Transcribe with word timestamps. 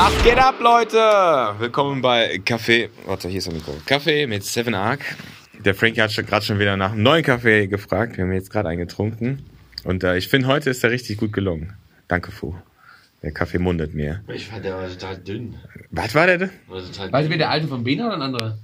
Was 0.00 0.22
geht 0.22 0.38
ab, 0.38 0.60
Leute? 0.60 0.96
Willkommen 1.58 2.00
bei 2.00 2.38
Kaffee. 2.44 2.88
Warte, 3.04 3.28
hier 3.28 3.38
ist 3.38 3.48
das 3.48 3.54
Mikro. 3.54 3.74
Kaffee 3.84 4.28
mit 4.28 4.44
Seven 4.44 4.72
Arc. 4.76 5.00
Der 5.58 5.74
Frankie 5.74 6.00
hat 6.00 6.14
gerade 6.14 6.46
schon 6.46 6.60
wieder 6.60 6.76
nach 6.76 6.92
einem 6.92 7.02
neuen 7.02 7.24
Kaffee 7.24 7.66
gefragt. 7.66 8.16
Wir 8.16 8.22
haben 8.22 8.32
jetzt 8.32 8.52
gerade 8.52 8.68
einen 8.68 8.78
getrunken. 8.78 9.44
Und 9.82 10.04
äh, 10.04 10.16
ich 10.16 10.28
finde, 10.28 10.46
heute 10.46 10.70
ist 10.70 10.84
er 10.84 10.92
richtig 10.92 11.16
gut 11.16 11.32
gelungen. 11.32 11.76
Danke, 12.06 12.30
Fu. 12.30 12.54
Der 13.24 13.32
Kaffee 13.32 13.58
mundet 13.58 13.92
mir. 13.92 14.22
Ich 14.32 14.46
fand, 14.46 14.64
der 14.64 14.76
war 14.76 14.88
total 14.88 15.16
dünn. 15.16 15.56
Was 15.90 16.14
war 16.14 16.26
der 16.28 16.38
denn? 16.38 16.50
War 16.68 16.80
total 16.80 17.10
Weißt 17.10 17.26
du, 17.26 17.30
wer 17.30 17.38
der 17.38 17.50
alte 17.50 17.66
von 17.66 17.82
Bena 17.82 18.06
oder 18.06 18.14
ein 18.14 18.22
anderer? 18.22 18.58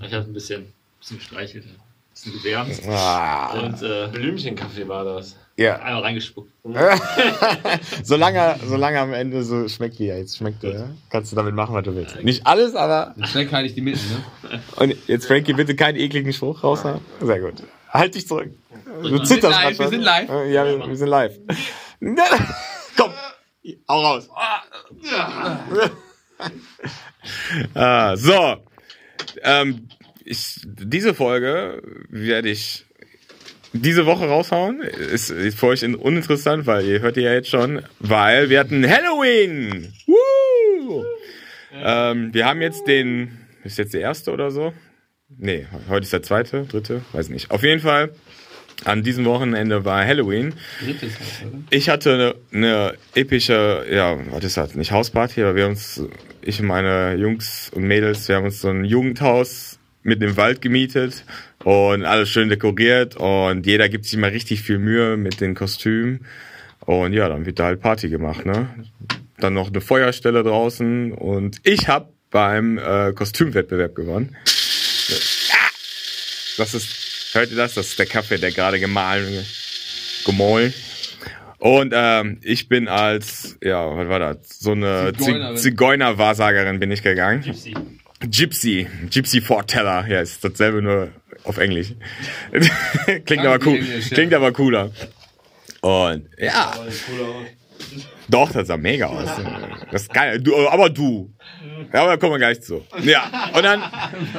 Ich 0.00 0.14
habe 0.14 0.26
ein 0.26 0.32
bisschen, 0.32 0.72
bisschen 1.00 1.18
gestreichelt, 1.18 1.64
ein 1.64 1.74
bisschen 2.14 2.32
gewärmt 2.34 2.80
Ah, 2.86 3.58
und 3.58 3.82
äh, 3.82 4.06
Blümchenkaffee 4.12 4.86
war 4.86 5.04
das. 5.04 5.36
Ja. 5.60 5.76
einmal 5.76 6.02
reingespuckt. 6.02 6.50
solange, 8.02 8.56
solange 8.66 8.98
am 8.98 9.12
Ende 9.12 9.42
so 9.42 9.68
schmeckt 9.68 9.98
wie 9.98 10.08
er 10.08 10.18
jetzt 10.18 10.36
schmeckt, 10.36 10.62
ja? 10.62 10.90
kannst 11.10 11.32
du 11.32 11.36
damit 11.36 11.54
machen, 11.54 11.74
was 11.74 11.84
du 11.84 11.94
willst. 11.94 12.22
Nicht 12.22 12.46
alles, 12.46 12.74
aber. 12.74 13.14
Dann 13.16 13.28
schnell 13.28 13.50
halte 13.50 13.68
ich 13.68 13.74
die 13.74 13.80
mitten, 13.80 14.00
ne? 14.10 14.60
Und 14.76 14.96
jetzt, 15.06 15.26
Frankie, 15.26 15.52
bitte 15.52 15.76
keinen 15.76 15.96
ekligen 15.96 16.32
Spruch 16.32 16.64
raushauen. 16.64 17.00
Sehr 17.20 17.40
gut. 17.40 17.62
Halt 17.90 18.14
dich 18.14 18.26
zurück. 18.26 18.50
Du 19.02 19.10
Wir 19.10 19.24
zitterst 19.24 19.42
sind 19.42 19.64
live, 19.64 19.78
wir 19.78 19.88
sind 19.88 20.02
live. 20.02 20.28
Ja, 20.28 20.64
wir, 20.64 20.86
wir 20.88 20.96
sind 20.96 21.08
live. 21.08 21.38
Komm, 22.96 23.12
hau 23.88 24.00
raus. 24.00 24.28
Ah, 27.74 28.16
so. 28.16 28.56
Ähm, 29.42 29.88
ich, 30.24 30.60
diese 30.64 31.14
Folge 31.14 31.82
werde 32.08 32.50
ich 32.50 32.86
diese 33.72 34.06
Woche 34.06 34.26
raushauen. 34.26 34.80
Ist, 34.82 35.30
ist 35.30 35.58
für 35.58 35.66
euch 35.68 35.82
in- 35.82 35.94
uninteressant, 35.94 36.66
weil 36.66 36.84
ihr 36.86 37.00
hört 37.00 37.16
ja 37.16 37.32
jetzt 37.32 37.48
schon, 37.48 37.82
weil 37.98 38.50
wir 38.50 38.58
hatten 38.60 38.88
Halloween. 38.88 39.92
Woo! 40.06 41.04
Ähm, 41.72 42.34
wir 42.34 42.46
haben 42.46 42.60
jetzt 42.62 42.86
den, 42.86 43.38
ist 43.64 43.78
jetzt 43.78 43.94
der 43.94 44.00
erste 44.00 44.32
oder 44.32 44.50
so? 44.50 44.72
Nee, 45.38 45.66
heute 45.88 46.02
ist 46.04 46.12
der 46.12 46.22
zweite, 46.22 46.64
dritte, 46.64 47.02
weiß 47.12 47.28
nicht. 47.28 47.50
Auf 47.52 47.62
jeden 47.62 47.80
Fall, 47.80 48.10
an 48.84 49.04
diesem 49.04 49.24
Wochenende 49.24 49.84
war 49.84 50.04
Halloween. 50.04 50.54
Ich 51.70 51.88
hatte 51.88 52.14
eine, 52.14 52.34
eine 52.52 52.94
epische, 53.14 53.86
ja, 53.90 54.18
was 54.30 54.42
ist 54.44 54.56
das? 54.56 54.74
Nicht 54.74 54.90
Hausparty, 54.90 55.42
aber 55.42 55.54
wir 55.54 55.64
haben 55.64 55.70
uns, 55.72 56.02
ich 56.42 56.58
und 56.60 56.66
meine 56.66 57.14
Jungs 57.14 57.70
und 57.72 57.84
Mädels, 57.84 58.26
wir 58.28 58.36
haben 58.36 58.46
uns 58.46 58.60
so 58.60 58.68
ein 58.70 58.84
Jugendhaus 58.84 59.69
mitten 60.02 60.22
im 60.22 60.36
Wald 60.36 60.60
gemietet 60.62 61.24
und 61.64 62.04
alles 62.04 62.28
schön 62.28 62.48
dekoriert 62.48 63.16
und 63.16 63.66
jeder 63.66 63.88
gibt 63.88 64.06
sich 64.06 64.18
mal 64.18 64.30
richtig 64.30 64.62
viel 64.62 64.78
Mühe 64.78 65.16
mit 65.16 65.40
den 65.40 65.54
Kostümen 65.54 66.26
und 66.80 67.12
ja, 67.12 67.28
dann 67.28 67.46
wird 67.46 67.58
da 67.58 67.64
halt 67.64 67.80
Party 67.80 68.08
gemacht, 68.08 68.46
ne? 68.46 68.68
Dann 69.38 69.54
noch 69.54 69.68
eine 69.68 69.80
Feuerstelle 69.80 70.42
draußen 70.42 71.12
und 71.12 71.58
ich 71.64 71.88
habe 71.88 72.12
beim 72.30 72.78
äh, 72.78 73.12
Kostümwettbewerb 73.12 73.94
gewonnen. 73.94 74.36
Das 76.56 76.74
ist, 76.74 77.34
hört 77.34 77.50
ihr 77.50 77.56
das? 77.56 77.74
Das 77.74 77.88
ist 77.88 77.98
der 77.98 78.06
Kaffee, 78.06 78.38
der 78.38 78.52
gerade 78.52 78.78
gemahlen, 78.80 79.44
gemahlen. 80.24 80.74
Und 81.58 81.92
ähm, 81.94 82.38
ich 82.42 82.68
bin 82.68 82.88
als, 82.88 83.58
ja, 83.62 83.96
was 83.96 84.08
war 84.08 84.18
das? 84.18 84.36
So 84.58 84.72
eine 84.72 85.12
Zigeuner-Wahrsagerin 85.54 86.80
bin 86.80 86.90
ich 86.90 87.02
gegangen. 87.02 87.42
Gypsy. 87.42 87.74
Gypsy. 88.20 88.86
Gypsy 89.10 89.40
Forteller. 89.40 90.06
Ja, 90.08 90.20
ist 90.20 90.44
dasselbe 90.44 90.82
nur 90.82 91.08
auf 91.44 91.58
Englisch. 91.58 91.94
Klingt 93.24 93.46
aber 93.46 93.64
cool. 93.66 93.76
Englisch, 93.76 94.10
ja. 94.10 94.14
Klingt 94.14 94.34
aber 94.34 94.52
cooler. 94.52 94.90
Und 95.80 96.28
ja, 96.38 96.74
doch, 98.28 98.52
das 98.52 98.68
sah 98.68 98.76
mega 98.76 99.06
aus. 99.06 99.28
Das 99.90 100.02
ist 100.02 100.14
geil. 100.14 100.40
Du, 100.40 100.56
aber 100.68 100.90
du. 100.90 101.32
Ja, 101.92 102.02
aber 102.02 102.12
da 102.12 102.16
kommen 102.16 102.34
wir 102.34 102.38
gleich 102.38 102.60
zu. 102.60 102.84
Ja, 103.02 103.50
und 103.54 103.62
dann 103.64 103.82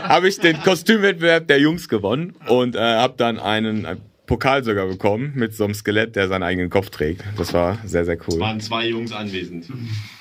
habe 0.03 0.29
ich 0.29 0.39
den 0.39 0.61
Kostümwettbewerb 0.61 1.47
der 1.47 1.59
Jungs 1.59 1.89
gewonnen 1.89 2.35
und 2.47 2.75
äh, 2.75 2.79
habe 2.79 3.15
dann 3.17 3.39
einen, 3.39 3.85
einen 3.85 4.01
Pokal 4.27 4.63
sogar 4.63 4.87
bekommen 4.87 5.33
mit 5.35 5.53
so 5.55 5.65
einem 5.65 5.73
Skelett, 5.73 6.15
der 6.15 6.29
seinen 6.29 6.43
eigenen 6.43 6.69
Kopf 6.69 6.89
trägt. 6.89 7.23
Das 7.37 7.53
war 7.53 7.79
sehr, 7.83 8.05
sehr 8.05 8.17
cool. 8.27 8.39
Waren 8.39 8.61
zwei 8.61 8.87
Jungs 8.87 9.11
anwesend. 9.11 9.67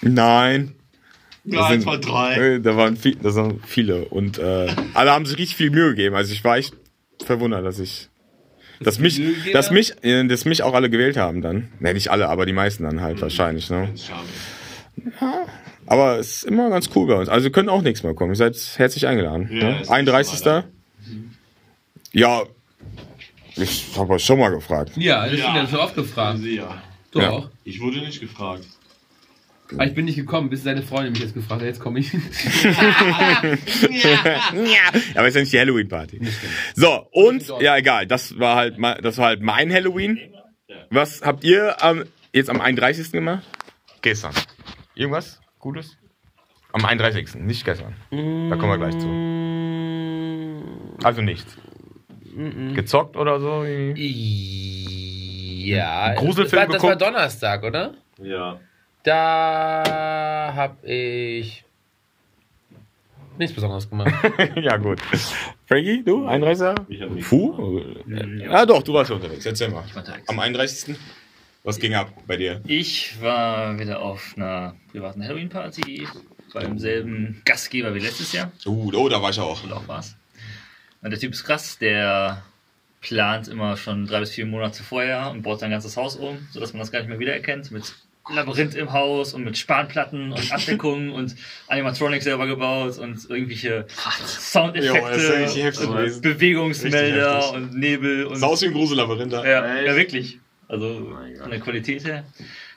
Nein, 0.00 0.74
Ja, 1.52 1.62
sind- 1.64 1.72
eins 1.72 1.86
war 1.86 1.98
drei. 1.98 2.34
äh, 2.36 2.60
da 2.60 2.76
waren, 2.76 2.96
viel, 2.96 3.16
das 3.16 3.34
waren 3.36 3.60
viele 3.66 4.04
und 4.06 4.38
äh, 4.38 4.68
alle 4.94 5.10
haben 5.12 5.26
sich 5.26 5.38
richtig 5.38 5.56
viel 5.56 5.70
Mühe 5.70 5.90
gegeben. 5.90 6.14
Also 6.14 6.32
ich 6.32 6.42
war 6.44 6.56
echt 6.56 6.74
verwundert, 7.24 7.64
dass 7.64 7.78
ich, 7.78 8.08
dass 8.80 8.98
mich, 8.98 9.20
dass 9.52 9.70
mich, 9.70 9.94
äh, 10.02 10.24
dass 10.26 10.44
mich 10.44 10.62
auch 10.62 10.74
alle 10.74 10.88
gewählt 10.90 11.16
haben 11.16 11.42
dann. 11.42 11.68
Ne, 11.80 11.92
nicht 11.94 12.10
alle, 12.10 12.28
aber 12.28 12.46
die 12.46 12.52
meisten 12.52 12.84
dann 12.84 13.00
halt 13.00 13.20
wahrscheinlich. 13.20 13.68
Ne? 13.70 13.88
Schade. 13.96 14.26
Aber 15.86 16.18
es 16.18 16.36
ist 16.36 16.44
immer 16.44 16.70
ganz 16.70 16.88
cool 16.94 17.06
bei 17.06 17.14
uns. 17.14 17.28
Also 17.28 17.48
ihr 17.48 17.52
könnt 17.52 17.68
auch 17.68 17.82
nächstes 17.82 18.04
Mal 18.04 18.14
kommen. 18.14 18.32
Ihr 18.32 18.36
seid 18.36 18.56
herzlich 18.76 19.06
eingeladen. 19.06 19.48
Ja, 19.52 19.70
ne? 19.70 19.80
ist 19.80 19.90
31. 19.90 20.40
weiter. 20.40 20.64
Ja, 22.12 22.42
ich 23.56 23.86
habe 23.96 24.12
euch 24.14 24.24
schon 24.24 24.38
mal 24.38 24.50
gefragt. 24.50 24.92
Ja, 24.96 25.26
das 25.28 25.38
Ja. 25.38 25.56
ja. 25.56 25.66
schon 25.66 25.78
oft 25.78 25.94
gefragt. 25.94 26.40
Ja. 26.44 26.82
Du 27.12 27.20
Ja. 27.20 27.30
auch. 27.30 27.48
Ich 27.64 27.80
wurde 27.80 27.98
nicht 28.00 28.20
gefragt. 28.20 28.64
Aber 29.72 29.86
ich 29.86 29.94
bin 29.94 30.04
nicht 30.04 30.16
gekommen, 30.16 30.50
bis 30.50 30.62
seine 30.64 30.82
Freundin 30.82 31.12
mich 31.12 31.22
jetzt 31.22 31.32
gefragt 31.34 31.60
hat. 31.62 31.68
Jetzt 31.68 31.80
komme 31.80 32.00
ich. 32.00 32.12
Aber 35.14 35.28
ist 35.28 35.34
ja 35.34 35.40
nicht 35.40 35.52
die 35.52 35.58
Halloween-Party. 35.58 36.20
So, 36.74 37.06
und, 37.12 37.46
ja, 37.60 37.76
egal, 37.76 38.06
das 38.06 38.38
war 38.38 38.56
halt, 38.56 38.78
mein- 38.78 39.00
das 39.02 39.18
war 39.18 39.26
halt 39.26 39.42
mein 39.42 39.72
Halloween. 39.72 40.18
Was 40.90 41.22
habt 41.22 41.44
ihr 41.44 41.82
am, 41.82 42.04
jetzt 42.32 42.50
am 42.50 42.60
31. 42.60 43.12
gemacht? 43.12 43.44
Gestern. 44.02 44.32
Irgendwas 44.94 45.40
Gutes? 45.58 45.96
Am 46.72 46.84
31. 46.84 47.34
Nicht 47.36 47.64
gestern. 47.64 47.94
Da 48.10 48.56
kommen 48.56 48.70
wir 48.70 48.78
gleich 48.78 48.98
zu. 48.98 49.08
Also 51.04 51.22
nichts. 51.22 51.56
Gezockt 52.74 53.16
oder 53.16 53.40
so? 53.40 53.64
Ja, 55.64 56.14
Gruselfilm 56.14 56.70
das 56.70 56.82
war, 56.82 56.90
das 56.90 56.92
war? 56.92 56.96
Donnerstag, 56.96 57.62
oder? 57.64 57.94
Ja. 58.22 58.60
Da 59.02 60.52
hab 60.54 60.84
ich 60.84 61.64
nichts 63.38 63.54
Besonderes 63.54 63.88
gemacht. 63.88 64.12
ja, 64.56 64.76
gut. 64.76 65.00
Frankie, 65.66 66.02
du? 66.04 66.26
31. 66.26 66.86
Ich 66.88 67.00
hab. 67.00 67.20
Fu? 67.22 67.82
Ja. 68.06 68.66
doch, 68.66 68.82
du 68.82 68.92
warst 68.92 69.10
unterwegs. 69.10 69.46
Erzähl 69.46 69.68
mal. 69.68 69.84
war 69.94 69.96
unterwegs. 69.96 70.28
Am 70.28 70.38
31. 70.38 70.96
Was 71.62 71.78
ging 71.78 71.94
ab 71.94 72.12
bei 72.26 72.36
dir? 72.36 72.60
Ich 72.66 73.20
war 73.20 73.78
wieder 73.78 74.00
auf 74.00 74.34
einer 74.36 74.74
privaten 74.92 75.22
Halloween-Party 75.22 76.06
beim 76.54 76.78
selben 76.78 77.42
Gastgeber 77.44 77.94
wie 77.94 78.00
letztes 78.00 78.32
Jahr. 78.32 78.50
Uh, 78.66 78.90
oh, 78.94 79.08
da 79.08 79.20
war 79.20 79.30
ich 79.30 79.38
auch. 79.38 79.62
Und 79.62 79.72
auch 79.72 79.86
war's. 79.86 80.16
Und 81.02 81.10
der 81.10 81.18
Typ 81.18 81.32
ist 81.32 81.44
krass, 81.44 81.78
der 81.78 82.42
plant 83.00 83.48
immer 83.48 83.76
schon 83.76 84.06
drei 84.06 84.20
bis 84.20 84.30
vier 84.30 84.46
Monate 84.46 84.82
vorher 84.82 85.30
und 85.30 85.42
baut 85.42 85.60
sein 85.60 85.70
ganzes 85.70 85.96
Haus 85.96 86.16
um, 86.16 86.48
sodass 86.50 86.72
man 86.72 86.80
das 86.80 86.92
gar 86.92 87.00
nicht 87.00 87.08
mehr 87.08 87.18
wiedererkennt. 87.18 87.70
Mit 87.70 87.94
Labyrinth 88.34 88.74
im 88.74 88.92
Haus 88.92 89.34
und 89.34 89.44
mit 89.44 89.58
Spanplatten 89.58 90.32
und 90.32 90.52
Abdeckungen 90.52 91.10
und 91.10 91.34
Animatronics 91.68 92.24
selber 92.24 92.46
gebaut 92.46 92.98
und 92.98 93.28
irgendwelche 93.28 93.86
Soundeffekte 94.26 95.86
und 95.86 95.94
gewesen. 95.94 96.22
Bewegungsmelder 96.22 97.52
und 97.52 97.74
Nebel 97.74 98.26
und 98.26 98.36
Sah 98.36 98.46
aus 98.46 98.62
wie 98.62 98.66
ein 98.66 98.72
Grusellabyrinth. 98.72 99.32
ja, 99.32 99.82
ja, 99.82 99.96
wirklich. 99.96 100.38
Also 100.68 101.16
von 101.40 101.50
der 101.50 101.60
Qualität 101.60 102.04
her. 102.04 102.24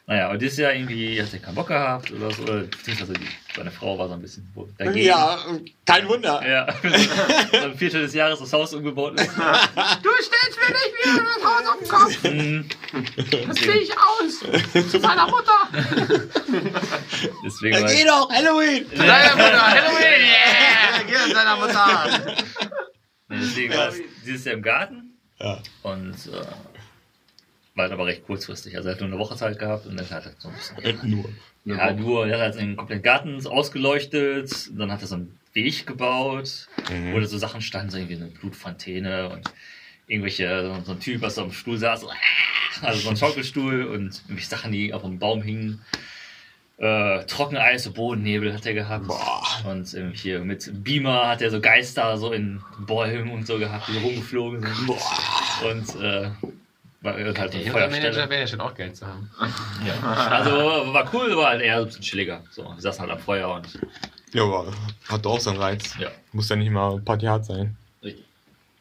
Naja, 0.06 0.32
und 0.32 0.42
dieses 0.42 0.58
Jahr 0.58 0.74
irgendwie 0.74 1.22
hat 1.22 1.32
er 1.32 1.40
keinen 1.40 1.56
Bock 1.56 1.70
gehabt 1.70 2.12
oder 2.12 2.30
so. 2.30 2.44
Oder 2.44 2.64
beziehungsweise 2.64 3.14
die, 3.14 3.28
seine 3.56 3.72
Frau 3.72 3.98
war 3.98 4.10
so 4.10 4.16
ein 4.16 4.22
bisschen 4.22 4.46
dagegen. 4.78 5.08
Ja, 5.08 5.40
kein 5.86 6.10
Wunder. 6.10 6.46
Ja, 6.46 6.66
ein 7.64 7.78
Viertel 7.78 8.02
des 8.02 8.14
Jahres 8.14 8.40
das 8.40 8.52
Haus 8.52 8.74
umgebaut 8.74 9.18
ist. 9.18 9.32
du 9.32 10.10
stellst 10.20 10.60
mir 10.60 10.74
nicht 10.74 10.94
wieder 11.00 11.24
das 11.24 11.44
Haus 11.46 11.68
auf 11.70 11.80
den 11.80 11.88
Kopf. 11.88 12.24
Mhm. 12.24 13.48
Das 13.48 13.58
sehe 13.60 13.76
ich 13.76 13.92
aus. 13.98 14.92
Zu 14.92 15.00
seiner 15.00 15.26
Mutter. 15.28 15.70
Deswegen 17.46 17.82
war 17.82 17.92
ich, 17.92 18.06
doch, 18.06 18.30
Halloween! 18.30 18.90
Zu 18.90 18.98
seiner 18.98 19.36
Mutter. 19.36 19.68
Halloween. 19.68 20.22
Yeah. 20.22 21.04
Geh 21.08 21.14
zu 21.14 21.32
seiner 21.34 21.56
Mutter. 21.56 22.36
deswegen 23.30 23.74
war 23.74 23.88
es 23.88 24.02
dieses 24.26 24.44
Jahr 24.44 24.56
im 24.56 24.62
Garten. 24.62 25.18
Ja. 25.40 25.60
Und 25.84 26.14
äh, 26.28 26.73
war 27.76 27.84
halt 27.84 27.94
aber 27.94 28.06
recht 28.06 28.26
kurzfristig. 28.26 28.76
Also 28.76 28.90
er 28.90 28.96
hat 28.96 29.02
nur 29.02 29.10
eine 29.10 29.20
Woche 29.20 29.36
Zeit 29.36 29.60
gehabt 29.60 29.86
und 29.88 29.98
dann 29.98 30.10
hat 30.10 30.26
er 30.26 30.34
so 30.38 30.50
ein 30.50 30.56
bisschen. 30.56 31.10
Nur. 31.10 31.30
Ja, 31.66 31.94
nur, 31.94 32.28
er 32.28 32.34
hat 32.34 32.42
halt 32.42 32.56
den 32.56 32.76
kompletten 32.76 33.04
Garten 33.04 33.48
ausgeleuchtet, 33.48 34.70
dann 34.78 34.92
hat 34.92 35.02
er 35.02 35.08
so 35.08 35.16
einen 35.16 35.40
Weg 35.54 35.86
gebaut, 35.86 36.68
wo 37.12 37.20
da 37.20 37.26
so 37.26 37.38
Sachen 37.38 37.62
standen, 37.62 37.90
so 37.90 37.98
irgendwie 37.98 38.18
eine 38.18 38.26
Blutfontäne 38.26 39.30
und 39.30 39.50
irgendwelche, 40.08 40.62
so, 40.62 40.84
so 40.84 40.92
ein 40.92 41.00
Typ, 41.00 41.22
was 41.22 41.36
so 41.36 41.44
am 41.44 41.54
Stuhl 41.54 41.78
saß, 41.78 42.02
so, 42.02 42.10
also 42.82 43.00
so 43.00 43.10
ein 43.10 43.18
Schaukelstuhl 43.18 43.84
und 43.86 44.22
irgendwelche 44.26 44.50
Sachen, 44.50 44.72
die 44.72 44.94
auf 44.94 45.04
dem 45.04 45.20
Baum 45.20 45.42
hingen. 45.42 45.82
Äh, 46.78 47.24
Trockeneis, 47.26 47.84
so 47.84 47.94
Bodennebel 47.94 48.54
hat 48.54 48.66
er 48.66 48.74
gehabt. 48.74 49.06
Und 49.66 49.94
irgendwie 49.94 50.18
hier 50.18 50.40
mit 50.40 50.84
Beamer 50.84 51.30
hat 51.30 51.42
er 51.42 51.50
so 51.50 51.62
Geister 51.62 52.18
so 52.18 52.34
in 52.34 52.62
Bäumen 52.80 53.32
und 53.32 53.48
so 53.48 53.58
gehabt, 53.58 53.88
die 53.88 53.94
so 53.94 54.00
rumgeflogen 54.00 54.64
sind. 54.64 54.90
Und 55.70 56.02
äh, 56.04 56.32
Weil 57.04 57.38
halt 57.38 57.52
so 57.54 57.58
Manager 57.60 58.30
wäre 58.30 58.42
ja 58.42 58.48
schon 58.48 58.62
auch 58.62 58.74
Geld 58.74 58.96
zu 58.96 59.06
haben. 59.06 59.30
Ja. 59.86 59.94
Also 60.10 60.94
war 60.94 61.14
cool, 61.14 61.36
war 61.36 61.50
halt 61.50 61.62
eher 61.62 61.76
so 61.78 61.82
ein 61.84 61.88
bisschen 61.88 62.02
chilliger. 62.04 62.42
So, 62.50 62.64
wir 62.64 62.80
saßen 62.82 63.02
halt 63.02 63.12
am 63.12 63.20
Feuer 63.20 63.50
und 63.54 63.68
Ja, 64.34 64.44
aber 64.44 64.72
hat 65.10 65.28
auch 65.28 65.40
seinen 65.40 65.58
Reiz. 65.58 65.94
ja. 66.00 66.10
Muss 66.32 66.48
ja 66.50 66.56
nicht 66.56 66.72
mal 66.72 67.00
Party 67.02 67.26
hart 67.26 67.46
sein. 67.46 67.76
Richtig. 68.02 68.24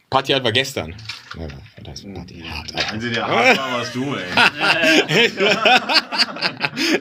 Party 0.09 0.33
hart 0.33 0.45
war 0.45 0.53
gestern. 0.53 0.95
Ja, 1.37 1.49
was 1.83 1.89
heißt 1.89 2.15
Party 2.15 2.45
hart? 2.49 2.71
Der 2.79 2.91
Einzige, 2.93 3.15
der 3.15 3.27
hart 3.29 3.59
war, 3.59 3.73
warst 3.73 3.95
du, 3.97 4.15
ey. 4.15 5.31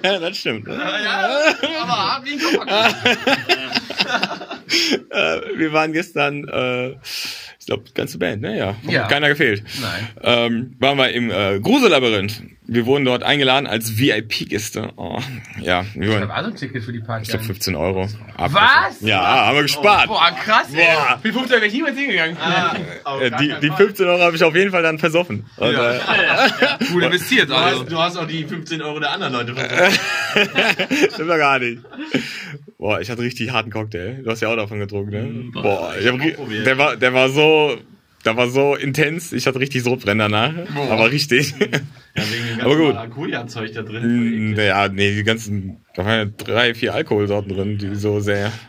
ja, 0.03 0.19
das 0.19 0.38
stimmt. 0.38 0.68
Aber 0.68 1.97
hart 1.97 2.25
wie 2.25 2.33
ein 2.33 2.39
Kopf. 2.39 2.65
Äh, 5.09 5.41
wir 5.57 5.73
waren 5.73 5.91
gestern, 5.91 6.47
äh, 6.47 6.95
ich 7.61 7.67
glaube, 7.67 7.83
ganze 7.93 8.17
Band, 8.17 8.41
ne? 8.41 8.57
Ja. 8.57 8.75
Ja. 8.89 9.07
Keiner 9.07 9.29
gefehlt. 9.29 9.61
Nein. 9.81 10.07
Ähm, 10.23 10.75
waren 10.79 10.97
wir 10.97 11.11
im 11.11 11.29
äh, 11.29 11.59
Grusellabyrinth. 11.59 12.41
Wir 12.65 12.87
wurden 12.87 13.05
dort 13.05 13.21
eingeladen 13.21 13.67
als 13.67 13.99
VIP-Gäste. 13.99 14.93
Oh, 14.95 15.19
ja, 15.61 15.85
wir 15.93 16.07
Da 16.07 16.13
wurden, 16.15 16.29
war 16.29 16.43
so 16.43 16.49
ein 16.49 16.55
Ticket 16.55 16.83
für 16.83 16.91
die 16.91 17.01
Party. 17.01 17.23
ich 17.23 17.29
glaube, 17.29 17.45
15 17.45 17.75
Euro. 17.75 18.07
Was? 18.37 19.01
Ja, 19.01 19.45
haben 19.45 19.57
wir 19.57 19.61
gespart. 19.63 20.07
Boah, 20.07 20.31
krass, 20.43 20.69
ey. 20.73 20.85
Boah. 20.85 21.19
Wie 21.21 21.31
15 21.31 21.51
wäre 21.57 21.67
ich 21.67 21.73
niemals 21.73 21.97
hingegangen. 21.99 22.35
Äh, 22.35 23.29
gar 23.29 23.39
die, 23.39 23.53
die 23.61 23.67
Fall. 23.67 23.77
15 23.77 24.07
Euro 24.07 24.23
habe 24.23 24.35
ich 24.35 24.43
auf 24.43 24.55
jeden 24.55 24.71
Fall 24.71 24.81
dann 24.81 24.97
versoffen. 24.97 25.45
Und, 25.57 25.75
äh, 25.75 25.99
Cool 26.91 27.03
investiert, 27.03 27.49
Du 27.49 27.53
also. 27.55 27.81
hast, 27.81 27.91
du 27.91 27.97
hast 27.99 28.17
auch 28.17 28.27
die 28.27 28.43
15 28.43 28.81
Euro 28.81 28.99
der 28.99 29.11
anderen 29.11 29.33
Leute 29.33 29.53
versucht. 29.53 29.99
Stimmt 31.13 31.29
doch 31.29 31.37
gar 31.37 31.59
nicht. 31.59 31.79
Boah, 32.81 33.00
ich 33.00 33.12
hatte 33.12 33.22
richtig 33.22 33.51
harten 33.51 33.69
Cocktail. 33.69 34.24
Du 34.24 34.31
hast 34.31 34.42
ja 34.42 34.48
auch 34.48 34.56
davon 34.56 34.80
getrunken, 34.80 35.12
ne? 35.12 35.51
Boah, 35.54 35.94
ich 36.00 36.07
hab, 36.07 36.19
hab 36.19 36.25
auch 36.25 36.33
probiert. 36.33 36.66
der 36.66 36.80
war, 36.80 36.98
der 36.98 37.13
war 37.13 37.30
so, 37.30 37.78
der 38.25 38.36
war 38.36 38.50
so 38.50 38.74
intens. 38.74 39.33
Ich 39.33 39.45
hatte 39.45 39.60
richtig 39.60 39.83
Sodbrennen 39.83 40.18
danach. 40.18 40.51
Aber 40.89 41.12
richtig. 41.12 41.54
Ja, 41.60 41.68
wegen 41.68 42.48
dem 42.57 42.62
Aber 42.62 42.75
gut. 42.75 42.95
Maracuja-Zeug 42.95 43.74
da 43.74 43.83
drin. 43.83 44.56
Ja, 44.57 44.88
nee, 44.88 45.13
die 45.13 45.24
ganzen, 45.24 45.78
da 45.94 46.06
waren 46.06 46.28
ja 46.28 46.33
drei, 46.36 46.74
vier 46.74 46.95
Alkoholsorten 46.95 47.56
drin, 47.56 47.78
die 47.78 47.94
so 47.94 48.19
sehr. 48.19 48.51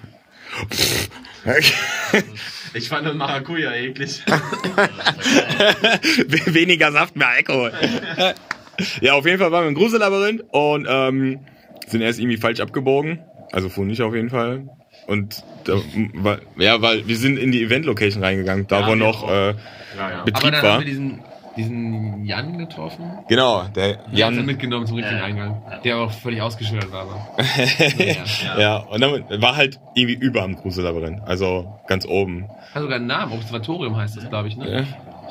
Ich 2.74 2.88
fand 2.88 3.06
den 3.06 3.16
Maracuja 3.16 3.74
eklig. 3.74 4.22
Weniger 6.46 6.92
Saft, 6.92 7.16
mehr 7.16 7.28
Alkohol. 7.28 7.72
ja, 9.00 9.14
auf 9.14 9.26
jeden 9.26 9.38
Fall 9.38 9.50
waren 9.52 9.64
wir 9.64 9.68
im 9.68 9.74
Grusellabyrinth 9.74 10.44
und 10.50 10.86
ähm, 10.88 11.40
sind 11.88 12.00
erst 12.00 12.20
irgendwie 12.20 12.36
falsch 12.36 12.60
abgebogen. 12.60 13.18
Also 13.52 13.68
fuhr 13.68 13.84
nicht 13.84 14.00
auf 14.02 14.14
jeden 14.14 14.30
Fall. 14.30 14.68
Und 15.06 15.42
da, 15.64 15.74
war, 16.14 16.38
ja, 16.56 16.80
weil 16.80 17.06
wir 17.06 17.16
sind 17.16 17.36
in 17.38 17.52
die 17.52 17.62
Event-Location 17.62 18.22
reingegangen, 18.22 18.66
da 18.66 18.80
Ja, 18.80 18.86
wo 18.88 18.94
noch 18.94 19.28
äh, 19.28 19.48
Ja, 19.50 19.54
ja. 19.98 20.14
Aber 20.16 20.24
Betrieb 20.24 20.52
dann 20.52 20.62
war. 20.62 20.72
haben 20.72 20.80
wir 20.80 20.86
diesen, 20.86 21.20
diesen 21.56 22.24
Jan 22.24 22.56
getroffen. 22.58 23.04
Genau, 23.28 23.64
der 23.74 23.98
Jan 24.12 24.38
hat 24.38 24.46
mitgenommen 24.46 24.86
zum 24.86 24.96
richtigen 24.96 25.18
Ja. 25.18 25.24
Eingang. 25.24 25.62
Der 25.84 25.98
auch 25.98 26.10
völlig 26.12 26.40
ausgeschildert 26.40 26.92
war. 26.92 27.02
Aber. 27.02 27.28
Naja. 27.98 28.60
Ja, 28.60 28.76
und 28.78 29.00
dann 29.00 29.42
war 29.42 29.56
halt 29.56 29.80
irgendwie 29.94 30.14
über 30.24 30.42
am 30.42 30.56
Grusellabyrinth, 30.56 31.22
also 31.26 31.78
ganz 31.88 32.06
oben. 32.06 32.48
Hat 32.74 32.82
sogar 32.82 32.96
einen 32.96 33.06
Namen. 33.06 33.32
Observatorium 33.32 33.96
heißt 33.96 34.16
das, 34.16 34.28
glaube 34.28 34.48
ich, 34.48 34.56
ne? 34.56 34.86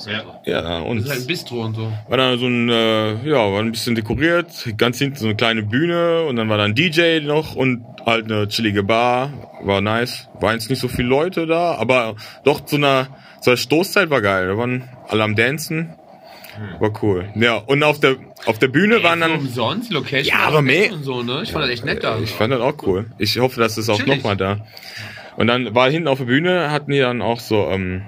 Ja, 0.06 0.24
Ja. 0.46 0.62
ja 0.64 0.80
und 0.80 0.98
Das 0.98 1.06
ist 1.06 1.12
halt 1.12 1.22
ein 1.22 1.28
Bistro 1.28 1.62
und 1.66 1.76
so. 1.76 1.92
war 2.08 2.18
dann 2.18 2.38
so 2.40 2.48
ein, 2.48 2.70
äh, 2.70 3.28
ja, 3.30 3.52
war 3.52 3.60
ein 3.60 3.72
bisschen 3.72 3.96
dekoriert, 3.96 4.48
ganz 4.78 4.98
hinten 5.00 5.18
so 5.18 5.26
eine 5.26 5.36
kleine 5.36 5.64
Bühne 5.64 6.24
und 6.24 6.36
dann 6.36 6.50
war 6.50 6.58
da 6.58 6.64
ein 6.66 6.76
DJ 6.76 7.20
noch 7.22 7.56
und 7.56 7.86
halt 8.06 8.26
eine 8.32 8.48
chillige 8.48 8.84
Bar, 8.84 9.32
war 9.64 9.82
nice. 9.82 10.28
Waren 10.40 10.54
jetzt 10.54 10.70
nicht 10.70 10.80
so 10.80 10.88
viele 10.88 11.08
Leute 11.08 11.46
da, 11.48 11.76
aber 11.76 12.16
doch 12.44 12.62
zu 12.62 12.78
einer, 12.78 13.08
zur 13.42 13.58
Stoßzeit 13.58 14.10
war 14.10 14.22
geil. 14.22 14.48
Da 14.48 14.58
waren 14.58 14.90
alle 15.08 15.24
am 15.24 15.36
Dancen, 15.36 15.94
war 16.80 16.92
cool. 17.04 17.30
Ja, 17.36 17.56
und 17.58 17.82
auf 17.84 18.00
der, 18.00 18.16
auf 18.46 18.60
der 18.60 18.68
Bühne 18.68 19.04
waren 19.04 19.22
Ey, 19.22 19.30
dann, 19.30 19.40
umsonst, 19.40 19.92
Location. 19.92 20.36
Ja, 20.38 20.46
aber 20.48 20.62
mehr- 20.62 20.92
Und 20.94 21.04
so, 21.04 21.22
ne? 21.24 21.42
Ich 21.44 21.52
fand 21.52 21.64
das 21.66 21.72
echt 21.72 21.86
nett 21.86 22.04
da. 22.04 22.18
ich 22.20 22.32
fand 22.32 22.52
das 22.54 22.60
auch 22.62 22.74
cool. 22.86 23.06
Ich 23.18 23.40
hoffe, 23.40 23.60
dass 23.60 23.78
es 23.78 23.88
auch 23.90 24.06
nochmal 24.06 24.36
da. 24.36 24.66
Und 25.38 25.48
dann 25.48 25.74
war 25.74 25.90
hinten 25.90 26.08
auf 26.10 26.18
der 26.18 26.26
Bühne, 26.26 26.72
hatten 26.72 26.92
die 26.92 27.00
dann 27.00 27.22
auch 27.22 27.40
so, 27.40 27.68
ähm, 27.70 28.04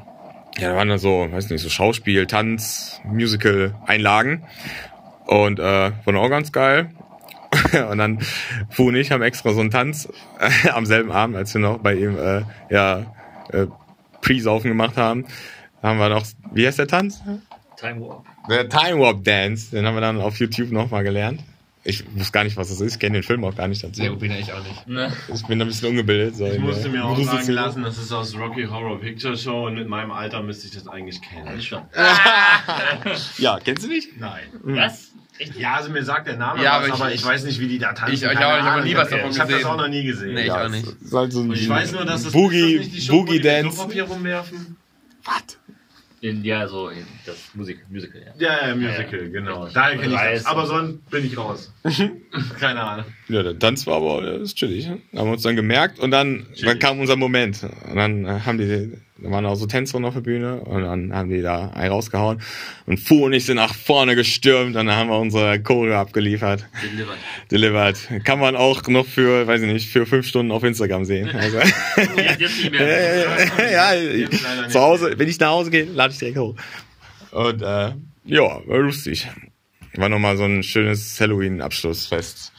ja, 0.58 0.70
da 0.70 0.76
waren 0.76 0.90
dann 0.90 1.00
so, 1.00 1.28
weiß 1.32 1.50
nicht, 1.50 1.62
so 1.62 1.70
Schauspiel, 1.70 2.28
Tanz, 2.28 3.02
Musical-Einlagen. 3.06 4.44
Und 5.26 5.60
äh, 5.60 5.92
war 6.06 6.16
auch 6.16 6.30
ganz 6.30 6.52
geil. 6.52 6.90
und 7.92 7.98
dann 7.98 8.20
Fu 8.70 8.88
und 8.88 8.96
ich 8.96 9.12
haben 9.12 9.22
extra 9.22 9.54
so 9.54 9.62
einen 9.62 9.72
Tanz 9.72 10.10
äh, 10.40 10.70
am 10.74 10.86
selben 10.86 11.12
Abend, 11.12 11.36
als 11.36 11.54
wir 11.54 11.62
noch 11.62 11.80
bei 11.80 11.96
ihm 11.96 12.18
äh, 12.18 12.42
ja 12.70 13.16
äh, 13.52 13.68
Pre-Saufen 14.22 14.70
gemacht 14.70 14.98
haben, 14.98 15.26
haben 15.82 16.00
wir 16.00 16.10
noch, 16.10 16.26
wie 16.52 16.66
heißt 16.66 16.80
der 16.80 16.88
Tanz? 16.88 17.22
Time 17.78 18.02
Warp. 18.02 18.26
Der 18.50 18.70
Time 18.70 19.00
Warp 19.00 19.24
Dance. 19.24 19.72
Den 19.72 19.86
haben 19.86 19.96
wir 19.96 20.02
dann 20.02 20.22
auf 20.22 20.38
YouTube 20.40 20.72
nochmal 20.72 21.04
gelernt. 21.04 21.42
Ich 21.86 22.04
wusste 22.16 22.32
gar 22.32 22.46
nicht, 22.46 22.56
was 22.56 22.70
das 22.70 22.80
ist. 22.80 22.94
Ich 22.94 23.00
kenne 23.00 23.18
den 23.18 23.24
Film 23.24 23.44
auch 23.44 23.56
gar 23.56 23.68
nicht 23.68 23.84
dazu. 23.84 24.02
Gut, 24.02 24.20
bin 24.20 24.32
ich 24.32 24.54
auch 24.54 24.64
nicht. 24.64 24.88
Ne? 24.88 25.12
Ich 25.34 25.46
bin 25.46 25.62
ein 25.62 25.68
bisschen 25.68 25.90
ungebildet. 25.90 26.38
So 26.38 26.46
Ich 26.48 26.56
in 26.56 26.62
musste 26.62 26.88
mir 26.88 27.04
auch 27.04 27.22
sagen 27.22 27.52
lassen, 27.52 27.84
das 27.84 27.98
ist 27.98 28.12
aus 28.14 28.38
Rocky 28.38 28.64
Horror 28.66 29.02
Picture 29.02 29.36
Show 29.38 29.68
und 29.68 29.76
mit 29.76 29.90
meinem 29.90 30.12
Alter 30.12 30.42
müsste 30.44 30.68
ich 30.68 30.74
das 30.74 30.88
eigentlich 30.88 31.22
kennen. 31.22 31.62
Schon. 31.62 31.82
Ja, 33.38 33.60
kennst 33.64 33.84
du 33.84 33.88
nicht? 33.90 34.18
Nein. 34.20 34.44
Was? 34.64 35.10
Echt? 35.40 35.56
Ja, 35.58 35.74
also 35.76 35.90
mir 35.90 36.04
sagt 36.04 36.28
der 36.28 36.38
Name 36.38 36.64
Ja, 36.64 36.80
was, 36.82 36.92
aber 36.92 36.94
aber 37.06 37.10
ich- 37.10 37.16
ich, 37.22 37.26
weiß 37.26 37.44
nicht, 37.46 37.60
wie 37.60 37.68
die 37.68 37.80
da 37.80 37.94
tanzen. 37.94 38.14
Ich- 38.14 38.24
ich 38.24 38.32
ich 38.32 38.38
habe 38.40 38.84
nie 38.84 38.96
was 38.96 39.10
davon 39.10 39.32
Ich 39.32 39.40
habe 39.40 39.52
das 39.52 39.60
gesehen. 39.62 39.72
auch 39.74 39.78
noch 39.78 39.88
nie 39.88 40.04
gesehen. 40.04 40.36
Nee, 40.36 40.42
ich 40.42 40.48
ja, 40.48 40.66
auch 40.66 40.70
nicht. 40.70 40.86
es 40.88 40.94
Ist 41.02 41.14
halt 41.14 41.34
so 41.34 41.52
ich 41.52 41.68
weiß 41.68 41.92
nur, 41.92 42.06
dass 42.06 42.24
das 42.24 42.34
Boogie, 42.34 42.60
ist 42.76 42.78
das 42.80 42.86
nicht 42.86 42.96
die 42.98 43.02
Show, 43.02 43.14
Boogie 43.26 43.40
Dance. 43.42 43.76
Klopapier 43.76 44.04
rumwerfen. 44.04 44.58
In, 44.58 44.76
ja, 46.24 46.68
so 46.68 46.90
in 46.90 47.06
das 47.26 47.52
Musik, 47.54 47.80
Musical, 47.90 48.22
ja. 48.22 48.34
Ja, 48.38 48.68
ja, 48.70 48.76
Musical, 48.76 49.24
Ja, 49.24 49.30
genau. 49.30 49.66
ja. 49.66 49.72
Daher 49.74 49.98
kenne 49.98 50.14
ich 50.14 50.20
das. 50.20 50.46
Aber 50.46 50.66
sonst 50.66 51.10
bin 51.10 51.26
ich 51.26 51.38
raus. 51.38 51.74
Keine 52.60 52.82
Ahnung. 52.82 53.06
Ja, 53.28 53.44
der 53.44 53.60
Tanz 53.60 53.86
war 53.86 53.98
aber 53.98 54.22
das 54.22 54.42
ist 54.44 54.56
chillig. 54.58 54.88
Haben 54.88 55.02
wir 55.12 55.24
uns 55.34 55.42
dann 55.42 55.56
gemerkt 55.56 56.00
und 56.00 56.12
dann, 56.12 56.46
dann 56.64 56.80
kam 56.80 57.00
unser 57.00 57.18
Moment. 57.18 57.64
Und 57.90 57.96
dann 57.98 58.26
äh, 58.26 58.40
haben 58.46 58.58
die, 58.58 58.98
da 59.24 59.32
waren 59.32 59.46
auch 59.46 59.56
so 59.56 59.66
Tänzerinnen 59.66 60.06
auf 60.06 60.16
der 60.16 60.22
Bühne 60.22 60.60
und 60.60 60.84
dann 60.84 61.14
haben 61.14 61.30
die 61.30 61.42
da 61.42 61.70
einen 61.70 61.92
rausgehauen. 61.92 62.42
Und 62.86 63.00
Fu 63.00 63.26
und 63.26 63.32
ich 63.32 63.46
sind 63.46 63.56
nach 63.56 63.74
vorne 63.74 64.16
gestürmt 64.16 64.76
und 64.76 64.86
dann 64.86 64.92
haben 64.92 65.10
wir 65.10 65.18
unsere 65.18 65.62
Choreo 65.62 65.96
abgeliefert. 65.96 66.66
Delivered. 66.84 67.18
Delivered. 67.50 68.26
Kann 68.26 68.40
man 68.40 68.58
auch 68.58 68.86
noch 68.88 69.06
für, 69.06 69.48
weiß 69.48 69.62
ich 69.62 69.72
nicht, 69.72 69.90
für 69.90 70.06
fünf 70.06 70.28
Stunden 70.28 70.52
auf 70.52 70.64
Instagram 70.64 71.06
sehen. 71.06 71.30
Also, 71.44 71.58
mehr. 71.58 73.28
ja, 73.72 73.94
nicht 73.96 74.72
zu 74.72 74.80
Hause, 74.80 75.16
wenn 75.18 75.28
ich 75.28 75.40
nach 75.40 75.50
Hause 75.50 75.72
gehe, 75.72 75.86
lade 75.86 76.14
ich 76.14 76.20
direkt 76.20 76.38
hoch. 76.38 76.56
Und 77.32 77.62
äh, 77.62 77.92
ja, 78.26 78.68
war 78.68 78.80
lustig. 78.80 79.28
War 79.96 80.10
nochmal 80.10 80.38
so 80.38 80.46
ein 80.46 80.64
schönes 80.64 81.20
Halloween-Abschlussfest. 81.20 82.54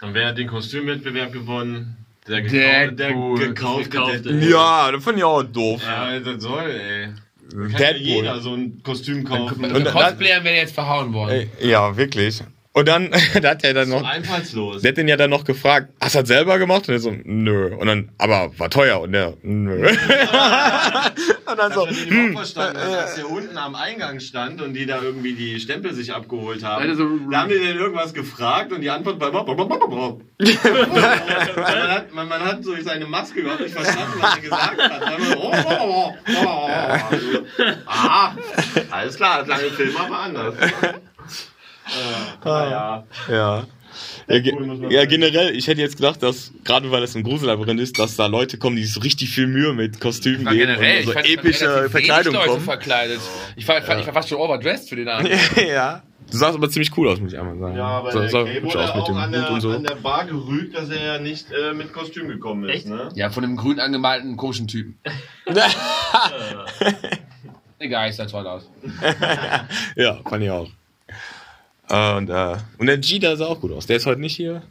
Und 0.00 0.14
wer 0.14 0.28
hat 0.28 0.38
den 0.38 0.48
Kostümwettbewerb 0.48 1.32
gewonnen? 1.32 1.96
Der, 2.28 2.42
gekau 2.42 2.52
der 2.56 2.90
Deadpool. 2.92 3.38
gekaufte 3.38 3.88
Gekaufte. 3.88 4.20
Deadpool. 4.22 4.50
Ja, 4.50 4.92
das 4.92 5.02
fand 5.04 5.18
ich 5.18 5.24
auch 5.24 5.42
doof. 5.42 5.80
Ja, 5.84 6.18
das 6.20 6.42
soll, 6.42 6.70
ey. 6.70 7.08
Kann 7.50 7.80
ja 7.80 7.96
jeder 7.96 8.40
so 8.40 8.54
ein 8.54 8.80
Kostüm 8.82 9.24
kaufen. 9.24 9.64
Und 9.64 9.74
Und 9.74 9.84
Cosplayer 9.86 10.44
wäre 10.44 10.56
jetzt 10.56 10.74
verhauen 10.74 11.12
worden. 11.12 11.48
Ey, 11.58 11.68
Ja, 11.68 11.96
wirklich. 11.96 12.40
Und 12.72 12.86
dann, 12.86 13.10
da 13.42 13.50
hat 13.50 13.64
er 13.64 13.74
dann 13.74 13.88
noch, 13.88 14.04
Einfallslos. 14.04 14.82
der 14.82 14.92
hat 14.92 14.96
den 14.96 15.08
ja 15.08 15.16
dann 15.16 15.30
noch 15.30 15.42
gefragt, 15.42 15.92
hast 16.00 16.14
du 16.14 16.20
das 16.20 16.28
selber 16.28 16.56
gemacht? 16.58 16.88
Und 16.88 16.94
er 16.94 17.00
so, 17.00 17.12
nö. 17.24 17.74
Und 17.74 17.88
dann, 17.88 18.10
aber 18.16 18.56
war 18.58 18.70
teuer. 18.70 19.00
Und 19.00 19.10
der, 19.10 19.34
nö. 19.42 19.88
und 19.88 19.96
dann 21.58 21.72
so, 21.72 21.84
hat 21.86 21.90
ich 21.90 22.08
hm, 22.08 22.36
auch 22.36 22.38
verstanden, 22.38 22.76
als 22.76 23.16
der 23.16 23.28
unten 23.28 23.58
am 23.58 23.74
Eingang 23.74 24.20
stand 24.20 24.62
und 24.62 24.74
die 24.74 24.86
da 24.86 25.02
irgendwie 25.02 25.32
die 25.32 25.58
Stempel 25.58 25.92
sich 25.94 26.14
abgeholt 26.14 26.62
haben. 26.62 26.82
Alter, 26.82 26.94
so- 26.94 27.08
da 27.28 27.42
haben 27.42 27.48
die 27.48 27.58
den 27.58 27.76
irgendwas 27.76 28.14
gefragt 28.14 28.72
und 28.72 28.82
die 28.82 28.90
Antwort 28.90 29.20
war. 29.20 29.32
man, 29.32 29.44
hat, 31.90 32.14
man, 32.14 32.28
man 32.28 32.40
hat 32.40 32.62
so 32.62 32.72
seine 32.80 33.06
Maske 33.06 33.40
überhaupt 33.40 33.62
nicht 33.62 33.74
verstanden, 33.74 34.14
was 34.20 34.36
er 34.36 34.42
gesagt 34.42 34.80
hat. 34.80 35.02
Dann 35.02 35.22
immer, 35.22 35.36
oh, 35.38 35.52
oh, 35.66 35.76
oh, 35.88 36.14
oh. 36.44 36.68
Ah, 37.86 38.36
alles 38.92 39.16
klar, 39.16 39.40
das 39.40 39.48
lange 39.48 39.70
Film 39.70 39.96
aber 39.96 40.18
anders. 40.18 40.54
Naja. 42.44 43.04
ja. 43.28 43.66
Ja, 44.28 44.36
ja, 44.36 45.00
sagen. 45.00 45.08
generell, 45.08 45.56
ich 45.56 45.66
hätte 45.66 45.80
jetzt 45.80 45.96
gedacht, 45.96 46.22
dass, 46.22 46.52
gerade 46.64 46.90
weil 46.90 47.02
es 47.02 47.16
ein 47.16 47.22
Grusellabyrinth 47.22 47.80
ist, 47.80 47.98
dass 47.98 48.16
da 48.16 48.26
Leute 48.26 48.58
kommen, 48.58 48.76
die 48.76 48.84
so 48.84 49.00
richtig 49.00 49.30
viel 49.30 49.46
Mühe 49.46 49.72
mit 49.72 50.00
Kostümen 50.00 50.44
war 50.44 50.54
geben 50.54 50.68
generell, 50.68 50.98
und 50.98 51.04
so 51.04 51.10
ich 51.10 51.14
fand, 51.14 51.28
epische 51.28 51.90
Verkleidung 51.90 52.34
Leute 52.34 52.48
kommen. 52.48 52.62
verkleidet. 52.62 53.20
Ich 53.56 53.66
war, 53.66 53.78
ich 53.78 53.88
war 53.88 54.12
fast 54.12 54.28
schon 54.28 54.38
overdressed 54.38 54.88
für 54.88 54.96
den 54.96 55.08
Abend. 55.08 55.30
ja. 55.56 56.02
Du 56.30 56.36
sahst 56.36 56.54
aber 56.54 56.70
ziemlich 56.70 56.96
cool 56.96 57.08
aus, 57.08 57.20
muss 57.20 57.32
ich 57.32 57.38
einmal 57.38 57.58
sagen. 57.58 57.76
Ja, 57.76 57.86
aber 57.86 58.12
so, 58.12 58.20
der 58.20 58.28
so 58.28 58.44
Kay 58.44 58.54
hübsch 58.54 58.74
wurde 58.74 58.84
aus 58.84 58.94
mit 58.94 59.02
auch 59.02 59.06
dem 59.06 59.16
an 59.16 59.30
Hut 59.30 59.34
der, 59.34 59.50
und 59.50 59.60
so. 59.60 59.70
an 59.70 59.82
der 59.82 59.94
Bar 59.96 60.26
gerügt, 60.26 60.76
dass 60.76 60.88
er 60.88 61.04
ja 61.04 61.18
nicht 61.18 61.46
äh, 61.50 61.74
mit 61.74 61.92
Kostüm 61.92 62.28
gekommen 62.28 62.68
ist. 62.68 62.76
Echt? 62.76 62.86
Ne? 62.86 63.08
Ja, 63.16 63.30
von 63.30 63.42
dem 63.42 63.56
grün 63.56 63.80
angemalten 63.80 64.36
komischen 64.36 64.68
Typen. 64.68 64.96
Egal, 67.80 68.10
ich 68.10 68.16
sah 68.16 68.26
toll 68.26 68.46
aus. 68.46 68.70
ja, 69.96 70.20
fand 70.24 70.44
ich 70.44 70.50
auch. 70.50 70.68
Und, 71.90 72.28
äh, 72.30 72.56
und 72.78 72.86
der 72.86 72.98
G, 72.98 73.18
der 73.18 73.36
sah 73.36 73.46
auch 73.46 73.60
gut 73.60 73.72
aus. 73.72 73.86
Der 73.86 73.96
ist 73.96 74.06
heute 74.06 74.20
nicht 74.20 74.36
hier. 74.36 74.62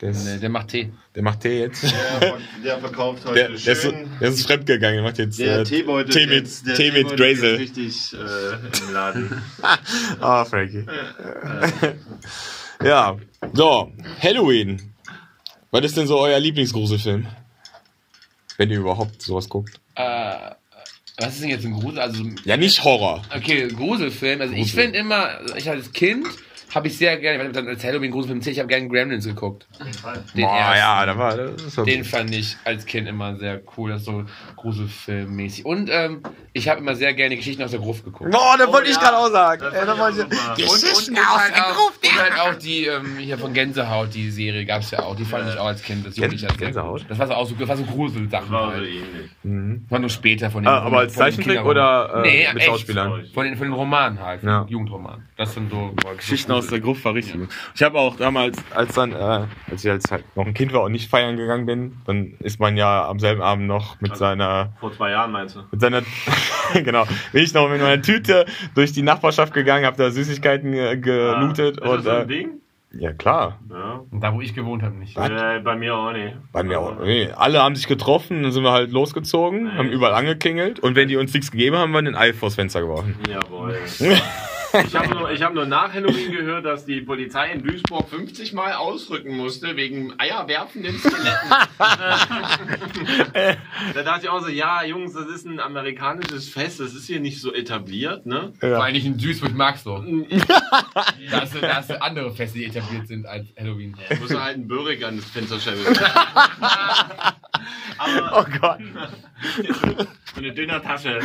Der, 0.00 0.10
ist, 0.10 0.24
Nee, 0.24 0.38
der 0.38 0.48
macht 0.48 0.68
Tee. 0.68 0.90
der 1.14 1.22
macht 1.22 1.40
Tee 1.40 1.60
jetzt. 1.60 1.82
Der, 1.84 2.38
der 2.64 2.78
verkauft 2.78 3.24
heute 3.26 3.34
Der, 3.34 3.48
der, 3.50 3.72
ist, 3.72 3.84
der 4.20 4.28
ist 4.28 4.46
fremdgegangen. 4.46 4.96
Der 4.96 5.02
macht 5.04 5.18
jetzt 5.18 5.38
der 5.38 5.58
äh, 5.60 5.64
Teebeutel 5.64 6.10
Tee 6.12 6.26
mit, 6.26 6.66
der 6.66 6.74
Tee 6.74 6.90
mit 6.90 7.10
Drazel. 7.10 7.56
richtig 7.56 8.12
äh, 8.14 8.86
im 8.86 8.92
Laden. 8.94 9.42
Ah, 10.20 10.44
Frankie. 10.44 10.86
ja, 12.82 13.16
so, 13.52 13.92
Halloween. 14.22 14.92
Was 15.70 15.84
ist 15.84 15.96
denn 15.96 16.06
so 16.06 16.18
euer 16.18 16.40
Lieblingsgruselfilm? 16.40 17.26
Wenn 18.56 18.70
ihr 18.70 18.78
überhaupt 18.78 19.22
sowas 19.22 19.48
guckt. 19.48 19.80
Äh, 19.94 20.50
was 21.20 21.34
ist 21.34 21.42
denn 21.42 21.50
jetzt 21.50 21.64
ein 21.64 21.72
Grusel? 21.72 22.00
Also, 22.00 22.24
Ja, 22.44 22.56
nicht 22.56 22.82
Horror. 22.84 23.22
okay, 23.34 23.68
Gruselfilm. 23.68 24.40
Also, 24.40 24.52
ich 24.54 24.60
Grusel. 24.60 24.82
finde 24.84 24.98
immer, 24.98 25.28
ich 25.56 25.68
als 25.68 25.92
Kind 25.92 26.26
habe 26.74 26.86
ich 26.88 26.96
sehr 26.98 27.16
gerne, 27.18 27.36
ich 27.36 27.40
weiß 27.40 27.48
nicht, 27.48 27.58
ob 27.58 27.64
das 27.66 27.74
als 27.76 27.84
Halloween-Gruselfilm 27.84 28.42
zählt, 28.42 28.54
ich 28.56 28.60
habe 28.60 28.68
gerne 28.68 28.88
Gremlins 28.88 29.24
geguckt. 29.24 29.66
Den 30.34 30.42
Boah, 30.44 30.56
ersten. 30.56 30.78
ja, 30.78 31.06
da 31.06 31.18
war, 31.18 31.36
das 31.36 31.76
war 31.76 31.84
Den 31.84 31.98
gut. 32.02 32.06
fand 32.06 32.34
ich 32.34 32.56
als 32.64 32.86
Kind 32.86 33.08
immer 33.08 33.36
sehr 33.36 33.60
cool, 33.76 33.90
das 33.90 34.00
ist 34.02 34.06
so 34.06 34.24
Gruselfilmmäßig. 34.56 35.64
Und 35.66 35.88
ähm, 35.92 36.22
ich 36.52 36.68
habe 36.68 36.80
immer 36.80 36.94
sehr 36.94 37.12
gerne 37.14 37.36
Geschichten 37.36 37.62
aus 37.62 37.70
der 37.70 37.80
Gruft 37.80 38.04
geguckt. 38.04 38.30
Boah, 38.30 38.56
da 38.58 38.66
wollte 38.72 38.88
ja. 38.88 38.94
ich 38.94 39.00
gerade 39.00 39.16
auch 39.18 39.30
sagen. 39.30 39.62
Das 39.62 39.74
Ja, 39.74 39.84
da 39.84 39.98
wollte 39.98 40.20
ich- 40.20 40.36
super. 40.36 40.54
Und, 40.56 41.08
und, 41.08 41.18
und, 41.18 41.38
halt 41.38 41.54
auch, 41.54 41.92
und 42.02 42.20
halt 42.22 42.32
auch 42.40 42.58
die 42.58 42.86
ähm, 42.86 43.16
hier 43.18 43.38
von 43.38 43.52
Gänsehaut, 43.52 44.14
die 44.14 44.30
Serie 44.30 44.64
gab 44.64 44.82
es 44.82 44.90
ja 44.90 45.00
auch. 45.00 45.16
Die 45.16 45.24
fand 45.24 45.48
ich 45.48 45.58
auch 45.58 45.66
als 45.66 45.82
Kind, 45.82 46.06
das 46.06 46.14
sehr 46.14 46.28
Gänsehaut? 46.28 47.04
Das 47.08 47.18
war 47.18 47.26
so, 47.26 47.34
auch 47.34 47.46
so, 47.46 47.54
das 47.54 47.68
war 47.68 47.76
so 47.76 47.84
Gruselsachen. 47.84 48.50
War 48.50 48.70
so 48.70 48.76
Halt. 48.76 48.86
ähnlich. 48.88 49.30
Mhm. 49.42 49.84
War 49.88 49.98
nur 49.98 50.10
später 50.10 50.50
von 50.50 50.62
den 50.62 50.68
Ah, 50.68 50.80
aber 50.80 50.98
als 51.00 51.14
Zeichentrick 51.14 51.64
oder 51.64 52.22
äh, 52.24 52.28
Nee, 52.28 52.46
mit 52.52 52.56
echt. 52.62 52.66
Schauspielern? 52.66 53.24
Von 53.32 53.44
den, 53.44 53.56
von 53.56 53.66
den 53.66 53.72
Romanen 53.74 54.20
halt, 54.20 54.42
Ja. 54.42 54.66
Jugendromanen. 54.68 55.28
Das 55.36 55.54
sind 55.54 55.70
so 55.70 55.94
Geschichten 56.16 56.52
aus 56.52 56.59
der 56.68 56.80
Gruft 56.80 57.04
war 57.04 57.14
richtig 57.14 57.34
gut. 57.34 57.48
Ich 57.74 57.82
habe 57.82 57.98
auch 57.98 58.16
damals, 58.16 58.58
als 58.74 58.94
dann, 58.94 59.12
äh, 59.12 59.16
als 59.70 59.84
ich 59.84 59.90
als 59.90 60.10
halt 60.10 60.24
noch 60.36 60.46
ein 60.46 60.54
Kind 60.54 60.72
war 60.72 60.82
und 60.82 60.92
nicht 60.92 61.10
feiern 61.10 61.36
gegangen 61.36 61.66
bin, 61.66 61.96
dann 62.06 62.34
ist 62.40 62.60
man 62.60 62.76
ja 62.76 63.06
am 63.08 63.18
selben 63.18 63.42
Abend 63.42 63.66
noch 63.66 64.00
mit 64.00 64.16
seiner, 64.16 64.72
Vor 64.80 64.92
zwei 64.92 65.10
Jahren 65.10 65.32
meinst 65.32 65.56
du? 65.56 65.60
mit 65.70 65.80
seiner, 65.80 66.02
genau, 66.74 67.04
bin 67.32 67.42
ich 67.42 67.54
noch 67.54 67.68
mit 67.68 67.80
meiner 67.80 68.02
Tüte 68.02 68.46
durch 68.74 68.92
die 68.92 69.02
Nachbarschaft 69.02 69.52
gegangen, 69.54 69.84
habe 69.86 69.96
da 69.96 70.10
Süßigkeiten 70.10 70.72
äh, 70.72 70.96
gelootet 70.96 71.76
Ist 71.76 71.80
das 71.84 71.90
und 71.90 72.02
so 72.02 72.10
ein 72.10 72.22
äh, 72.22 72.26
Ding? 72.26 72.50
ja 72.92 73.12
klar, 73.12 73.58
Ja. 73.70 74.00
Und 74.10 74.20
da, 74.20 74.34
wo 74.34 74.40
ich 74.40 74.52
gewohnt 74.52 74.82
habe, 74.82 74.96
nicht. 74.96 75.14
Was? 75.16 75.30
Äh, 75.30 75.60
bei 75.60 75.76
mir 75.76 75.94
auch 75.94 76.12
nicht. 76.12 76.34
bei 76.52 76.62
mir 76.64 76.80
auch. 76.80 76.98
Nee, 77.00 77.30
alle 77.36 77.62
haben 77.62 77.76
sich 77.76 77.86
getroffen, 77.86 78.42
dann 78.42 78.50
sind 78.50 78.64
wir 78.64 78.72
halt 78.72 78.90
losgezogen, 78.90 79.76
haben 79.78 79.90
überall 79.90 80.14
angeklingelt 80.14 80.80
und 80.80 80.96
wenn 80.96 81.06
die 81.08 81.16
uns 81.16 81.32
nichts 81.32 81.50
gegeben 81.52 81.76
haben, 81.76 81.94
haben 81.94 82.04
wir 82.04 82.10
ein 82.12 82.16
Ei 82.16 82.32
vors 82.32 82.56
Fenster 82.56 82.80
geworfen. 82.80 83.16
Jawohl. 83.28 83.76
Ich 84.86 84.94
habe 84.94 85.08
nur, 85.14 85.30
ich 85.30 85.42
hab 85.42 85.52
nur 85.54 85.66
nach 85.66 85.92
Halloween 85.92 86.32
gehört, 86.32 86.64
dass 86.64 86.84
die 86.86 87.00
Polizei 87.00 87.50
in 87.52 87.62
Duisburg 87.62 88.08
50 88.08 88.52
Mal 88.52 88.74
ausrücken 88.74 89.36
musste 89.36 89.76
wegen 89.76 90.14
eierwerfenden 90.18 90.98
Skeletten. 90.98 91.50
da 93.94 94.02
dachte 94.02 94.20
ich 94.24 94.28
auch 94.28 94.40
so, 94.42 94.48
ja, 94.48 94.84
Jungs, 94.84 95.12
das 95.14 95.26
ist 95.26 95.46
ein 95.46 95.60
amerikanisches 95.60 96.48
Fest, 96.48 96.80
das 96.80 96.94
ist 96.94 97.06
hier 97.06 97.20
nicht 97.20 97.40
so 97.40 97.52
etabliert, 97.52 98.26
ne? 98.26 98.52
Vor 98.60 98.68
Ja. 98.68 98.78
allem 98.80 98.94
nicht 98.94 99.06
in 99.06 99.18
Duisburg 99.18 99.54
magst 99.54 99.86
du. 99.86 99.90
Da 101.30 101.42
hast 101.42 101.54
du, 101.54 101.60
da 101.60 101.76
hast 101.76 101.90
du 101.90 102.00
andere 102.02 102.30
Feste, 102.32 102.58
die 102.58 102.64
etabliert 102.66 103.06
sind 103.06 103.26
als 103.26 103.46
Halloween. 103.58 103.96
Da 104.08 104.16
muss 104.16 104.34
halt 104.34 104.54
einen 104.56 104.66
Börek 104.68 105.04
an 105.04 105.16
das 105.16 105.26
Fensterscheibe. 105.26 105.78
Oh 108.32 108.44
Gott. 108.60 108.78
So 110.34 110.38
eine 110.40 110.52
Dönertasche. 110.52 111.20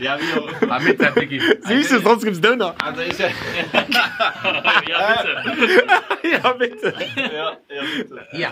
Ja, 0.00 0.18
wie 0.18 0.66
Aber 0.66 0.80
mit 0.80 1.00
der 1.00 1.14
Vicky. 1.16 1.40
Siehst 1.62 1.92
du, 1.92 2.00
sonst 2.00 2.24
gibt's 2.24 2.40
Döner. 2.40 2.74
Also 2.82 3.00
ich 3.02 3.18
ja, 3.18 3.28
ja, 4.88 5.22
bitte. 5.52 5.84
Ja, 6.30 6.52
bitte. 6.52 6.94
ja, 7.16 7.58
ja, 7.68 7.82
bitte. 7.96 8.26
Ja. 8.32 8.50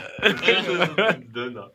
Döner. 1.34 1.70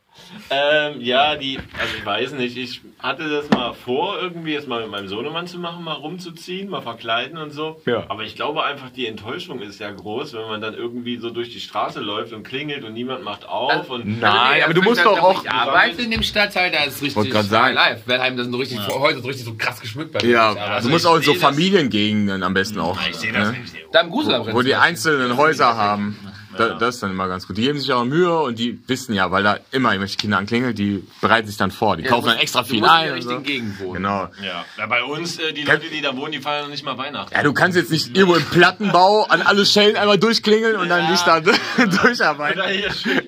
Ähm, 0.49 1.01
ja, 1.01 1.35
die, 1.35 1.57
also 1.57 1.93
ich 1.97 2.05
weiß 2.05 2.31
nicht, 2.33 2.57
ich 2.57 2.81
hatte 2.99 3.29
das 3.29 3.49
mal 3.49 3.73
vor, 3.73 4.19
irgendwie 4.21 4.53
jetzt 4.53 4.67
mal 4.67 4.81
mit 4.81 4.91
meinem 4.91 5.07
Sohnemann 5.07 5.47
zu 5.47 5.59
machen, 5.59 5.83
mal 5.83 5.93
rumzuziehen, 5.93 6.69
mal 6.69 6.81
verkleiden 6.81 7.37
und 7.37 7.51
so. 7.51 7.81
Ja. 7.85 8.05
Aber 8.09 8.23
ich 8.23 8.35
glaube 8.35 8.63
einfach, 8.63 8.89
die 8.89 9.07
Enttäuschung 9.07 9.61
ist 9.61 9.79
ja 9.79 9.91
groß, 9.91 10.33
wenn 10.33 10.47
man 10.47 10.61
dann 10.61 10.73
irgendwie 10.73 11.17
so 11.17 11.29
durch 11.29 11.51
die 11.51 11.59
Straße 11.59 11.99
läuft 11.99 12.33
und 12.33 12.43
klingelt 12.43 12.83
und 12.83 12.93
niemand 12.93 13.23
macht 13.23 13.47
auf 13.47 13.89
und 13.89 14.19
Nein, 14.19 14.63
aber 14.63 14.73
du 14.73 14.81
musst 14.81 15.03
doch 15.03 15.19
auch. 15.19 15.43
Ich 15.43 15.51
arbeite 15.51 16.01
in 16.01 16.11
dem 16.11 16.23
Stadtteil, 16.23 16.71
da 16.71 16.83
ist 16.83 17.01
Wollte 17.15 17.33
richtig 17.33 17.51
live. 17.51 18.07
Wellheim, 18.07 18.37
das 18.37 18.45
sind 18.45 18.53
so 18.53 18.59
richtig, 18.59 18.79
heute 18.87 19.21
so 19.21 19.27
richtig 19.27 19.45
so 19.45 19.55
krass 19.55 19.79
geschmückt 19.79 20.13
bei 20.13 20.23
mir. 20.23 20.31
Ja, 20.31 20.49
Aber 20.49 20.81
du 20.81 20.89
musst 20.89 21.05
auch 21.05 21.17
in 21.17 21.23
so 21.23 21.33
Familiengegenden 21.33 22.43
am 22.43 22.53
besten 22.53 22.79
auch. 22.79 22.97
ich 23.09 23.15
sehe 23.15 23.31
das 23.31 23.51
ne? 23.51 23.59
nicht. 23.59 23.73
Da 23.91 24.01
im 24.01 24.11
Gruselabrand. 24.11 24.55
Wo 24.55 24.61
die 24.61 24.75
einzelnen 24.75 25.37
Häuser 25.37 25.75
haben. 25.75 26.17
Da, 26.57 26.67
Ja. 26.69 26.73
das 26.75 26.95
ist 26.95 27.03
dann 27.03 27.11
immer 27.11 27.27
ganz 27.27 27.47
gut. 27.47 27.57
Die 27.57 27.61
geben 27.61 27.79
sich 27.79 27.91
auch 27.93 28.03
Mühe 28.05 28.37
und 28.39 28.57
die 28.59 28.79
wissen 28.87 29.13
ja, 29.13 29.31
weil 29.31 29.43
da 29.43 29.59
immer 29.71 29.91
irgendwelche 29.91 30.17
Kinder 30.17 30.37
anklingeln, 30.37 30.75
die 30.75 31.03
bereiten 31.21 31.47
sich 31.47 31.57
dann 31.57 31.71
vor. 31.71 31.95
Die 31.97 32.03
kaufen 32.03 32.27
dann 32.27 32.37
extra 32.37 32.63
viel 32.63 32.83
ein. 32.85 33.09
und 33.09 33.15
richtigen 33.15 33.37
so. 33.39 33.43
Gegend 33.43 33.79
wohnen. 33.79 33.93
Genau. 33.93 34.29
Ja. 34.43 34.65
ja, 34.77 34.85
bei 34.87 35.03
uns, 35.03 35.37
äh, 35.39 35.53
die 35.53 35.63
Leute, 35.63 35.87
die 35.91 36.01
da 36.01 36.15
wohnen, 36.15 36.31
die 36.31 36.39
feiern 36.39 36.63
noch 36.63 36.69
nicht 36.71 36.83
mal 36.83 36.97
Weihnachten. 36.97 37.33
Ja, 37.33 37.43
du 37.43 37.53
kannst 37.53 37.77
jetzt 37.77 37.91
nicht 37.91 38.15
irgendwo 38.17 38.35
im 38.35 38.45
Plattenbau 38.45 39.23
an 39.25 39.41
alle 39.41 39.65
Schellen 39.65 39.95
einmal 39.95 40.17
durchklingeln 40.17 40.75
und 40.77 40.89
dann 40.89 41.03
Ja. 41.05 41.11
dich 41.11 41.21
da 41.21 41.39
durcharbeiten. 41.85 42.59
Oder 42.61 42.69
hier 42.69 42.91
schön. 42.93 43.21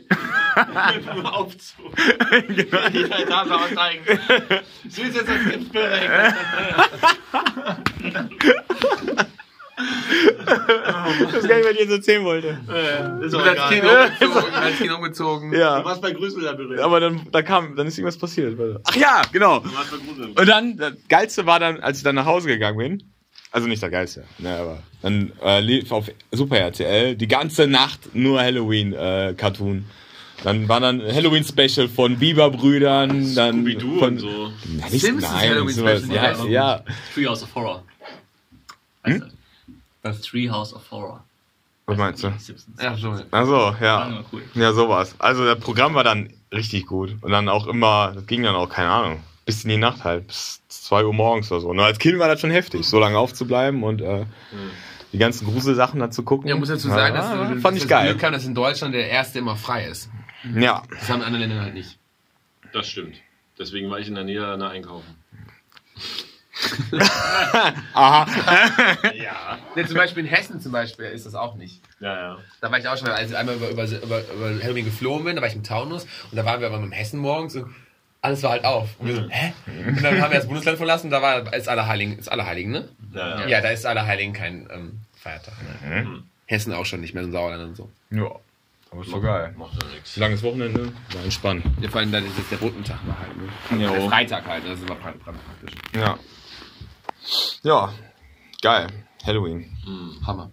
Aufzug. 1.24 1.96
Die 2.50 2.60
Etage 2.62 3.52
aussteigen. 3.52 4.20
Süß 4.90 5.16
jetzt 5.16 5.28
das 5.28 5.54
Gipsbörek. 5.54 6.10
Das 10.46 11.34
ist 11.44 11.48
gar 11.48 11.58
nicht, 11.58 11.66
was 11.66 11.74
ich 11.74 11.80
jetzt 11.80 11.92
erzählen 11.92 12.24
wollte. 12.26 12.48
Ist 12.50 13.34
Du 13.34 13.38
bist 13.38 13.48
als 13.60 13.70
Kind 13.70 13.84
umgezogen, 13.84 14.54
als 14.54 14.78
Kind 14.78 14.92
umgezogen. 14.92 15.52
Du 15.52 15.58
Ja. 15.60 15.86
warst 15.86 16.02
bei 16.02 16.12
Grüßelabyrinth. 16.12 16.80
Aber 16.82 17.00
dann, 17.00 17.22
da 17.32 17.42
kam, 17.42 17.76
dann 17.76 17.88
ist 17.88 17.98
irgendwas 17.98 18.18
passiert. 18.18 18.58
Ach 18.84 18.96
ja, 18.96 19.22
genau. 19.32 19.60
Du 19.60 19.74
warst 19.74 19.92
bei 19.92 19.98
Grusel. 19.98 20.26
Und 20.38 20.48
dann, 20.50 20.78
das 20.78 20.94
Geilste 21.08 21.46
war 21.46 21.60
dann, 21.60 21.80
als 21.80 21.98
ich 22.00 22.04
dann 22.04 22.16
nach 22.16 22.26
Hause 22.26 22.48
gegangen 22.48 22.78
bin. 22.78 23.04
Also 23.52 23.68
nicht 23.68 23.82
der 23.82 23.90
Geilste, 23.90 24.26
ne, 24.38 24.56
aber 24.58 24.84
dann 25.02 25.32
äh, 25.44 25.60
lief 25.60 25.92
auf 25.92 26.06
Super 26.32 26.58
RTL 26.60 27.16
die 27.16 27.28
ganze 27.28 27.66
Nacht 27.66 28.14
nur 28.14 28.40
Halloween-Cartoon. 28.42 29.86
dann 30.44 30.70
war 30.70 30.80
dann 30.80 31.02
ein 31.02 31.16
Halloween-Special 31.16 31.88
von 31.90 32.20
Biber-Brüdern, 32.20 33.34
dann 33.34 33.56
Scooby-Doo 33.66 33.98
von 33.98 34.08
und 34.10 34.20
so. 34.20 34.52
Na, 34.78 34.90
nicht, 34.90 35.02
Simpsons 35.04 35.34
nein, 35.34 35.50
Halloween-Special, 35.50 36.12
ja, 36.16 36.32
ja, 36.34 36.46
ja. 36.46 36.84
Treehouse 37.16 37.42
of 37.42 37.56
Horror. 37.56 37.84
Heißt 39.08 39.24
das? 40.02 40.18
Das 40.18 40.28
Treehouse 40.28 40.74
of 40.74 40.90
Horror. 40.92 41.24
Was 41.86 41.98
meinst 41.98 42.24
du? 42.24 42.28
Ach 42.78 42.98
so. 42.98 43.16
Also 43.32 43.52
War 43.54 43.82
ja, 43.82 44.24
cool. 44.32 44.44
ja 44.54 44.74
sowas. 44.74 45.16
Also 45.18 45.44
das 45.46 45.60
Programm 45.60 45.96
war 45.96 46.04
dann 46.04 46.30
richtig 46.54 46.86
gut 46.86 47.16
und 47.22 47.32
dann 47.32 47.50
auch 47.50 47.66
immer, 47.66 48.12
das 48.14 48.28
ging 48.28 48.44
dann 48.44 48.54
auch 48.56 48.70
keine 48.70 48.90
Ahnung, 48.92 49.24
bis 49.46 49.64
in 49.64 49.72
die 49.72 49.78
Nacht 49.78 50.04
halt, 50.04 50.28
bis 50.28 50.62
2 50.68 51.06
Uhr 51.06 51.14
morgens 51.14 51.52
oder 51.52 51.62
so. 51.62 51.70
Und 51.70 51.80
als 51.80 51.98
Kind 51.98 52.20
war 52.20 52.28
das 52.28 52.42
schon 52.42 52.52
heftig, 52.52 52.86
so 52.88 53.00
lange 53.00 53.18
aufzubleiben 53.18 53.82
und 53.82 54.02
äh, 54.02 54.26
die 55.12 55.18
ganzen 55.18 55.48
Gruselsachen 55.48 56.00
da 56.00 56.12
zu 56.12 56.22
gucken. 56.22 56.48
Ja, 56.48 56.56
muss 56.56 56.70
dazu 56.70 56.90
sagen, 56.90 57.16
dass, 57.16 57.26
Ja, 57.32 57.54
dass 57.54 57.62
fand 57.64 57.78
ich 57.78 57.84
das 57.84 57.90
geil. 57.90 58.10
Glück 58.12 58.24
haben, 58.24 58.34
dass 58.34 58.46
in 58.46 58.54
Deutschland 58.54 58.94
der 58.94 59.10
erste 59.10 59.40
immer 59.40 59.56
frei 59.56 59.86
ist. 59.88 60.12
Ja, 60.56 60.84
Das 60.92 61.10
haben 61.10 61.22
in 61.22 61.26
anderen 61.26 61.40
Ländern 61.50 61.62
halt 61.64 61.74
nicht. 61.74 61.98
Das 62.72 62.88
stimmt. 62.88 63.16
Deswegen 63.58 63.90
war 63.90 63.98
ich 64.00 64.08
in 64.08 64.14
der 64.16 64.24
Niederlande 64.26 64.70
einkaufen. 64.70 65.16
Aha. 67.94 68.26
Ja. 69.16 69.58
Ja, 69.76 69.86
zum 69.88 69.96
Beispiel 69.96 70.24
in 70.26 70.30
Hessen 70.30 70.60
zum 70.62 70.72
Beispiel 70.72 71.06
ist 71.06 71.26
das 71.26 71.36
auch 71.36 71.56
nicht. 71.56 71.82
Ja, 72.00 72.16
ja. 72.16 72.38
Da 72.62 72.72
war 72.72 72.80
ich 72.80 72.88
auch 72.88 72.98
schon, 72.98 73.08
als 73.10 73.32
ich 73.32 73.38
einmal 73.38 73.56
über, 73.56 73.70
über, 73.70 73.86
über, 73.86 74.22
über 74.34 74.64
Halloween 74.64 74.86
geflogen 74.86 75.26
bin, 75.26 75.36
da 75.36 75.42
war 75.42 75.50
ich 75.50 75.56
im 75.56 75.64
Taunus 75.64 76.04
und 76.32 76.36
da 76.38 76.46
waren 76.46 76.60
wir 76.62 76.68
aber 76.68 76.80
mit 76.80 76.92
dem 76.92 76.94
Hessen 76.94 77.20
morgens 77.20 77.56
und 77.56 77.74
alles 78.22 78.44
war 78.44 78.52
halt 78.52 78.66
auf. 78.66 78.90
Und 79.00 79.08
wir 79.08 79.16
so, 79.16 79.30
hä? 79.30 79.54
Und 79.88 80.04
dann 80.04 80.22
haben 80.22 80.32
wir 80.32 80.38
das 80.40 80.48
Bundesland 80.48 80.78
verlassen, 80.78 81.10
da 81.10 81.22
war 81.22 81.54
ist 81.54 81.70
Allerheiligen, 81.70 82.18
ist 82.20 82.30
Allerheiligen, 82.32 82.72
ne? 82.72 82.90
Ja, 83.14 83.40
ja. 83.42 83.48
Ja, 83.48 83.62
da 83.62 83.70
ist 83.70 83.86
Allerheiligen 83.86 84.34
kein 84.34 84.68
ähm, 84.72 85.00
Feiertag. 85.16 85.54
Ne? 85.84 86.04
Mhm. 86.04 86.24
Hessen 86.46 86.74
auch 86.74 86.86
schon 86.86 87.00
nicht 87.02 87.14
mehr, 87.14 87.24
so 87.24 87.28
im 87.28 87.34
Sauerland 87.34 87.64
und 87.64 87.76
so. 87.78 87.90
Ja, 88.12 88.30
aber 88.92 89.02
ist 89.04 89.14
doch 89.14 89.22
geil. 89.22 89.54
Macht 89.56 89.82
doch 89.82 89.88
nichts. 89.90 90.18
Langes 90.18 90.42
Wochenende, 90.44 90.92
war 91.14 91.24
entspannt. 91.24 91.64
Ja, 91.80 91.90
vor 91.90 92.02
allem 92.02 92.12
dann 92.12 92.26
ist 92.26 92.38
jetzt 92.38 92.52
der 92.52 92.58
Brückentag 92.58 92.98
war 93.06 93.18
halt, 93.20 93.38
ne? 93.78 93.84
Jo. 93.86 93.92
Der 93.94 94.02
Freitag 94.10 94.46
halt, 94.48 94.64
das 94.66 94.80
ist 94.80 94.82
immer 94.90 94.96
pra- 95.00 95.14
pra- 95.14 95.34
praktisch. 95.62 95.74
Ja. 95.96 96.18
Ja, 97.64 97.94
geil. 98.62 98.88
Halloween. 99.26 99.66
Hammer. 100.26 100.52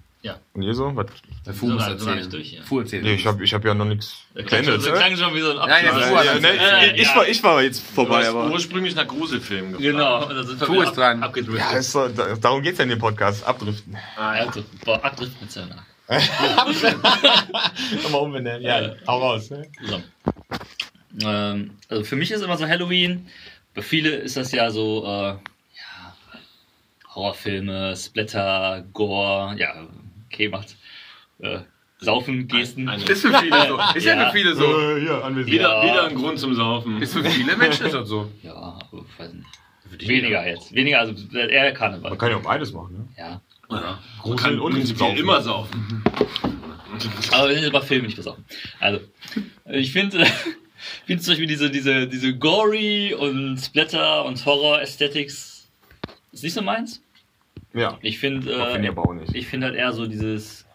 Und 0.55 0.63
ihr 0.63 0.75
so? 0.75 0.91
Was? 0.97 1.07
Der 1.47 1.53
So 1.53 1.61
Fu 1.61 1.67
muss 1.67 1.75
so 1.85 1.89
lange 1.89 1.93
erzählen. 2.01 2.17
nicht 2.19 2.33
durch, 2.33 2.53
ja. 2.55 2.63
Fu 2.63 2.81
erzählt. 2.81 3.05
Nee, 3.05 3.15
ich 3.15 3.25
habe 3.27 3.45
ich 3.45 3.55
hab 3.55 3.65
ja 3.65 3.75
noch 3.75 3.85
nichts 3.85 4.17
Das 4.35 4.45
klang, 4.47 4.65
schon, 4.65 4.73
beendet. 4.73 4.91
das 4.93 4.99
klang 4.99 5.17
schon 5.17 5.35
wie 5.37 5.41
so 5.41 5.51
ein 5.51 5.57
Nein, 5.69 5.87
Abschluss. 5.87 6.11
Ja, 6.11 6.17
hat 6.17 6.25
ja, 6.25 6.33
erzählt. 6.33 6.43
ne, 6.61 6.97
ich, 6.97 7.03
ich, 7.03 7.15
war, 7.17 7.29
ich 7.29 7.43
war 7.45 7.63
jetzt 7.63 7.79
Du 7.91 7.95
vorbei, 7.95 8.19
hast 8.23 8.29
aber. 8.31 8.51
ursprünglich 8.51 8.97
nach 8.97 9.07
Gruselfilmen 9.07 9.75
gefragt. 9.79 9.85
Genau, 9.85 10.25
dann 10.25 10.45
sind 10.45 10.59
wir 10.61 10.67
Fu 10.67 10.83
ist 10.83 10.97
dran. 10.97 11.21
Ja, 11.21 11.27
abgedriftet. 11.27 11.79
ist 11.79 11.93
so, 11.93 12.09
da- 12.09 12.35
darum 12.35 12.61
geht's 12.63 12.79
ja 12.79 12.83
in 12.83 12.91
dem 12.91 12.99
Podcast. 12.99 13.47
Abdriften. 13.47 13.97
Ah, 14.17 14.35
ja. 14.37 14.47
Also, 14.47 14.65
boah, 14.85 15.05
abdriften 15.05 15.37
mit 15.43 15.53
Zöllner. 15.53 15.87
Nochmal 18.03 18.21
umbenennen. 18.23 18.63
Ja, 18.63 18.95
hau 19.07 19.19
raus. 19.21 19.51
Ne? 19.51 19.69
So. 19.85 20.03
Ähm, 21.25 21.71
also 21.89 22.03
für 22.03 22.17
mich 22.17 22.33
ist 22.33 22.43
immer 22.43 22.57
so 22.59 22.67
Halloween. 22.67 23.29
Für 23.75 23.83
viele 23.83 24.11
ist 24.11 24.37
das 24.37 24.51
ja 24.51 24.71
so, 24.73 25.05
äh, 25.05 25.09
ja, 25.29 25.41
Horrorfilme, 27.17 27.97
Splatter, 27.97 28.85
Gore, 28.93 29.57
ja, 29.59 29.87
okay, 30.31 30.49
macht, 30.49 30.77
äh, 31.41 31.61
Saufen, 31.99 32.47
Gesten. 32.47 32.89
Eine- 32.91 33.03
Ist 33.05 33.23
für 33.23 33.33
viele 33.39 33.67
so. 33.69 33.81
Ist 33.95 34.05
ja, 34.05 34.15
Ja. 34.17 34.27
für 34.31 34.37
viele 34.37 34.55
so. 34.55 34.63
Wieder, 34.69 35.61
Ja. 35.63 35.83
wieder 35.83 36.05
ein 36.09 36.15
Grund 36.15 36.39
zum 36.39 36.55
Saufen. 36.55 37.01
Ist 37.01 37.15
für 37.15 37.25
viele 37.25 37.57
Menschen 37.57 37.87
ist 37.87 37.95
das 37.95 38.07
so. 38.09 38.31
Ja, 38.43 38.55
aber 38.55 38.79
ich 38.93 39.19
weiß 39.19 39.33
nicht. 39.33 39.47
Weniger 40.09 40.47
jetzt. 40.47 40.75
Weniger, 40.75 40.99
also 41.01 41.15
eher 41.37 41.73
Karneval. 41.73 42.11
Man 42.11 42.19
kann 42.19 42.31
ja 42.33 42.37
auch 42.37 42.43
beides 42.43 42.73
machen, 42.73 42.93
ne? 42.99 43.09
Ja. 43.17 43.41
Ja. 43.71 43.99
Gruseln 44.21 44.39
Kann 44.39 44.61
und 44.61 44.73
prinzipiell 44.75 45.09
saufen. 45.09 45.19
immer 45.19 45.41
saufen. 45.41 46.05
Aber 47.33 47.49
wir 47.49 47.55
sind 47.57 47.65
über 47.65 47.83
Film 47.83 48.05
nicht 48.05 48.17
besoffen. 48.17 48.45
Also, 48.81 49.01
ich 49.71 49.91
finde, 49.93 50.25
finde 51.07 51.23
zum 51.23 51.33
Beispiel 51.33 51.47
diese, 51.47 51.71
diese, 51.71 52.07
diese 52.09 52.35
Gory 52.37 53.15
und 53.15 53.57
Splatter 53.59 54.25
und 54.25 54.45
Horror-Aesthetics 54.45 55.67
ist 56.33 56.43
nicht 56.45 56.53
so 56.55 56.63
meins. 56.63 57.01
Ja. 57.77 57.99
Ich 58.03 58.19
finde, 58.19 58.51
Äh, 58.53 59.29
ich 59.35 59.47
finde 59.47 59.67
halt 59.67 59.77
eher 59.77 59.93
so 59.93 60.07
dieses 60.07 60.67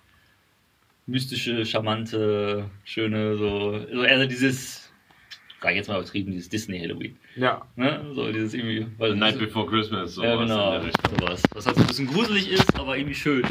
mystische, 1.07 1.65
charmante, 1.65 2.69
schöne, 2.85 3.37
so, 3.37 3.79
so 3.93 4.03
eher 4.03 4.19
so 4.19 4.25
dieses, 4.27 4.91
sag 5.61 5.71
ich 5.71 5.77
jetzt 5.77 5.87
mal 5.89 5.95
übertrieben, 5.99 6.31
dieses 6.31 6.47
Disney-Halloween. 6.49 7.17
Ja. 7.35 7.65
Ne? 7.75 8.05
So 8.13 8.31
dieses 8.31 8.53
irgendwie, 8.53 8.87
weil 8.97 9.15
Night 9.15 9.39
Before 9.39 9.67
Christmas, 9.67 10.13
sowas 10.13 10.29
ja, 10.29 10.79
genau, 10.79 10.89
sowas. 11.19 11.41
Was 11.53 11.65
halt 11.65 11.75
so 11.77 11.81
ein 11.81 11.87
bisschen 11.87 12.07
gruselig 12.07 12.51
ist, 12.51 12.79
aber 12.79 12.97
irgendwie 12.97 13.15
schön. 13.15 13.43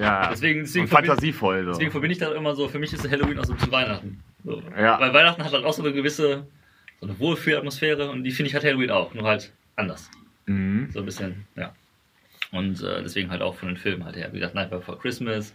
Ja. 0.00 0.28
Deswegen, 0.30 0.60
deswegen, 0.60 0.84
und 0.86 0.90
verbind- 0.90 1.06
fantasievoll. 1.06 1.64
So. 1.64 1.70
deswegen 1.70 1.90
verbinde 1.92 2.12
ich 2.14 2.18
das 2.18 2.34
immer 2.34 2.54
so, 2.54 2.68
für 2.68 2.78
mich 2.78 2.92
ist 2.92 3.08
Halloween 3.08 3.38
auch 3.38 3.44
so 3.44 3.54
zu 3.54 3.70
Weihnachten. 3.70 4.20
So. 4.44 4.62
Ja. 4.76 4.98
Weil 5.00 5.14
Weihnachten 5.14 5.44
hat 5.44 5.52
halt 5.52 5.64
auch 5.64 5.72
so 5.72 5.82
eine 5.84 5.92
gewisse, 5.92 6.46
so 7.00 7.06
eine 7.06 7.18
Wohlfühlatmosphäre 7.18 8.10
und 8.10 8.24
die 8.24 8.32
finde 8.32 8.48
ich 8.48 8.54
hat 8.56 8.64
Halloween 8.64 8.90
auch, 8.90 9.14
nur 9.14 9.24
halt 9.24 9.52
anders. 9.76 10.10
Mhm. 10.46 10.88
So 10.92 10.98
ein 11.00 11.04
bisschen, 11.06 11.46
ja. 11.56 11.72
Und 12.52 12.82
äh, 12.82 13.02
deswegen 13.02 13.30
halt 13.30 13.42
auch 13.42 13.54
von 13.54 13.68
den 13.68 13.76
Filmen 13.76 14.04
halt 14.04 14.16
her. 14.16 14.30
Wie 14.32 14.38
gesagt, 14.38 14.54
Night 14.54 14.70
Before 14.70 14.98
Christmas, 14.98 15.54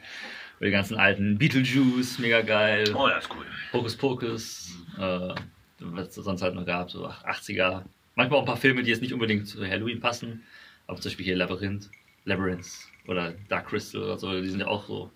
die 0.61 0.71
ganzen 0.71 0.97
alten 0.97 1.37
Beetlejuice, 1.37 2.19
mega 2.19 2.41
geil. 2.41 2.93
Oh, 2.95 3.07
das 3.07 3.25
ist 3.25 3.31
cool. 3.35 3.45
Hokus 3.73 3.97
Pokus, 3.97 4.71
äh, 4.97 5.35
was 5.79 6.17
es 6.17 6.23
sonst 6.23 6.41
halt 6.41 6.55
noch 6.55 6.65
gab, 6.65 6.89
so 6.89 7.07
80er. 7.07 7.83
Manchmal 8.15 8.39
auch 8.39 8.43
ein 8.43 8.47
paar 8.47 8.57
Filme, 8.57 8.83
die 8.83 8.89
jetzt 8.89 9.01
nicht 9.01 9.13
unbedingt 9.13 9.47
zu 9.47 9.65
Halloween 9.67 9.99
passen, 9.99 10.43
aber 10.87 10.99
zum 11.01 11.09
Beispiel 11.09 11.25
hier 11.25 11.35
Labyrinth, 11.35 11.89
Labyrinth 12.23 12.67
oder 13.07 13.33
Dark 13.49 13.67
Crystal 13.67 14.03
oder 14.03 14.17
so, 14.17 14.41
die 14.41 14.47
sind 14.47 14.61
ja 14.61 14.67
auch 14.67 14.87
so, 14.87 15.11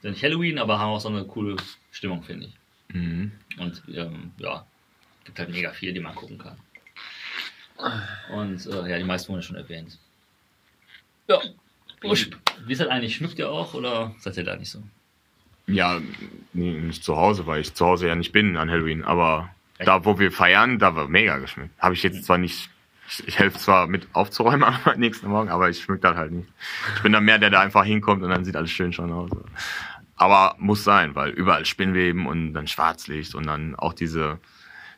sind 0.00 0.12
nicht 0.12 0.22
Halloween, 0.22 0.58
aber 0.58 0.78
haben 0.78 0.90
auch 0.90 1.00
so 1.00 1.08
eine 1.08 1.24
coole 1.24 1.56
Stimmung, 1.90 2.22
finde 2.22 2.46
ich. 2.46 2.94
Mhm. 2.94 3.32
Und 3.58 3.82
ähm, 3.94 4.32
ja, 4.38 4.66
gibt 5.24 5.38
halt 5.38 5.50
mega 5.50 5.72
viel, 5.72 5.92
die 5.92 6.00
man 6.00 6.14
gucken 6.14 6.38
kann. 6.38 6.56
Und 8.32 8.66
äh, 8.66 8.90
ja, 8.90 8.98
die 8.98 9.04
meisten 9.04 9.28
wurden 9.28 9.40
ja 9.40 9.46
schon 9.46 9.56
erwähnt. 9.56 9.98
Ja. 11.28 11.40
Wie 12.02 12.72
ist 12.72 12.80
das 12.80 12.88
eigentlich? 12.88 13.16
Schmückt 13.16 13.38
ihr 13.38 13.50
auch 13.50 13.74
oder 13.74 14.14
seid 14.18 14.36
ihr 14.36 14.44
da 14.44 14.56
nicht 14.56 14.70
so? 14.70 14.82
Ja, 15.66 16.00
nee, 16.54 16.72
nicht 16.72 17.04
zu 17.04 17.16
Hause, 17.16 17.46
weil 17.46 17.60
ich 17.60 17.74
zu 17.74 17.84
Hause 17.84 18.08
ja 18.08 18.14
nicht 18.14 18.32
bin 18.32 18.56
an 18.56 18.70
Halloween. 18.70 19.04
Aber 19.04 19.50
Echt? 19.76 19.88
da, 19.88 20.04
wo 20.04 20.18
wir 20.18 20.32
feiern, 20.32 20.78
da 20.78 20.96
war 20.96 21.08
mega 21.08 21.38
geschmückt. 21.38 21.70
Habe 21.78 21.94
ich 21.94 22.02
jetzt 22.02 22.24
zwar 22.24 22.38
nicht. 22.38 22.70
Ich, 23.10 23.26
ich 23.26 23.38
helfe 23.38 23.58
zwar 23.58 23.86
mit 23.86 24.06
aufzuräumen 24.12 24.62
am 24.84 24.98
nächsten 24.98 25.28
Morgen, 25.28 25.48
aber 25.48 25.68
ich 25.70 25.80
schmück 25.80 26.02
das 26.02 26.16
halt 26.16 26.32
nicht. 26.32 26.48
Ich 26.96 27.02
bin 27.02 27.12
dann 27.12 27.24
mehr 27.24 27.38
der, 27.38 27.50
der 27.50 27.60
einfach 27.60 27.84
hinkommt 27.84 28.22
und 28.22 28.30
dann 28.30 28.44
sieht 28.44 28.56
alles 28.56 28.70
schön 28.70 28.92
schon 28.92 29.12
aus. 29.12 29.30
Aber 30.16 30.56
muss 30.58 30.84
sein, 30.84 31.14
weil 31.14 31.30
überall 31.30 31.64
Spinnweben 31.64 32.26
und 32.26 32.52
dann 32.52 32.66
Schwarzlicht 32.66 33.34
und 33.34 33.46
dann 33.46 33.76
auch 33.76 33.92
diese 33.92 34.38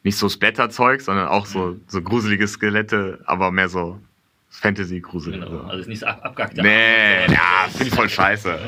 nicht 0.02 0.16
so 0.16 0.28
Splatter-Zeug, 0.28 1.02
sondern 1.02 1.28
auch 1.28 1.46
so, 1.46 1.78
so 1.86 2.00
gruselige 2.00 2.48
Skelette, 2.48 3.22
aber 3.26 3.50
mehr 3.50 3.68
so 3.68 4.00
Fantasy-Grusel. 4.50 5.34
Genau. 5.34 5.48
So. 5.48 5.60
Also 5.60 5.80
ist 5.80 5.88
nicht 5.88 6.00
so 6.00 6.06
ab 6.06 6.20
abgehackt. 6.22 6.56
Nee, 6.56 7.26
ja, 7.26 7.68
finde 7.70 7.88
ich 7.88 7.94
voll 7.94 8.08
scheiße. 8.08 8.58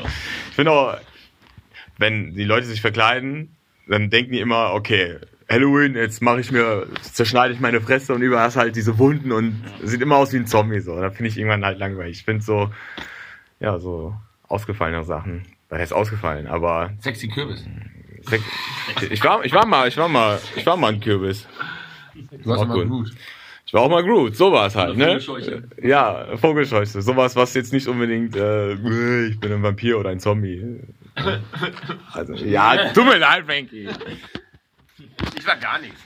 Ich 0.49 0.55
finde 0.55 0.71
auch, 0.71 0.97
wenn 1.97 2.33
die 2.33 2.45
Leute 2.45 2.65
sich 2.65 2.81
verkleiden, 2.81 3.55
dann 3.87 4.09
denken 4.09 4.31
die 4.31 4.39
immer, 4.39 4.73
okay, 4.73 5.19
Halloween, 5.49 5.95
jetzt 5.95 6.21
mache 6.21 6.39
ich 6.39 6.51
mir, 6.51 6.87
zerschneide 7.01 7.53
ich 7.53 7.59
meine 7.59 7.81
Fresse 7.81 8.13
und 8.13 8.21
überall 8.21 8.45
hast 8.45 8.55
halt 8.55 8.75
diese 8.75 8.97
Wunden 8.97 9.31
und 9.31 9.61
sieht 9.83 10.01
immer 10.01 10.15
aus 10.15 10.31
wie 10.33 10.37
ein 10.37 10.47
Zombie 10.47 10.79
so. 10.79 10.99
Da 10.99 11.11
finde 11.11 11.29
ich 11.29 11.37
irgendwann 11.37 11.65
halt 11.65 11.79
langweilig. 11.79 12.19
Ich 12.19 12.25
finde 12.25 12.43
so, 12.43 12.71
ja, 13.59 13.77
so 13.77 14.15
ausgefallene 14.47 15.03
Sachen. 15.03 15.45
Das 15.69 15.79
heißt 15.79 15.93
ausgefallen, 15.93 16.47
aber 16.47 16.91
Sexy 17.01 17.27
Kürbis. 17.27 17.65
ich 19.09 19.23
war, 19.23 19.43
ich 19.43 19.53
war 19.53 19.65
mal, 19.65 19.87
ich 19.87 19.97
war 19.97 20.07
mal, 20.07 20.39
ich 20.55 20.65
war 20.65 20.77
mal 20.77 20.93
ein 20.93 20.99
Kürbis. 20.99 21.47
Du 22.43 22.51
hast 22.51 22.59
Auch 22.59 22.63
immer 22.63 22.85
gut. 22.85 23.11
War 23.73 23.81
auch 23.81 23.89
mal 23.89 24.03
Groot, 24.03 24.35
sowas 24.35 24.75
halt, 24.75 24.97
ne? 24.97 25.19
Vogelscheuche. 25.19 25.63
Ja, 25.81 26.37
Vogelscheuche. 26.37 27.01
Sowas, 27.01 27.35
was 27.35 27.55
jetzt 27.55 27.73
nicht 27.73 27.87
unbedingt, 27.87 28.35
äh, 28.35 28.73
ich 28.73 29.39
bin 29.39 29.51
ein 29.51 29.63
Vampir 29.63 29.97
oder 29.97 30.11
ein 30.11 30.19
Zombie. 30.19 30.79
Also, 32.13 32.33
ja, 32.33 32.91
tut 32.91 33.05
mir 33.05 33.17
leid, 33.17 33.45
Frankie. 33.45 33.87
Ich 35.37 35.47
war 35.47 35.57
gar 35.57 35.79
nichts. 35.79 35.99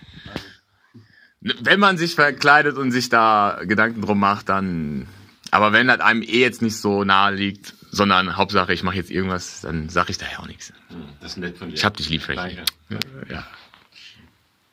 Wenn 1.42 1.80
man 1.80 1.98
sich 1.98 2.16
verkleidet 2.16 2.78
und 2.78 2.92
sich 2.92 3.10
da 3.10 3.62
Gedanken 3.64 4.02
drum 4.02 4.20
macht, 4.20 4.50
dann. 4.50 5.08
Aber 5.52 5.72
wenn 5.72 5.88
das 5.88 6.02
einem 6.02 6.22
eh 6.22 6.40
jetzt 6.40 6.62
nicht 6.62 6.78
so 6.78 7.04
nahe 7.04 7.34
liegt, 7.34 7.74
sondern 7.90 8.36
Hauptsache 8.36 8.74
ich 8.74 8.84
mache 8.84 8.98
jetzt 8.98 9.12
irgendwas, 9.12 9.62
dann 9.62 9.88
sag 9.90 10.10
ich 10.10 10.18
daher 10.18 10.42
auch 10.42 10.48
nichts. 10.48 10.74
Das 11.22 11.32
ist 11.32 11.38
nett 11.38 11.58
von 11.58 11.70
dir. 11.70 11.76
Ich 11.76 11.86
hab 11.86 11.96
dich 11.96 12.10
lieb, 12.10 12.22
Frankie. 12.22 12.58
Danke. 12.90 13.00
Ja. 13.30 13.48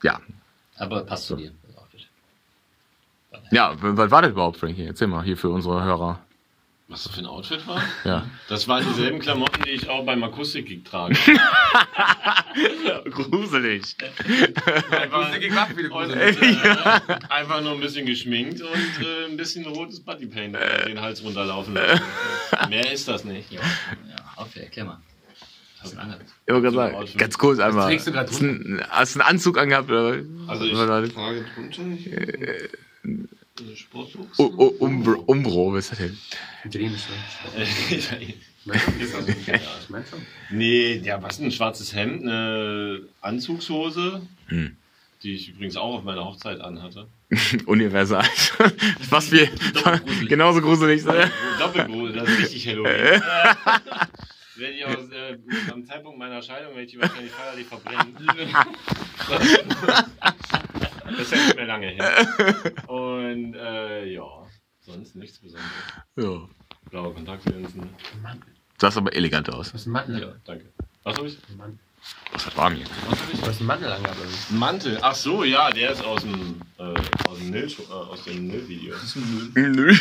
Ja. 0.03 0.21
Aber 0.77 1.05
passt 1.05 1.27
zu 1.27 1.37
dir. 1.37 1.53
Ja, 3.51 3.75
was 3.81 4.11
war 4.11 4.23
das 4.23 4.31
überhaupt, 4.33 4.57
Frankie? 4.59 4.85
Erzähl 4.87 5.07
mal 5.09 5.23
hier 5.25 5.37
für 5.37 5.49
unsere 5.51 5.83
Hörer. 5.85 6.21
Was 6.89 7.05
das 7.05 7.15
für 7.15 7.21
ein 7.21 7.27
Outfit 7.27 7.67
war? 7.67 7.83
Ja. 8.05 8.27
Das 8.49 8.69
waren 8.69 8.85
dieselben 8.87 9.19
Klamotten, 9.19 9.63
die 9.65 9.71
ich 9.71 9.89
auch 9.89 10.05
beim 10.05 10.23
Akustikgig 10.23 10.85
trage. 10.85 11.15
Gruselig. 13.11 13.97
Einfach, 14.91 15.23
Akustikgig 15.23 15.57
war 15.57 15.67
viele 15.69 15.91
und, 15.91 16.09
Gruselig. 16.13 16.63
äh, 16.65 17.19
einfach 17.31 17.63
nur 17.63 17.73
ein 17.73 17.81
bisschen 17.81 18.05
geschminkt 18.07 18.61
und 18.61 19.05
äh, 19.05 19.27
ein 19.31 19.37
bisschen 19.37 19.65
rotes 19.67 20.01
Bodypaint 20.01 20.57
über 20.57 20.85
den 20.87 21.01
Hals 21.01 21.23
runterlaufen 21.25 21.75
lassen. 21.75 22.03
Mehr 22.69 22.93
ist 22.93 23.09
das 23.09 23.25
nicht. 23.25 23.51
Ja, 23.51 23.61
ja 23.61 24.17
okay, 24.37 24.61
erklär 24.61 24.85
mal. 24.85 24.99
Was? 25.83 25.93
Ich 25.93 25.99
wollte 25.99 26.17
So 26.47 26.55
ein 26.55 26.63
gerade 26.63 26.77
sagen, 26.77 26.95
Outfit. 26.97 27.19
ganz 27.19 27.39
kurz 27.39 27.59
einmal. 27.61 27.87
trägst 27.89 28.07
du 28.07 28.15
hast, 28.15 28.41
du 28.41 28.45
einen, 28.45 28.85
hast 28.91 29.15
du 29.17 29.21
einen 29.21 29.29
Anzug 29.29 29.59
angehabt? 29.59 29.91
Oder? 29.91 30.23
Also 30.49 30.65
ich 30.65 30.75
Was 30.75 31.13
trage 31.13 31.45
drunter 31.55 31.83
oh, 34.39 34.75
Umbro, 34.81 35.23
Umbro, 35.27 35.73
was 35.73 35.85
ist 35.85 35.93
das 35.93 35.99
denn? 35.99 36.19
Italienisch, 36.65 37.03
ne? 37.09 37.63
Ist 39.01 39.15
das 39.15 39.27
nicht, 39.27 39.47
ja. 39.47 39.55
Meinst 39.89 40.13
du? 40.13 40.17
Nee, 40.51 40.97
ja, 41.05 41.23
was 41.23 41.39
ein 41.39 41.53
schwarzes 41.53 41.95
Hemd, 41.95 42.23
eine 42.23 43.03
Anzugshose, 43.21 44.23
Hm. 44.49 44.77
die 45.23 45.35
ich 45.35 45.51
übrigens 45.51 45.77
auch 45.77 45.99
auf 45.99 46.05
meiner 46.05 46.25
Hochzeit 46.25 46.61
anhatte. 46.61 47.07
Universal. 47.67 48.25
Was 49.11 49.31
wir 49.33 49.47
Doppelgruselig. 49.73 50.29
genauso 50.29 50.61
gruselig 50.61 51.05
ne? 51.05 51.31
Doppelgrusel, 51.59 52.13
das 52.15 52.29
ist 52.29 52.39
richtig 52.39 52.69
Halloween. 52.69 53.23
werde 54.57 54.75
ich 54.75 54.85
auch, 54.85 55.11
äh, 55.11 55.39
am 55.73 55.85
Zeitpunkt 55.85 56.19
meiner 56.19 56.43
Scheidung 56.43 56.71
werde 56.71 56.83
ich 56.85 56.91
die 56.93 57.01
wahrscheinlich 57.01 57.33
feierlich 57.33 57.67
verbrennen. 57.67 58.15
das 61.05 61.21
ist 61.21 61.33
ja 61.33 61.39
nicht 61.39 61.57
mehr 61.57 61.67
lange 61.67 61.89
her. 61.89 62.27
Und 62.89 63.55
äh, 63.55 64.05
ja, 64.07 64.27
sonst 64.81 65.17
nichts 65.17 65.39
Besonderes. 65.39 65.71
Ja. 66.17 66.49
Blaue 66.91 67.15
Kontaktlinsen. 67.15 67.89
Mann, 68.23 68.41
Du 68.79 68.87
sahst 68.87 68.97
aber 68.97 69.15
elegant 69.15 69.49
aus. 69.51 69.69
du 69.69 69.75
hast 69.75 69.87
einen 69.87 69.93
Mantel. 69.93 70.21
Ja. 70.21 70.35
Danke. 70.45 70.73
Was 71.05 71.17
habe 71.17 71.29
ich? 71.29 71.39
Mann. 71.57 71.79
Was 72.33 72.45
hat 72.47 72.57
warm 72.57 72.75
hier? 72.75 72.85
Was 73.09 73.21
habe 73.21 73.33
ich? 73.33 73.41
Du 73.41 73.47
hast 73.47 73.59
einen 73.59 73.67
Mantel 73.67 73.91
angehabt. 73.93 74.19
wie? 74.51 74.55
Mantel. 74.55 74.99
Ach 75.01 75.15
so, 75.15 75.43
ja, 75.45 75.71
der 75.71 75.93
ist 75.93 76.05
aus 76.05 76.23
dem 76.23 76.61
äh, 76.79 76.83
aus 76.83 77.39
dem 77.39 77.51
Nil 77.51 77.65
äh, 77.67 77.93
aus 77.93 78.25
dem 78.25 78.47
Nil 78.49 78.69
Video. 78.69 78.95
Nö. 79.55 79.95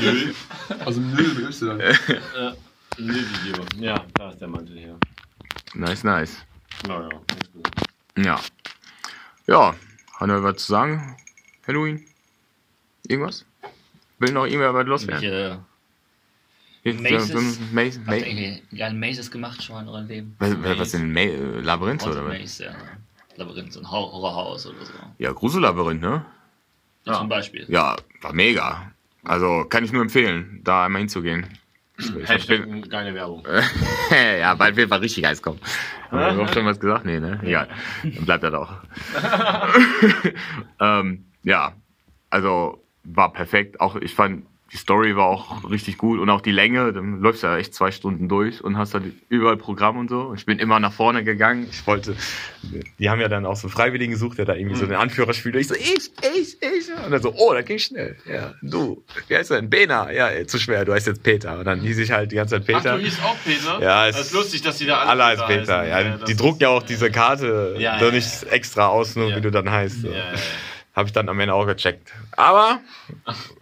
Nil. 0.00 0.34
Aus 0.84 0.94
dem 0.94 1.12
Müll 1.12 1.28
mit 1.34 1.44
Y. 1.62 1.80
Äh, 2.36 2.52
Nil 2.98 3.24
Video. 3.44 3.64
Ja, 3.78 4.04
da 4.14 4.30
ist 4.30 4.40
der 4.40 4.48
Mantel 4.48 4.78
her. 4.78 4.96
Nice, 5.74 6.04
nice. 6.04 6.44
Naja, 6.86 7.08
gut. 7.52 7.68
Ja. 8.16 8.40
Ja. 9.46 9.74
Hat 10.18 10.28
er 10.28 10.42
was 10.42 10.56
zu 10.64 10.72
sagen? 10.72 11.16
Halloween? 11.66 12.04
Irgendwas? 13.08 13.44
Will 14.18 14.32
noch 14.32 14.44
irgendwer 14.46 14.74
was 14.74 14.86
loswerden? 14.86 15.58
Maces? 16.84 17.30
äh, 17.30 17.32
Maze, 17.32 17.34
Maze, 17.72 18.00
habt 18.00 18.08
ihr 18.08 18.20
Maze, 18.20 18.26
irgendwie 18.26 18.76
geile 18.76 18.94
Mazes 18.94 19.30
gemacht 19.30 19.62
schon 19.62 19.76
mal 19.76 19.82
in 19.82 19.88
eurem 19.88 20.06
Leben? 20.08 20.36
was, 20.38 20.50
was 20.62 20.78
was 20.78 20.90
denn? 20.92 21.12
Ma 21.12 21.20
äh, 21.20 21.60
Labyrinth 21.60 22.04
oder 22.06 22.24
was? 22.26 22.38
Maze, 22.38 22.64
ja. 22.64 22.74
Labyrinth, 23.36 23.72
so 23.72 23.80
ein 23.80 23.90
Hor- 23.90 24.12
Horrorhaus 24.12 24.66
oder 24.66 24.84
so. 24.84 24.92
Ja, 25.18 25.32
Grusellabyrinth, 25.32 26.00
ne? 26.02 26.24
Ja. 27.04 27.14
Zum 27.14 27.28
Beispiel. 27.28 27.64
Ja, 27.68 27.96
war 28.20 28.32
mega. 28.32 28.92
Also 29.24 29.64
kann 29.68 29.84
ich 29.84 29.92
nur 29.92 30.02
empfehlen, 30.02 30.60
da 30.64 30.84
einmal 30.86 31.00
hinzugehen. 31.00 31.46
Hashtag 32.24 32.90
keine 32.90 33.14
Werbung. 33.14 33.46
ja, 34.40 34.54
bald 34.54 34.76
wird 34.76 34.90
was 34.90 35.00
richtig 35.00 35.24
heiß 35.24 35.42
kommen. 35.42 35.60
Haben 36.10 36.20
wir 36.20 36.32
überhaupt 36.32 36.54
schon 36.54 36.66
was 36.66 36.80
gesagt? 36.80 37.04
Nee, 37.04 37.20
ne? 37.20 37.40
Egal. 37.42 37.68
Dann 38.02 38.24
bleibt 38.24 38.44
das 38.44 38.54
auch. 38.54 38.72
ähm, 40.80 41.26
ja, 41.42 41.74
also 42.30 42.84
war 43.04 43.32
perfekt. 43.32 43.80
Auch 43.80 43.96
ich 43.96 44.14
fand 44.14 44.46
die 44.72 44.78
Story 44.78 45.14
war 45.16 45.26
auch 45.26 45.68
richtig 45.70 45.98
gut 45.98 46.18
und 46.18 46.30
auch 46.30 46.40
die 46.40 46.50
Länge. 46.50 46.94
Dann 46.94 47.20
läufst 47.20 47.42
du 47.42 47.46
ja 47.46 47.58
echt 47.58 47.74
zwei 47.74 47.90
Stunden 47.90 48.26
durch 48.28 48.64
und 48.64 48.78
hast 48.78 48.94
dann 48.94 49.12
überall 49.28 49.58
Programm 49.58 49.98
und 49.98 50.08
so. 50.08 50.32
Ich 50.34 50.46
bin 50.46 50.58
immer 50.58 50.80
nach 50.80 50.94
vorne 50.94 51.24
gegangen. 51.24 51.66
Ich 51.70 51.86
wollte, 51.86 52.16
die 52.98 53.10
haben 53.10 53.20
ja 53.20 53.28
dann 53.28 53.44
auch 53.44 53.56
so 53.56 53.66
einen 53.66 53.72
Freiwilligen 53.74 54.12
gesucht, 54.12 54.38
der 54.38 54.46
da 54.46 54.54
irgendwie 54.54 54.76
so 54.76 54.86
den 54.86 54.96
Anführer 54.96 55.34
spielt. 55.34 55.56
Ich 55.56 55.68
so, 55.68 55.74
ich, 55.74 56.10
ich, 56.36 56.56
ich. 56.62 57.04
Und 57.04 57.10
dann 57.10 57.20
so, 57.20 57.34
oh, 57.36 57.52
da 57.52 57.60
ging 57.60 57.78
schnell. 57.78 58.16
Ja, 58.26 58.54
du, 58.62 59.04
wie 59.28 59.36
heißt 59.36 59.50
du 59.50 59.54
denn? 59.54 59.68
Bena. 59.68 60.10
Ja, 60.10 60.28
ey, 60.28 60.46
zu 60.46 60.58
schwer, 60.58 60.86
du 60.86 60.94
heißt 60.94 61.06
jetzt 61.06 61.22
Peter. 61.22 61.58
Und 61.58 61.66
dann 61.66 61.80
hieß 61.82 61.98
ich 61.98 62.10
halt 62.10 62.32
die 62.32 62.36
ganze 62.36 62.54
Zeit 62.54 62.62
Ach, 62.74 62.82
Peter. 62.82 62.96
du 62.96 63.04
hieß 63.04 63.18
auch 63.22 63.36
Peter? 63.44 63.78
Ja, 63.82 64.08
es- 64.08 64.16
das 64.16 64.26
ist 64.28 64.32
lustig, 64.32 64.62
dass 64.62 64.78
die 64.78 64.86
da 64.86 65.00
alle, 65.00 65.22
Alle 65.22 65.24
heißt 65.24 65.46
Peter 65.48 65.78
heißen. 65.80 65.90
Ja, 66.12 66.16
das 66.16 66.24
die 66.30 66.36
drucken 66.36 66.60
ja 66.62 66.70
auch 66.70 66.82
diese 66.82 67.10
Karte 67.10 67.76
Ja, 67.78 68.00
ja, 68.00 68.10
nicht 68.10 68.44
extra 68.50 68.86
aus, 68.86 69.16
nur 69.16 69.28
Ja. 69.28 69.36
wie 69.36 69.40
du 69.42 69.50
dann 69.50 69.70
heißt. 69.70 70.00
So. 70.00 70.08
Ja, 70.08 70.14
ja, 70.14 70.32
ja. 70.32 70.38
Habe 70.94 71.06
ich 71.06 71.12
dann 71.12 71.28
am 71.28 71.40
Ende 71.40 71.54
auch 71.54 71.66
gecheckt. 71.66 72.12
Aber 72.32 72.80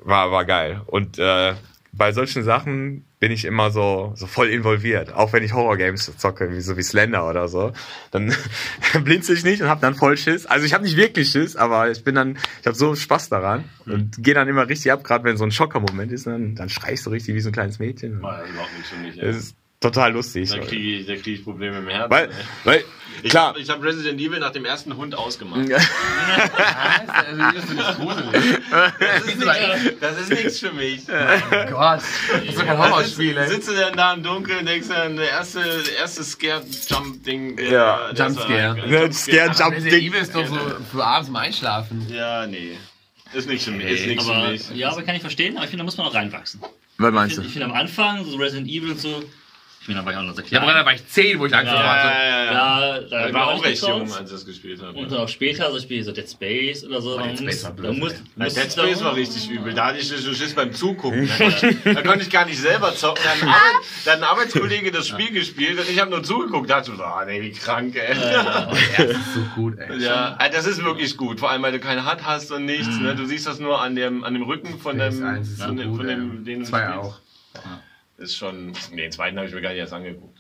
war, 0.02 0.32
war 0.32 0.44
geil. 0.44 0.82
Und 0.86 1.18
äh, 1.18 1.54
bei 1.92 2.12
solchen 2.12 2.42
Sachen 2.44 3.04
bin 3.18 3.32
ich 3.32 3.44
immer 3.44 3.70
so, 3.70 4.12
so 4.16 4.26
voll 4.26 4.48
involviert. 4.48 5.12
Auch 5.12 5.32
wenn 5.32 5.42
ich 5.42 5.52
Horrorgames 5.52 6.16
zocke, 6.16 6.50
wie 6.50 6.60
so 6.60 6.76
wie 6.76 6.82
Slender 6.82 7.28
oder 7.28 7.48
so. 7.48 7.72
Dann 8.10 8.34
blinze 9.04 9.34
ich 9.34 9.44
nicht 9.44 9.60
und 9.62 9.68
habe 9.68 9.80
dann 9.80 9.94
voll 9.94 10.16
Schiss. 10.16 10.46
Also 10.46 10.64
ich 10.64 10.72
habe 10.72 10.84
nicht 10.84 10.96
wirklich 10.96 11.30
Schiss, 11.30 11.56
aber 11.56 11.90
ich 11.90 12.02
bin 12.02 12.14
dann, 12.14 12.38
ich 12.60 12.66
habe 12.66 12.76
so 12.76 12.94
Spaß 12.94 13.28
daran 13.28 13.64
und 13.86 14.22
gehe 14.22 14.34
dann 14.34 14.48
immer 14.48 14.68
richtig 14.68 14.90
ab, 14.92 15.04
gerade 15.04 15.24
wenn 15.24 15.36
so 15.36 15.44
ein 15.44 15.52
Schocker-Moment 15.52 16.12
ist, 16.12 16.26
dann, 16.26 16.54
dann 16.54 16.68
schrei 16.68 16.94
ich 16.94 17.02
so 17.02 17.10
richtig 17.10 17.34
wie 17.34 17.40
so 17.40 17.50
ein 17.50 17.52
kleines 17.52 17.78
Mädchen. 17.78 18.20
Nichts 18.76 18.90
für 18.90 18.96
mich. 18.96 19.16
Das 19.16 19.50
ey. 19.50 19.54
Ist 19.82 19.94
total 19.94 20.12
lustig. 20.12 20.50
Da 20.50 20.58
kriege 20.58 20.98
ich, 20.98 21.06
da 21.06 21.14
krieg 21.14 21.38
ich 21.38 21.44
Probleme 21.44 21.78
im 21.78 21.88
Herzen. 21.88 22.10
Weil, 22.10 22.30
weil, 22.64 22.84
Ich 23.22 23.30
klar. 23.30 23.48
habe 23.48 23.60
ich 23.60 23.70
hab 23.70 23.82
Resident 23.82 24.20
Evil 24.20 24.38
nach 24.38 24.52
dem 24.52 24.66
ersten 24.66 24.94
Hund 24.94 25.14
ausgemacht. 25.14 25.60
Also, 25.60 27.42
das 27.54 27.64
finde 27.64 27.82
ich 27.88 27.96
gruselig. 27.96 28.58
Das 28.70 29.24
ist 29.24 29.38
nicht- 29.38 30.02
Das 30.02 30.20
ist 30.20 30.30
nichts 30.30 30.58
für 30.60 30.72
mich. 30.72 31.06
Gott, 31.06 32.00
das 32.30 32.44
ist 32.44 32.58
doch 32.58 32.66
kein 32.66 32.78
Horrorspiel, 32.78 33.34
Sitzt, 33.34 33.38
ey. 33.48 33.54
sitzt 33.54 33.68
du 33.68 33.72
denn 33.72 33.94
da 33.96 34.12
im 34.12 34.22
Dunkeln, 34.22 34.66
denkst 34.66 34.88
du, 34.88 35.14
der 35.16 35.28
erste, 35.30 35.60
der 35.62 35.96
erste 35.96 36.24
Scare-Jump-Ding. 36.24 37.58
Ja. 37.70 38.08
ist 38.10 38.18
Jumpscare. 38.18 38.76
Jump 38.76 39.72
Resident 39.72 39.92
Ding. 39.92 40.08
Evil 40.12 40.20
ist 40.20 40.34
doch 40.34 40.46
so 40.46 40.58
für 40.92 41.04
abends 41.04 41.26
zum 41.28 41.36
Einschlafen. 41.36 42.06
Ja, 42.10 42.46
nee. 42.46 42.76
Ist 43.32 43.48
nichts 43.48 43.64
für 43.64 43.70
mich. 43.70 43.86
Ist 43.86 44.06
nichts 44.06 44.26
für 44.26 44.34
Aber, 44.34 44.48
mich. 44.50 44.70
ja, 44.74 44.90
aber 44.90 45.02
kann 45.04 45.14
ich 45.14 45.22
verstehen, 45.22 45.56
aber 45.56 45.64
ich 45.64 45.70
finde, 45.70 45.82
da 45.82 45.84
muss 45.86 45.96
man 45.96 46.06
auch 46.06 46.14
reinwachsen. 46.14 46.60
Was 46.98 47.08
Ich 47.08 47.14
meinst 47.14 47.34
finde 47.36 47.48
du? 47.48 47.52
find 47.54 47.64
am 47.64 47.72
Anfang, 47.72 48.24
so 48.26 48.36
Resident 48.36 48.68
Evil 48.68 48.90
und 48.90 49.00
so, 49.00 49.22
ich 49.80 49.86
bin 49.86 49.96
da 49.96 50.04
war 50.04 50.12
ich 50.12 50.18
auch 50.18 50.22
noch 50.22 50.34
sehr 50.34 50.44
Ja, 50.44 50.48
klein. 50.48 50.62
aber 50.62 50.72
da 50.74 50.84
war 50.84 50.92
ich 50.92 51.06
10, 51.06 51.38
wo 51.38 51.46
ich 51.46 51.54
angefangen 51.54 51.82
Ja. 51.82 51.94
hatte. 51.94 52.08
Ja, 52.08 52.22
ja, 52.28 52.44
ja. 52.44 52.50
Ja, 52.96 53.00
da 53.00 53.28
Ich 53.28 53.32
war 53.34 53.46
auch 53.48 53.64
recht 53.64 53.82
jung, 53.82 54.02
als 54.12 54.20
ich 54.20 54.30
das 54.30 54.44
gespielt 54.44 54.82
habe. 54.82 54.98
Und 54.98 55.10
dann 55.10 55.20
auch 55.20 55.28
später, 55.28 55.72
so 55.72 55.80
Spiele 55.80 56.04
so 56.04 56.12
Dead 56.12 56.28
Space 56.28 56.84
oder 56.84 57.00
so. 57.00 57.18
Oh, 57.18 57.22
Dead 57.22 57.38
Space 57.38 57.64
war 57.64 57.72
blöd, 57.72 57.96
muss. 57.96 58.12
Ja, 58.12 58.18
muss 58.44 58.54
Dead 58.54 58.70
Space 58.70 59.02
war 59.02 59.16
richtig 59.16 59.48
übel. 59.48 59.72
Da 59.72 59.86
hatte 59.86 59.98
ich 59.98 60.08
so 60.08 60.34
Schiss 60.34 60.54
beim 60.54 60.72
Zugucken. 60.72 61.28
Da 61.38 61.44
konnte, 61.48 61.76
da 61.94 62.02
konnte 62.02 62.24
ich 62.24 62.30
gar 62.30 62.44
nicht 62.44 62.58
selber 62.58 62.94
zocken. 62.94 63.22
Da 63.24 63.30
hat 63.30 63.42
ein, 63.42 63.48
Arbeit, 64.22 64.22
Arbeitskollege 64.30 64.90
das 64.90 65.08
Spiel 65.08 65.30
gespielt 65.30 65.78
und 65.78 65.88
ich 65.88 65.98
habe 65.98 66.10
nur 66.10 66.22
zugeguckt. 66.22 66.68
Da 66.68 66.76
dachte 66.80 66.90
ich 66.92 66.96
so, 66.98 67.02
ah, 67.02 67.24
nee, 67.24 67.40
wie 67.40 67.52
krank, 67.52 67.96
ey. 67.96 68.14
Das 68.98 69.06
ist 69.10 69.34
so 69.34 69.40
gut, 69.54 69.78
ey. 69.78 69.98
Ja, 69.98 70.36
also 70.38 70.56
das 70.56 70.66
ist 70.66 70.84
wirklich 70.84 71.16
gut. 71.16 71.40
Vor 71.40 71.50
allem, 71.50 71.62
weil 71.62 71.72
du 71.72 71.80
keine 71.80 72.04
Hand 72.04 72.24
hast 72.26 72.52
und 72.52 72.66
nichts. 72.66 72.98
Ne? 72.98 73.14
Du 73.16 73.24
siehst 73.24 73.46
das 73.46 73.58
nur 73.60 73.80
an 73.80 73.96
dem, 73.96 74.24
an 74.24 74.34
dem 74.34 74.42
Rücken 74.42 74.78
von 74.78 74.98
dem, 74.98 75.24
eins 75.24 75.48
ist 75.48 75.62
von 75.62 75.76
so 75.76 75.82
dem, 75.82 75.90
gut, 75.92 75.98
von 76.00 76.06
dem 76.06 76.38
ey. 76.38 76.44
den 76.44 76.60
du 76.60 76.66
Zwei 76.66 76.94
auch. 76.94 77.18
Ist 78.20 78.36
schon. 78.36 78.72
Nee, 78.92 79.02
den 79.02 79.12
zweiten 79.12 79.36
habe 79.38 79.48
ich 79.48 79.54
mir 79.54 79.60
gar 79.62 79.70
nicht 79.70 79.78
erst 79.78 79.92
angeguckt. 79.92 80.38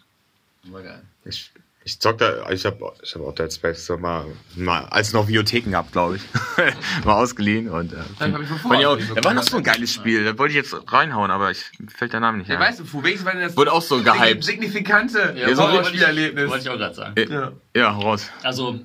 War 0.64 0.82
geil. 0.82 1.02
Ich, 1.24 1.50
ich 1.84 1.98
zock 1.98 2.18
da, 2.18 2.48
ich 2.50 2.66
habe 2.66 2.92
ich 3.02 3.14
hab 3.14 3.22
auch 3.22 3.34
Dead 3.34 3.50
Space 3.50 3.86
so 3.86 3.96
mal, 3.96 4.26
mal 4.54 4.84
als 4.90 5.08
es 5.08 5.12
noch 5.14 5.26
Videotheken 5.28 5.70
gab, 5.70 5.90
glaube 5.90 6.16
ich, 6.16 6.22
mal 7.06 7.14
ausgeliehen 7.14 7.70
und 7.70 7.94
äh, 7.94 7.96
hab 8.20 8.38
ich 8.78 8.86
auch, 8.86 8.98
war 9.24 9.32
noch 9.32 9.42
so 9.42 9.56
ein 9.56 9.62
geiles 9.62 9.94
Spiel, 9.94 10.22
da 10.24 10.36
wollte 10.36 10.50
ich 10.52 10.56
jetzt 10.56 10.76
reinhauen, 10.92 11.30
aber 11.30 11.50
ich 11.50 11.64
fällt 11.88 12.12
der 12.12 12.20
Name 12.20 12.36
nicht 12.38 12.48
Ja, 12.50 12.56
ein. 12.56 12.60
weißt 12.60 12.80
du, 12.80 12.84
für 12.84 13.02
welches 13.02 13.24
war 13.24 13.32
denn 13.32 13.40
das 13.40 13.56
Wurde 13.56 13.72
auch 13.72 13.80
so 13.80 14.02
gehypt. 14.02 14.44
signifikante 14.44 15.18
Ja, 15.18 15.24
so 15.24 15.38
wollte 15.38 15.50
ich- 15.54 15.58
Horrorspielerlebnis? 15.58 16.50
Wollte 16.50 16.62
ich 16.64 16.68
auch 16.68 16.76
gerade 16.76 16.94
sagen. 16.94 17.16
Äh, 17.16 17.24
Ja. 17.32 17.52
Ja, 17.74 17.90
raus. 17.92 18.28
Also, 18.42 18.78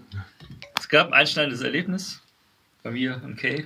es 0.79 0.87
gab 0.87 1.07
ein 1.07 1.13
einschneidendes 1.13 1.61
Erlebnis 1.61 2.21
bei 2.81 2.91
mir 2.91 3.19
und 3.25 3.35
Kay. 3.39 3.65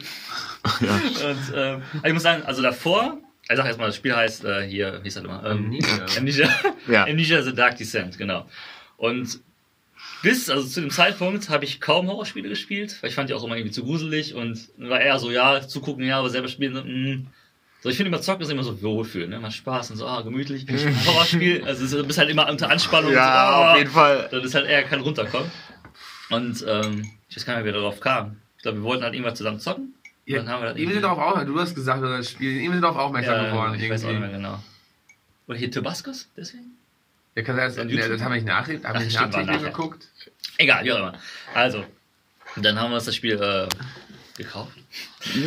Ja. 0.81 0.95
Und 1.29 1.53
also 1.53 1.81
ich 2.03 2.13
muss 2.13 2.23
sagen, 2.23 2.41
also 2.47 2.63
davor, 2.63 3.19
ich 3.49 3.57
sag 3.57 3.65
erstmal, 3.65 3.87
das 3.87 3.95
Spiel 3.95 4.15
heißt 4.15 4.45
äh, 4.45 4.67
hier, 4.67 4.99
wie 4.99 5.03
hieß 5.05 5.15
das 5.15 5.23
immer? 5.23 5.43
Ähm, 5.45 5.65
Amnesia. 5.65 6.05
Amnesia. 6.17 6.49
Ja. 6.87 7.03
Amnesia 7.05 7.41
The 7.41 7.53
Dark 7.53 7.77
Descent, 7.77 8.17
genau. 8.17 8.45
Und 8.97 9.39
bis, 10.21 10.49
also 10.49 10.67
zu 10.67 10.81
dem 10.81 10.89
Zeitpunkt, 10.91 11.49
habe 11.49 11.65
ich 11.65 11.79
kaum 11.81 12.07
Horrorspiele 12.07 12.49
gespielt, 12.49 12.97
weil 13.01 13.09
ich 13.09 13.15
fand 13.15 13.29
die 13.29 13.33
auch 13.33 13.43
immer 13.43 13.55
irgendwie 13.55 13.71
zu 13.73 13.83
gruselig 13.83 14.35
und 14.35 14.69
war 14.77 14.99
eher 15.01 15.17
so, 15.19 15.31
ja, 15.31 15.65
zugucken, 15.67 16.05
ja, 16.05 16.19
aber 16.19 16.29
selber 16.29 16.47
spielen, 16.47 16.75
so, 16.75 16.83
mm. 16.83 17.27
So, 17.81 17.87
ich 17.89 17.95
finde 17.95 18.09
immer 18.09 18.21
Zocken 18.21 18.41
ist 18.43 18.51
immer 18.51 18.63
so 18.63 18.81
Wohlfühl, 18.81 19.29
ne? 19.29 19.39
Macht 19.39 19.53
Spaß 19.53 19.91
und 19.91 19.97
so, 19.97 20.05
ah, 20.05 20.21
gemütlich. 20.21 20.65
Horrorspiel, 21.05 21.63
also 21.65 21.85
ist- 21.85 21.93
du 21.93 22.03
bist 22.05 22.19
halt 22.19 22.29
immer 22.29 22.49
unter 22.49 22.69
Anspannung. 22.69 23.13
Ja, 23.13 23.23
so, 23.23 23.29
ah, 23.55 23.71
auf 23.71 23.77
jeden 23.77 23.89
Fall. 23.91 24.27
dann 24.29 24.41
ist 24.43 24.53
halt 24.53 24.67
eher 24.67 24.83
kein 24.83 24.99
Runterkommen. 24.99 25.49
Und 26.29 26.65
ähm, 26.67 27.09
ich 27.29 27.37
weiß 27.37 27.45
gar 27.45 27.53
nicht 27.55 27.63
mehr, 27.63 27.71
wie 27.71 27.75
wir 27.77 27.81
darauf 27.81 28.01
kam. 28.01 28.35
Ich 28.57 28.63
glaube, 28.63 28.79
wir 28.79 28.83
wollten 28.83 29.03
halt 29.05 29.13
irgendwas 29.13 29.37
zusammen 29.37 29.61
zocken. 29.61 29.93
Ja, 30.29 30.37
Dann 30.37 30.49
haben 30.49 30.61
wir 30.61 30.69
das 30.69 30.77
Ihm 30.77 30.81
sind 30.81 30.89
irgendwie- 30.97 31.01
darauf 31.01 31.17
aufmerksam, 31.17 31.53
du 31.55 31.59
hast 31.59 31.73
gesagt, 31.73 32.03
das 32.03 32.29
Spiel, 32.29 32.51
ihm 32.61 32.71
sind 32.71 32.81
darauf 32.83 32.97
aufmerksam 32.97 33.35
ja, 33.35 33.49
geworden. 33.49 33.73
ich 33.79 33.89
weiß 33.89 34.03
auch 34.05 34.09
nicht 34.09 34.19
mehr 34.19 34.29
irgendwie. 34.29 34.43
genau. 34.47 34.63
Oder 35.47 35.57
hier 35.57 35.71
Tabascos, 35.71 36.27
deswegen? 36.37 36.77
Ja, 37.35 37.41
kann 37.41 37.55
sein, 37.55 37.87
das, 37.87 37.91
YouTube? 37.95 38.11
das 38.11 38.21
haben 38.21 38.31
wir 38.33 38.35
nicht 38.35 38.45
nach, 38.45 38.67
nachträglich 38.67 39.47
nachher. 39.47 39.57
geguckt. 39.69 40.07
Egal, 40.59 40.83
wie 40.85 40.91
auch 40.93 40.99
immer. 40.99 41.13
Also, 41.55 41.83
dann 42.57 42.77
haben 42.79 42.91
wir 42.91 42.95
uns 42.97 43.05
das 43.05 43.15
Spiel 43.15 43.41
äh, 43.41 43.67
gekauft. 44.37 44.77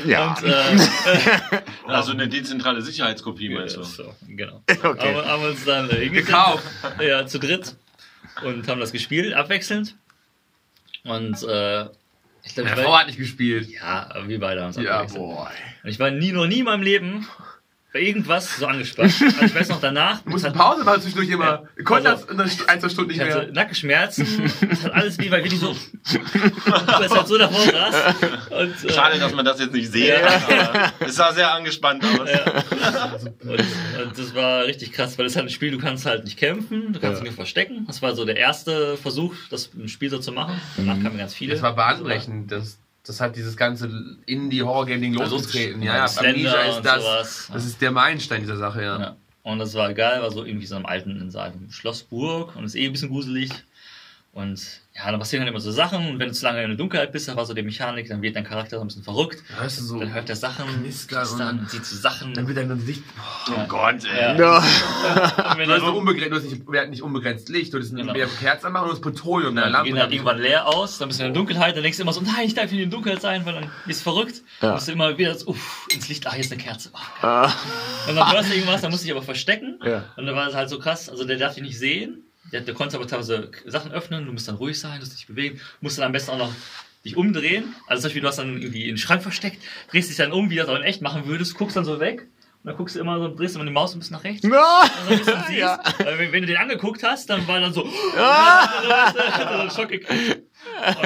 Ja. 0.05 0.35
Und, 0.35 0.43
äh, 0.49 1.63
Also 1.87 2.11
eine 2.11 2.27
dezentrale 2.27 2.83
Sicherheitskopie, 2.83 3.51
meinst 3.51 3.77
du? 3.77 3.85
so, 3.85 4.13
genau. 4.27 4.63
Okay. 4.69 5.15
Haben, 5.15 5.29
haben 5.29 5.43
wir 5.45 5.51
uns 5.51 5.65
dann 5.65 5.91
äh. 5.91 6.09
Gekauft. 6.09 6.65
Ja, 7.01 7.25
zu 7.25 7.39
dritt. 7.39 7.77
Und 8.45 8.67
haben 8.67 8.81
das 8.81 8.91
gespielt, 8.91 9.33
abwechselnd. 9.35 9.95
Und 11.05 11.41
äh, 11.45 11.87
ich 12.45 12.55
glaube, 12.55 12.69
Meine 12.71 12.81
ich 12.81 12.87
Frau 12.87 12.97
hat 12.99 13.07
nicht 13.07 13.19
gespielt. 13.19 13.69
ja, 13.71 14.09
aber 14.11 14.29
wir 14.29 14.41
beide 14.41 14.61
haben 14.61 14.69
uns 14.69 14.77
Ja, 14.77 15.05
boah. 15.05 15.51
Und 15.83 15.91
ich 15.91 15.99
war 15.99 16.11
nie, 16.11 16.33
noch 16.33 16.47
nie 16.47 16.61
in 16.61 16.65
meinem 16.65 16.83
Leben 16.83 17.27
irgendwas 18.01 18.57
so 18.57 18.67
angespannt. 18.67 19.15
Also 19.21 19.45
ich 19.45 19.55
weiß 19.55 19.69
noch 19.69 19.81
danach. 19.81 20.21
Du 20.23 20.31
musst 20.31 20.45
hat- 20.45 20.55
Pause 20.55 20.85
machen 20.85 21.03
zwischendurch 21.03 21.29
immer. 21.31 21.45
Ja. 21.45 21.63
Wir 21.77 21.85
konnten 21.85 22.07
Also- 22.07 22.27
das 22.35 22.69
ein, 22.69 22.81
zwei 22.81 22.89
Stunden 22.89 23.11
nicht 23.11 23.21
Ich 23.21 23.29
hatte 23.29 23.45
mehr. 23.47 23.53
Nackenschmerzen, 23.53 24.51
es 24.71 24.85
hat 24.85 24.93
alles 24.93 25.19
wie, 25.19 25.31
weil 25.31 25.43
wir 25.45 25.51
die 25.51 25.57
so, 25.57 25.75
weil 26.67 27.05
es 27.05 27.15
halt 27.15 27.27
so 27.29 27.37
davor 27.39 27.61
saß. 27.65 27.95
Und, 28.51 28.85
äh, 28.91 28.93
Schade, 28.93 29.19
dass 29.19 29.33
man 29.35 29.45
das 29.45 29.61
jetzt 29.61 29.73
nicht 29.75 29.91
sieht. 29.93 30.07
Ja. 30.09 30.17
aber 30.27 30.93
Es 31.01 31.17
sah 31.17 31.33
sehr 31.33 31.53
angespannt 31.53 32.05
aus. 32.05 32.19
Und, 32.21 33.51
und 33.51 34.19
das 34.19 34.35
war 34.35 34.65
richtig 34.65 34.93
krass, 34.93 35.19
weil 35.19 35.25
das 35.25 35.33
ist 35.33 35.37
halt 35.37 35.47
ein 35.47 35.51
Spiel, 35.51 35.71
du 35.71 35.79
kannst 35.79 36.07
halt 36.07 36.25
nicht 36.25 36.39
kämpfen, 36.39 36.93
du 36.93 37.01
kannst 37.01 37.21
dich 37.21 37.29
nur 37.29 37.35
verstecken. 37.35 37.85
Das 37.87 38.03
war 38.03 38.15
so 38.15 38.25
der 38.25 38.37
erste 38.37 38.97
Versuch, 38.97 39.35
das 39.51 39.71
ein 39.75 39.89
Spiel 39.89 40.11
so 40.11 40.19
zu 40.19 40.33
machen. 40.33 40.61
Danach 40.77 41.01
kamen 41.03 41.19
ganz 41.19 41.35
viele. 41.35 41.53
Das 41.55 41.63
war 41.63 41.75
bahnbrechend. 41.75 42.51
Das, 42.51 42.79
das 43.07 43.21
hat 43.21 43.37
dieses 43.37 43.57
ganze 43.57 43.91
Indie-Horror-Game-Ding 44.27 45.19
Also, 45.21 45.37
losgetreten. 45.37 45.83
ja, 45.83 46.07
Ja, 46.07 46.19
Amnesia 46.19 46.61
ist 46.63 46.77
und 46.79 46.87
das. 46.87 47.03
sowas. 47.03 47.51
Das 47.53 47.65
ist 47.67 47.81
der 47.81 47.91
Meilenstein 47.91 48.41
dieser 48.43 48.57
Sache, 48.57 48.83
ja. 48.83 49.01
Ja. 49.01 49.17
Und 49.43 49.59
das 49.59 49.75
war 49.75 49.93
geil, 49.93 50.23
war 50.23 50.31
so 50.31 50.45
irgendwie 50.45 50.67
so 50.67 50.77
einem 50.77 50.87
alten, 50.87 51.21
in 51.21 51.31
so 51.31 51.39
einem 51.41 51.71
Schlossburg 51.73 52.55
und 52.55 52.65
ist 52.65 52.77
eh 52.77 52.87
ein 52.87 52.93
bisschen 52.93 53.09
gruselig. 53.11 53.51
Und 54.33 54.82
ja, 54.95 55.11
dann 55.11 55.19
passieren 55.19 55.43
halt 55.43 55.51
immer 55.51 55.59
so 55.61 55.71
Sachen 55.71 56.07
und 56.07 56.19
wenn 56.19 56.29
du 56.29 56.35
zu 56.35 56.45
lange 56.45 56.63
in 56.63 56.69
der 56.69 56.77
Dunkelheit 56.77 57.13
bist, 57.13 57.27
dann 57.27 57.37
war 57.37 57.47
so 57.47 57.55
die 57.55 57.63
Mechanik, 57.63 58.09
dann 58.09 58.21
wird 58.21 58.37
dein 58.37 58.45
Charakter 58.45 58.77
so 58.77 58.85
ein 58.85 58.89
bisschen 58.89 59.03
verrückt. 59.03 59.43
Hörst 59.59 59.81
du 59.81 59.85
so. 59.85 59.99
Dann 59.99 60.13
hört 60.13 60.29
er 60.29 60.37
Sachen, 60.37 60.67
Knistern 60.83 61.39
dann- 61.39 61.67
sieht 61.69 61.87
so 61.87 61.97
Sachen. 61.97 62.35
Dann 62.35 62.47
wird 62.47 62.59
dein 62.59 62.69
Gesicht. 62.69 63.03
Oh 63.49 63.67
Gott, 63.69 64.05
ey. 64.05 64.39
Ja. 64.39 64.61
Ja. 64.61 64.65
Du 65.63 65.73
hast, 65.73 65.81
so, 65.81 65.93
unbegrenzt, 65.95 66.31
du 66.33 66.37
hast 66.37 66.45
nicht, 66.45 66.63
wir 66.71 66.81
hatten 66.81 66.91
nicht 66.91 67.03
unbegrenzt 67.03 67.49
Licht, 67.49 67.73
du 67.73 67.79
hast 67.79 67.95
Genau. 67.95 68.13
mehr 68.13 68.27
Kerzen 68.27 68.67
anmachen 68.67 68.85
und 68.85 68.93
das 68.93 69.01
Petroleum 69.01 69.51
in 69.51 69.55
der 69.57 69.65
dann 69.65 69.73
Lampe. 69.73 69.89
gehen 69.91 69.99
halt 69.99 70.13
irgendwann 70.13 70.39
leer 70.39 70.67
aus, 70.67 70.99
dann 70.99 71.09
bist 71.09 71.21
du 71.21 71.25
in 71.25 71.33
der 71.33 71.39
Dunkelheit, 71.41 71.75
dann 71.77 71.83
denkst 71.83 71.97
du 71.99 72.03
immer 72.03 72.13
so, 72.13 72.21
nein, 72.21 72.45
ich 72.47 72.55
darf 72.55 72.65
nicht 72.71 72.81
in 72.81 72.91
der 72.91 72.97
Dunkelheit 72.99 73.23
sein, 73.23 73.47
weil 73.47 73.55
dann 73.55 73.71
bist 73.87 74.01
du 74.01 74.05
verrückt. 74.11 74.37
Ja. 74.61 74.69
Dann 74.69 74.75
bist 74.75 74.89
du 74.89 74.93
immer 74.93 75.17
wieder 75.19 75.35
so, 75.35 75.49
uff, 75.49 75.87
ins 75.93 76.09
Licht, 76.09 76.27
ah, 76.27 76.33
hier 76.33 76.41
ist 76.41 76.53
eine 76.53 76.61
Kerze. 76.63 76.91
Oh. 76.93 76.99
Ah, 77.27 77.53
Und 78.09 78.17
dann 78.17 78.33
hörst 78.33 78.51
du 78.51 78.55
irgendwas, 78.55 78.81
dann 78.83 78.91
musst 78.91 79.03
du 79.05 79.07
dich 79.07 79.15
aber 79.17 79.25
verstecken. 79.25 79.79
Ja. 79.85 80.05
Und 80.17 80.27
dann 80.27 80.35
war 80.35 80.49
es 80.49 80.55
halt 80.55 80.69
so 80.69 80.79
krass, 80.79 81.09
also 81.09 81.25
der 81.25 81.39
darf 81.39 81.55
dich 81.55 81.63
nicht 81.63 81.79
sehen. 81.79 82.25
Der, 82.51 82.61
der 82.61 82.75
konnte 82.75 82.97
aber 82.97 83.07
teilweise 83.07 83.51
Sachen 83.67 83.93
öffnen, 83.93 84.27
du 84.27 84.33
musst 84.33 84.49
dann 84.49 84.57
ruhig 84.57 84.79
sein, 84.79 84.95
du 84.95 85.07
musst 85.07 85.17
dich 85.17 85.27
bewegen, 85.27 85.61
musst 85.81 85.99
dann 85.99 86.07
am 86.07 86.13
besten 86.13 86.33
auch 86.33 86.39
noch 86.39 86.53
dich 87.05 87.17
umdrehen. 87.17 87.75
Also 87.87 88.03
zum 88.03 88.09
Beispiel, 88.09 88.23
du 88.23 88.29
hast 88.29 88.39
dann 88.39 88.61
irgendwie 88.61 88.83
in 88.83 88.89
den 88.95 88.99
Schrank 88.99 89.23
versteckt, 89.23 89.63
drehst 89.91 90.11
dich 90.11 90.17
dann 90.17 90.33
um, 90.33 90.51
wie 90.51 90.57
du 90.57 90.63
das 90.63 90.69
auch 90.71 90.77
in 90.77 90.83
echt 90.83 91.03
machen 91.03 91.27
würdest, 91.27 91.55
guckst 91.55 91.77
dann 91.77 91.85
so 91.85 92.01
weg. 92.01 92.23
Und 92.63 92.69
dann 92.69 92.77
guckst 92.77 92.95
du 92.95 93.01
immer 93.01 93.19
so, 93.19 93.35
drehst 93.35 93.57
immer 93.57 93.65
die 93.65 93.73
Maus 93.73 93.93
ein 93.95 93.99
bisschen 93.99 94.17
nach 94.17 94.25
rechts. 94.25 94.43
No. 94.47 94.57
Also 94.57 95.11
ein 95.11 95.19
bisschen 95.19 95.43
siehst. 95.49 95.59
Ja. 95.59 95.83
Wenn, 95.99 96.31
wenn 96.33 96.43
du 96.43 96.47
den 96.47 96.57
angeguckt 96.59 97.03
hast, 97.03 97.29
dann 97.31 97.47
war 97.49 97.61
dann 97.61 97.73
so, 97.73 97.89
Ah. 98.17 98.69
dann 98.89 98.93
hast 98.93 99.17
du 99.17 99.43
so 99.55 99.61
einen 99.61 99.71
Schock 99.71 99.89
gekriegt. 99.89 100.43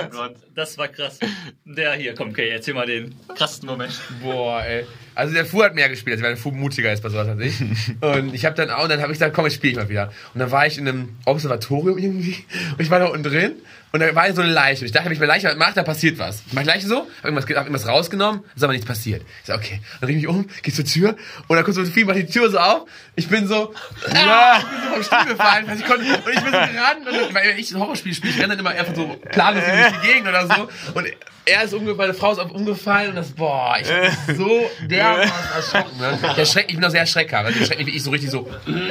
Und 0.03 0.11
Gott. 0.13 0.37
das 0.55 0.79
war 0.79 0.89
krass. 0.89 1.19
Der 1.65 1.95
hier, 1.95 2.15
komm, 2.15 2.31
okay, 2.31 2.49
erzähl 2.49 2.75
mal 2.75 2.87
den 2.87 3.15
krassesten 3.37 3.69
Moment. 3.69 3.93
Boah, 4.23 4.63
ey. 4.63 4.85
Also 5.15 5.35
der 5.35 5.47
Fu 5.47 5.63
hat 5.63 5.75
mehr 5.75 5.89
gespielt, 5.89 6.15
also 6.15 6.25
weil 6.25 6.35
der 6.35 6.43
Fu 6.43 6.51
mutiger 6.51 6.93
ist 6.93 7.03
bei 7.03 7.09
sowas 7.09 7.29
als 7.29 7.41
ich. 7.41 7.61
Und 8.01 8.35
ich 8.35 8.45
habe 8.45 8.55
dann 8.55 8.71
auch, 8.71 8.85
und 8.85 8.91
dann 8.91 9.01
habe 9.01 9.13
ich 9.13 9.19
gesagt, 9.19 9.35
komm, 9.35 9.47
jetzt 9.47 9.55
spiele 9.55 9.73
ich 9.73 9.79
mal 9.79 9.89
wieder. 9.89 10.13
Und 10.35 10.41
dann 10.41 10.51
war 10.51 10.67
ich 10.67 10.79
in 10.79 10.87
einem 10.87 11.17
Observatorium 11.25 11.99
irgendwie 11.99 12.45
und 12.73 12.81
ich 12.81 12.91
war 12.91 12.99
da 12.99 13.07
unten 13.07 13.23
drin 13.23 13.53
und 13.93 14.01
da 14.01 14.15
war 14.15 14.31
so 14.35 14.43
eine 14.43 14.53
Leiche. 14.53 14.81
Und 14.83 14.87
ich 14.87 14.93
dachte, 14.93 15.07
wenn 15.07 15.13
ich 15.13 15.21
mir 15.21 15.27
Leiche 15.27 15.55
mache, 15.57 15.73
da 15.75 15.83
passiert 15.83 16.19
was. 16.19 16.43
Ich 16.47 16.53
mach 16.53 16.63
die 16.63 16.69
Leiche 16.69 16.87
so, 16.87 17.07
hab 17.23 17.25
irgendwas, 17.25 17.45
hab 17.45 17.67
irgendwas 17.67 17.87
rausgenommen, 17.87 18.43
ist 18.55 18.63
aber 18.63 18.75
nichts 18.75 18.87
passiert. 18.87 19.23
Ich 19.41 19.47
sag, 19.47 19.57
okay. 19.57 19.81
Dann 20.01 20.09
drehe 20.09 20.19
ich 20.19 20.23
mich 20.27 20.29
um, 20.29 20.47
geh 20.63 20.71
zur 20.71 20.85
Tür 20.85 21.17
und 21.49 21.57
dann 21.57 21.65
kommt 21.65 21.77
so 21.77 21.85
viel, 21.85 22.05
macht 22.05 22.17
die 22.17 22.27
Tür 22.27 22.51
so 22.51 22.59
auf. 22.59 22.87
Ich 23.15 23.29
bin 23.29 23.47
so, 23.47 23.73
ah, 24.13 24.59
ich 24.59 24.65
bin 24.67 24.81
so 24.83 24.95
vom 24.95 25.03
Stuhl 25.03 25.35
gefallen, 25.35 25.67
weil 25.67 25.79
ich 25.79 25.87
konnte, 25.87 26.05
und 26.05 26.33
ich 26.33 26.43
bin 26.43 26.45
so 26.45 26.51
gerannt 26.51 27.07
und 27.07 27.35
weil 27.35 27.59
ich 27.59 27.73
ein 27.73 27.81
Horrorspiel 27.81 28.13
spiele, 28.13 28.35
ich 28.35 28.39
renne 28.39 28.57
dann 28.57 28.59
immer 28.59 28.71
einfach 28.71 28.95
so 28.95 29.19
planlos 29.53 29.65
durch 29.65 30.03
die 30.03 30.07
Gegend 30.07 30.29
oder 30.29 30.47
so. 30.47 30.69
Und 30.95 31.07
er 31.49 31.63
ist 31.63 31.73
umgefallen, 31.73 31.97
meine 32.09 32.15
Frau 32.15 32.33
ist 32.33 32.39
auch 32.41 32.51
umgefallen 32.51 33.11
und 33.11 33.17
das, 33.17 33.31
boah, 33.31 33.77
ich 33.81 33.87
bin 34.27 34.37
so 34.37 34.69
dermaßen 34.83 35.33
erschrocken. 35.55 35.99
Ne? 36.01 36.19
Der 36.37 36.45
schreckt, 36.45 36.71
ich 36.71 36.77
bin 36.77 36.85
auch 36.85 36.91
sehr 36.91 37.07
schreckhaft. 37.07 37.47
Also 37.47 37.59
der 37.61 37.67
schreckt 37.67 37.79
mich 37.79 37.87
wirklich 37.87 38.03
so 38.03 38.11
richtig 38.11 38.31
so, 38.31 38.49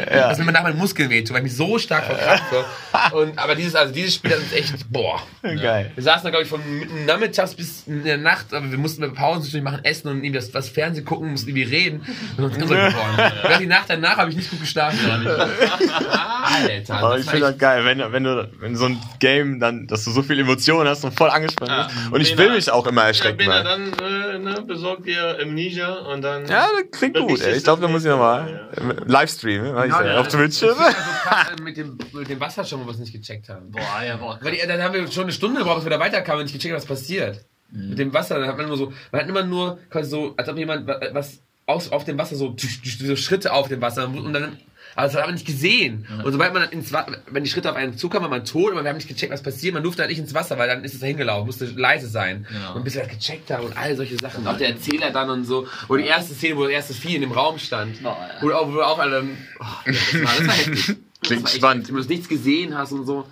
dass 0.10 0.38
mir 0.40 0.52
nach 0.54 0.64
meinen 0.64 0.78
Muskeln 0.78 1.10
wehtut, 1.10 1.32
weil 1.32 1.40
ich 1.40 1.44
mich 1.52 1.56
so 1.58 1.78
stark 1.78 2.06
verkrampfe. 2.06 2.64
Und, 3.12 3.38
aber 3.38 3.56
dieses, 3.56 3.76
also 3.76 3.94
dieses 3.94 4.16
Spiel, 4.16 4.32
das 4.32 4.40
ist 4.40 4.54
echt, 4.54 4.90
boah. 4.92 5.22
Geil. 5.44 5.92
Wir 5.96 6.04
saßen 6.04 6.24
da, 6.24 6.30
glaube 6.30 6.44
ich, 6.44 6.50
von 6.50 6.62
mitten 6.80 7.06
nachmittags 7.06 7.56
bis 7.56 7.84
in 7.88 8.04
der 8.06 8.18
Nacht, 8.18 8.54
aber 8.54 8.72
wir 8.72 8.78
mussten 8.78 9.14
Pausen 9.14 9.44
zwischendurch 9.44 9.74
machen, 9.74 9.84
essen 9.86 10.08
und 10.08 10.18
irgendwie 10.24 10.32
das, 10.40 10.54
was 10.54 10.70
Fernsehen 10.70 11.04
gucken, 11.04 11.32
mussten 11.32 11.50
irgendwie 11.50 11.64
reden. 11.76 12.06
Und 12.38 12.46
uns 12.46 12.58
irre 12.58 12.68
geworden. 12.90 13.32
Ja, 13.50 13.58
die 13.58 13.68
Nacht 13.68 13.86
danach 13.90 14.16
habe 14.18 14.30
ich 14.30 14.38
nicht 14.38 14.50
gut 14.50 14.62
geschlafen. 14.62 14.98
Alter, 15.10 16.94
Aber 16.96 17.16
das 17.18 17.26
ich 17.26 17.30
finde 17.32 17.48
das 17.48 17.58
geil, 17.58 17.84
wenn, 17.86 18.00
wenn 18.12 18.24
du 18.24 18.50
wenn 18.60 18.76
so 18.76 18.86
ein 18.86 19.00
Game 19.20 19.60
dann, 19.60 19.88
dass 19.88 20.06
du 20.06 20.12
so 20.12 20.22
viel 20.22 20.40
Emotionen 20.40 20.88
hast 20.88 21.04
und 21.04 21.14
voll 21.18 21.30
angespannt 21.30 21.72
bist. 21.90 22.12
Und 22.12 22.22
ich 22.22 22.36
Bena- 22.36 22.45
will 22.50 22.56
mich 22.56 22.70
auch 22.72 22.86
immer 22.88 23.02
Ja, 23.02 23.08
erschrecken. 23.10 23.38
Bena, 23.38 23.52
weil- 23.56 23.64
dann 23.64 23.94
äh, 23.94 24.38
ne, 24.40 24.62
besorgt 24.62 25.06
ihr 25.08 25.38
Amnesia 25.42 25.92
und 25.94 26.22
dann. 26.22 26.46
Ja, 26.48 26.68
das 26.74 26.98
klingt 27.00 27.18
gut, 27.18 27.42
ey. 27.42 27.56
Ich 27.58 27.64
glaube, 27.64 27.82
da 27.82 27.88
muss 27.88 28.04
ich 28.04 28.10
nochmal 28.10 28.70
Livestream, 29.06 29.74
mach 29.74 29.86
ich 29.86 29.92
Ja, 29.92 30.02
ja, 30.04 30.14
ja, 30.14 30.20
auf 30.20 30.28
Twitch. 30.28 30.60
das 30.60 30.78
also 30.78 30.84
äh, 30.84 31.62
mit 31.64 31.78
dem, 31.78 31.98
mit 32.14 32.30
dem 32.30 32.40
Wasser 32.40 32.64
schon, 32.64 32.82
wo 32.82 32.86
wir 32.86 32.92
es 32.92 33.00
nicht 33.00 33.14
gecheckt 33.14 33.50
haben. 33.50 33.72
Boah, 33.72 34.04
ja, 34.06 34.18
boah. 34.18 34.40
Dann 34.68 34.82
haben 34.82 34.94
wir 34.94 35.12
schon 35.12 35.24
eine 35.24 35.32
Stunde 35.32 35.60
gebraucht, 35.60 35.78
bis 35.78 35.86
wir 35.86 35.92
da 35.92 36.00
weiterkamen 36.00 36.40
und 36.42 36.46
nicht 36.46 36.54
gecheckt, 36.54 36.76
was 36.76 36.86
passiert. 36.86 37.46
Mit 37.72 37.98
dem 38.00 38.14
Wasser, 38.14 38.40
dann 38.40 38.48
hat 38.48 38.58
man 38.58 38.68
immer 38.68 38.78
so, 38.78 38.94
man 39.12 39.22
hat 39.22 39.28
immer 39.28 39.44
nur 39.44 39.80
quasi 39.90 40.10
so, 40.10 40.34
als 40.38 40.48
ob 40.48 40.58
jemand 40.58 40.88
wa- 40.88 41.00
was 41.12 41.40
aus, 41.66 41.92
auf 41.92 42.06
dem 42.06 42.18
Wasser 42.18 42.36
so, 42.36 42.56
so 42.58 43.16
Schritte 43.16 43.52
auf 43.52 43.68
dem 43.68 43.82
Wasser 43.82 44.08
und 44.08 44.34
dann, 44.34 44.58
aber 44.96 45.08
das 45.08 45.16
hat 45.16 45.26
man 45.26 45.34
nicht 45.36 45.46
gesehen. 45.46 46.08
Und 46.24 46.32
sobald 46.32 46.54
man 46.54 46.64
dann 46.64 46.72
ins 46.72 46.92
Wasser, 46.94 47.18
wenn 47.30 47.44
die 47.44 47.50
Schritte 47.50 47.70
auf 47.70 47.76
einen 47.76 47.98
zukamen, 47.98 48.24
war 48.30 48.38
man 48.38 48.46
tot, 48.46 48.72
aber 48.72 48.84
wir 48.84 48.90
haben 48.90 48.96
nicht 48.98 49.08
gecheckt, 49.08 49.32
was 49.34 49.44
passiert. 49.44 49.74
Man 49.74 49.84
durfte 49.84 50.02
halt 50.02 50.10
nicht 50.10 50.20
ins 50.20 50.34
Wasser, 50.34 50.58
weil 50.58 50.68
dann 50.70 50.84
ist 50.84 50.94
es 50.94 51.00
da 51.02 51.06
hingelaufen, 51.08 51.46
musste 51.46 51.66
leise 51.66 52.08
sein. 52.08 52.48
Genau. 52.50 52.76
Und 52.76 52.84
bis 52.84 52.96
wir 52.96 53.04
das 53.04 53.12
gecheckt 53.12 53.52
haben 53.52 53.66
und 53.66 53.78
all 53.78 53.96
solche 53.96 54.18
Sachen. 54.18 54.42
Und 54.42 54.48
auch 54.48 54.58
der 54.58 54.70
Erzähler 54.70 55.12
dann 55.12 55.30
und 55.30 55.44
so. 55.44 55.68
Und 55.88 56.00
die 56.00 56.06
erste 56.06 56.34
Szene, 56.34 56.56
wo 56.58 56.64
das 56.64 56.72
erste 56.72 56.94
Vieh 56.94 57.16
in 57.16 57.22
dem 57.22 57.32
Raum 57.34 57.60
stand. 57.60 58.02
Boah, 58.02 58.18
ja. 58.20 58.42
Wo, 58.42 58.52
auch- 58.52 58.72
wo 58.74 58.80
auch 58.82 59.00
alle, 59.00 59.24
oh, 59.60 59.64
ja, 59.86 59.92
das, 59.92 60.14
war, 60.14 60.22
das 60.22 60.48
war 60.48 60.54
heftig. 60.56 60.96
Das 61.22 61.30
Klingt 61.30 61.44
war 61.44 61.50
echt 61.50 61.58
spannend. 61.58 61.88
Wenn 61.88 61.96
du 61.96 62.08
nichts 62.08 62.30
gesehen 62.30 62.78
hast 62.78 62.92
und 62.92 63.06
so. 63.06 63.26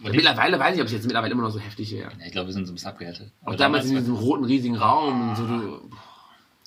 Mittlerweile 0.00 0.58
weiß 0.58 0.74
ich, 0.76 0.80
ob 0.80 0.86
es 0.86 0.92
jetzt 0.92 1.04
mittlerweile 1.04 1.32
immer 1.32 1.42
noch 1.42 1.50
so 1.50 1.58
heftig 1.60 1.92
wäre. 1.92 2.10
Ja, 2.18 2.26
ich 2.26 2.32
glaube, 2.32 2.48
wir 2.48 2.52
sind 2.54 2.66
so 2.66 2.72
ein 2.72 2.74
bisschen 2.74 2.88
abgehärtet. 2.90 3.30
Auch 3.42 3.48
Aber 3.48 3.56
damals 3.56 3.84
in 3.86 3.92
war- 3.94 4.00
diesem 4.00 4.14
roten, 4.16 4.44
riesigen 4.44 4.76
Raum 4.76 5.30
und 5.30 5.36
so. 5.36 5.46
Du, 5.46 5.90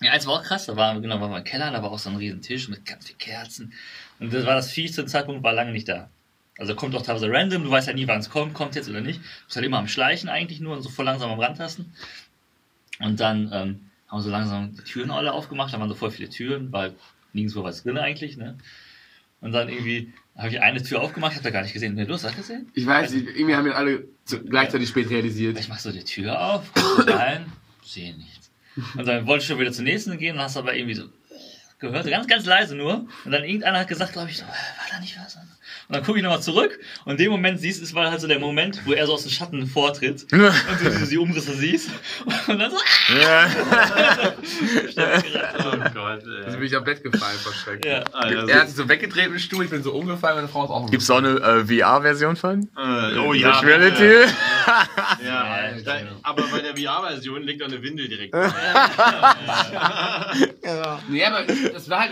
Ja, 0.01 0.11
eins 0.11 0.27
war 0.27 0.33
auch 0.35 0.43
krass, 0.43 0.65
da 0.67 0.75
war, 0.75 0.99
genau, 1.01 1.19
war 1.19 1.29
mal 1.29 1.39
im 1.39 1.43
Keller, 1.43 1.71
da 1.71 1.81
war 1.81 1.91
auch 1.91 1.97
so 1.99 2.09
ein 2.09 2.15
riesen 2.17 2.41
Tisch 2.41 2.67
mit 2.69 2.85
ganz 2.85 3.05
vielen 3.07 3.17
Kerzen. 3.17 3.73
Und 4.19 4.33
das 4.33 4.45
war 4.45 4.55
das 4.55 4.71
Vieh 4.71 4.91
zu 4.91 5.03
dem 5.03 5.07
Zeitpunkt, 5.07 5.43
war 5.43 5.53
lange 5.53 5.71
nicht 5.71 5.87
da. 5.87 6.09
Also 6.57 6.75
kommt 6.75 6.95
auch 6.95 7.03
teilweise 7.03 7.29
random, 7.29 7.63
du 7.63 7.69
weißt 7.69 7.87
ja 7.87 7.93
nie, 7.93 8.07
wann 8.07 8.19
es 8.19 8.29
kommt, 8.29 8.53
kommt 8.53 8.75
jetzt 8.75 8.89
oder 8.89 9.01
nicht. 9.01 9.19
Du 9.19 9.45
bist 9.45 9.55
halt 9.55 9.65
immer 9.65 9.77
am 9.77 9.87
Schleichen 9.87 10.27
eigentlich 10.27 10.59
nur 10.59 10.75
und 10.75 10.81
so 10.81 10.89
voll 10.89 11.05
langsam 11.05 11.29
am 11.29 11.39
Rantasten. 11.39 11.93
Und 12.99 13.19
dann 13.19 13.51
ähm, 13.53 13.79
haben 14.07 14.19
wir 14.19 14.21
so 14.21 14.31
langsam 14.31 14.75
die 14.75 14.83
Türen 14.83 15.11
alle 15.11 15.33
aufgemacht, 15.33 15.73
da 15.73 15.79
waren 15.79 15.89
so 15.89 15.95
voll 15.95 16.09
viele 16.09 16.29
Türen, 16.29 16.71
weil 16.71 16.95
nirgendwo 17.33 17.63
was 17.63 17.83
drin 17.83 17.97
eigentlich, 17.97 18.37
ne? 18.37 18.57
Und 19.39 19.51
dann 19.51 19.69
irgendwie 19.69 20.13
habe 20.35 20.49
ich 20.49 20.61
eine 20.61 20.81
Tür 20.81 21.01
aufgemacht, 21.01 21.33
habe 21.33 21.43
da 21.43 21.51
gar 21.51 21.61
nicht 21.61 21.73
gesehen. 21.73 21.93
Nee, 21.93 22.05
du 22.05 22.13
hast 22.13 22.23
das 22.23 22.35
gesehen? 22.35 22.71
ich 22.73 22.85
weiß, 22.85 23.11
nicht, 23.11 23.27
irgendwie 23.27 23.55
haben 23.55 23.65
wir 23.65 23.75
alle 23.75 24.05
zu, 24.25 24.43
gleichzeitig 24.43 24.89
spät 24.89 25.09
realisiert. 25.11 25.59
Ich 25.59 25.67
mach 25.67 25.77
so 25.77 25.91
die 25.91 26.03
Tür 26.03 26.41
auf, 26.41 26.71
guck 26.73 27.07
rein, 27.07 27.45
sehe 27.83 28.15
nichts. 28.15 28.49
Und 28.95 29.07
dann 29.07 29.27
wollte 29.27 29.43
ich 29.43 29.47
schon 29.47 29.59
wieder 29.59 29.71
zur 29.71 29.83
nächsten 29.83 30.17
gehen 30.17 30.35
und 30.35 30.41
hast 30.41 30.57
aber 30.57 30.75
irgendwie 30.75 30.95
so 30.95 31.05
gehört, 31.79 32.09
ganz, 32.09 32.27
ganz 32.27 32.45
leise 32.45 32.75
nur. 32.75 33.05
Und 33.25 33.31
dann 33.31 33.43
irgendeiner 33.43 33.79
hat 33.79 33.87
gesagt, 33.87 34.13
glaube 34.13 34.29
ich, 34.29 34.37
so, 34.37 34.43
äh, 34.43 34.47
war 34.47 34.55
da 34.91 34.99
nicht 34.99 35.17
was? 35.23 35.35
Und 35.89 35.95
dann 35.95 36.03
gucke 36.03 36.17
ich 36.17 36.23
nochmal 36.23 36.41
zurück 36.41 36.77
und 37.05 37.11
in 37.13 37.17
dem 37.17 37.31
Moment 37.31 37.61
siehst, 37.61 37.81
es 37.81 37.93
war 37.93 38.11
halt 38.11 38.19
so 38.19 38.27
der 38.27 38.39
Moment, 38.39 38.81
wo 38.85 38.91
er 38.91 39.05
so 39.07 39.13
aus 39.13 39.23
dem 39.23 39.31
Schatten 39.31 39.65
vortritt 39.67 40.27
und 40.33 40.41
du 40.41 40.91
so 40.91 41.05
die 41.05 41.17
Umrisse 41.17 41.53
siehst. 41.53 41.89
Und 42.47 42.59
dann 42.59 42.71
so, 42.71 42.77
ah! 42.77 43.47
Oh 45.59 45.89
Gott, 45.93 46.23
Also 46.23 46.31
ey. 46.31 46.51
bin 46.57 46.63
ich 46.63 46.75
auf 46.75 46.83
Bett 46.83 47.03
gefallen, 47.03 47.37
vor 47.39 47.53
Schreck. 47.53 47.85
ja. 47.85 48.03
Alter, 48.11 48.49
Er 48.49 48.59
hat 48.61 48.67
sich 48.67 48.75
so 48.75 48.87
weggedreht 48.89 49.27
im 49.27 49.39
Stuhl, 49.39 49.63
ich 49.65 49.69
bin 49.69 49.83
so 49.83 49.93
umgefallen, 49.93 50.35
meine 50.37 50.47
Frau 50.47 50.65
ist 50.65 50.71
auch 50.71 50.89
Gibt's 50.89 51.09
auch 51.09 51.17
eine 51.17 51.37
äh, 51.39 51.65
VR-Version 51.65 52.35
von? 52.35 52.69
äh, 52.77 53.17
oh 53.19 53.33
ja. 53.33 53.59
Reality? 53.59 54.03
Ja, 54.05 54.25
da, 54.67 55.99
aber 56.23 56.43
bei 56.51 56.61
der 56.61 56.75
VR-Version 56.75 57.43
liegt 57.43 57.61
auch 57.63 57.67
eine 57.67 57.81
Windel 57.81 58.07
direkt. 58.07 58.33
Nee, 61.09 61.23
aber 61.23 61.43
das 61.71 61.89
war 61.89 62.01
halt, 62.01 62.11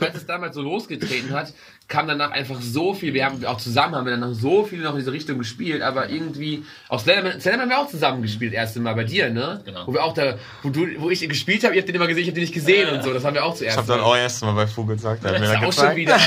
weil, 0.00 0.10
es 0.14 0.26
damals 0.26 0.54
so 0.56 0.62
losgetreten 0.62 1.32
hat, 1.32 1.52
kam 1.88 2.08
danach 2.08 2.30
einfach 2.30 2.60
so 2.60 2.94
viel. 2.94 3.14
Wir 3.14 3.26
haben 3.26 3.44
auch 3.44 3.58
zusammen 3.58 3.94
haben 3.94 4.06
wir 4.06 4.12
dann 4.12 4.20
noch 4.20 4.32
so 4.34 4.64
viel 4.64 4.80
noch 4.80 4.92
in 4.92 4.98
diese 4.98 5.12
Richtung 5.12 5.38
gespielt, 5.38 5.82
aber 5.82 6.08
irgendwie 6.08 6.64
auch 6.88 6.98
Slenderman, 7.00 7.40
Slenderman 7.40 7.70
haben 7.70 7.80
wir 7.82 7.86
auch 7.86 7.90
zusammen 7.90 8.22
gespielt, 8.22 8.54
erste 8.54 8.80
Mal 8.80 8.94
bei 8.94 9.04
dir, 9.04 9.30
ne? 9.30 9.60
Genau. 9.64 9.86
Wo 9.86 9.92
wir 9.92 10.02
auch 10.02 10.14
da, 10.14 10.38
wo 10.62 10.70
du, 10.70 10.86
wo 10.98 11.10
ich 11.10 11.28
gespielt 11.28 11.64
habe, 11.64 11.74
ihr 11.74 11.80
habt 11.80 11.88
den 11.88 11.96
immer 11.96 12.06
gesehen, 12.06 12.22
ich 12.22 12.28
hab 12.28 12.34
den 12.34 12.42
nicht 12.42 12.54
gesehen 12.54 12.88
und 12.88 13.02
so. 13.02 13.12
Das 13.12 13.24
haben 13.24 13.34
wir 13.34 13.44
auch 13.44 13.54
zuerst. 13.54 13.76
Ich 13.76 13.78
hab 13.78 13.86
dann 13.86 14.00
auch 14.00 14.16
erst 14.16 14.42
mal 14.42 14.52
bei 14.52 14.66
Fu 14.66 14.86
gesagt. 14.86 15.24
Da 15.24 15.28
hat 15.28 15.34
das 15.34 15.40
mir 15.40 15.46
ist 15.46 15.56
auch 15.56 15.60
schon 15.86 15.94
gezeigt. 15.94 15.96
wieder 15.96 16.18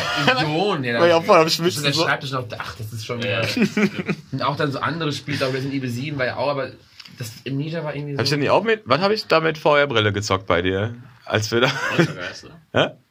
Idion. 0.42 0.84
Ja, 0.86 1.06
ich 1.06 1.14
auch 1.14 1.24
voll 1.24 1.50
Schwitzen. 1.50 1.68
ist 1.68 1.86
der 1.86 1.94
So. 1.94 2.04
Schreibtisch 2.04 2.32
noch, 2.32 2.46
ach, 2.58 2.76
das 2.78 2.94
ist 2.94 3.06
schon 3.06 3.20
wieder. 3.20 3.42
Ja. 3.44 3.50
Und 4.32 4.44
auch 4.44 4.56
dann 4.56 4.72
so 4.72 4.80
andere 4.80 5.12
Spiele, 5.12 5.38
Resident 5.66 5.74
Evil 5.74 5.90
7 5.90 6.18
war 6.18 6.26
ja 6.26 6.36
auch, 6.38 6.50
aber 6.50 6.72
das 7.18 7.32
Amnesia 7.48 7.84
war 7.84 7.96
irgendwie 7.96 8.14
so. 8.14 8.18
Hab 8.20 8.24
ich 8.26 8.30
denn 8.30 8.40
nicht 8.40 8.50
auch 8.50 8.64
mit, 8.64 8.84
wann 8.86 9.02
habe 9.02 9.14
ich 9.14 9.26
da 9.28 9.40
mit 9.40 9.58
VR-Brille 9.58 10.14
gezockt 10.14 10.48
bei 10.48 10.62
dir? 10.62 10.96
Als 11.26 11.52
wir 11.52 11.62
da, 11.62 11.72
Poltergeist? 11.96 12.48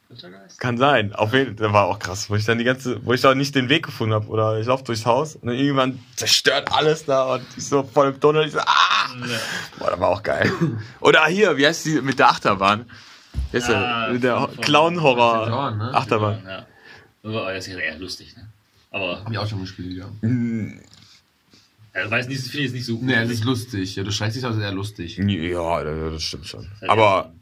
Poltergeist? 0.08 0.58
kann 0.60 0.78
sein. 0.78 1.12
Auf 1.12 1.32
jeden 1.32 1.58
Fall, 1.58 1.72
war 1.72 1.86
auch 1.86 1.98
krass, 1.98 2.30
wo 2.30 2.36
ich 2.36 2.44
dann 2.44 2.58
die 2.58 2.64
ganze, 2.64 3.04
wo 3.04 3.12
ich 3.12 3.20
da 3.20 3.34
nicht 3.34 3.54
den 3.54 3.68
Weg 3.68 3.84
gefunden 3.84 4.14
habe 4.14 4.28
oder 4.28 4.60
ich 4.60 4.66
laufe 4.66 4.84
durchs 4.84 5.06
Haus 5.06 5.34
und 5.34 5.48
dann 5.48 5.56
irgendwann 5.56 5.98
zerstört 6.14 6.70
alles 6.72 7.04
da 7.04 7.34
und 7.34 7.44
ich 7.56 7.66
so 7.66 7.82
voll 7.82 8.08
im 8.08 8.20
Tunnel, 8.20 8.46
ich 8.46 8.52
so, 8.52 8.60
ah! 8.60 9.08
Boah, 9.78 9.90
das 9.90 10.00
war 10.00 10.08
auch 10.10 10.22
geil. 10.22 10.50
Oder 11.00 11.26
hier, 11.26 11.56
wie 11.56 11.66
heißt 11.66 11.86
die 11.86 12.00
mit 12.00 12.18
der 12.18 12.28
Achterbahn? 12.28 12.88
Wie 13.50 13.56
heißt 13.56 13.70
Ah, 13.70 14.06
der? 14.06 14.12
Mit 14.12 14.22
der 14.22 14.48
Clown-Horror 14.60 15.70
ne? 15.72 15.94
Achterbahn. 15.94 16.42
Ja. 16.46 16.66
Aber 17.24 17.52
das 17.52 17.66
ist 17.66 17.74
eher 17.74 17.98
lustig, 17.98 18.36
ne? 18.36 18.46
Aber 18.90 19.24
Hab 19.24 19.32
ich 19.32 19.38
auch 19.38 19.48
schon 19.48 19.60
gespielt, 19.60 19.96
ja. 19.96 20.06
Ja, 21.94 22.10
weiß 22.10 22.28
nicht, 22.28 22.40
finde 22.42 22.58
ich 22.58 22.64
jetzt 22.64 22.72
nicht 22.74 22.86
so 22.86 22.96
gut. 22.96 23.06
Nee, 23.06 23.14
es 23.14 23.30
ist 23.30 23.44
lustig. 23.44 23.96
Ja, 23.96 24.02
du 24.02 24.10
schreibst 24.10 24.36
dich, 24.36 24.44
ist 24.44 24.58
eher 24.58 24.72
lustig. 24.72 25.16
Ja, 25.16 25.84
das 25.84 26.22
stimmt 26.22 26.46
schon. 26.46 26.68
Aber, 26.88 27.32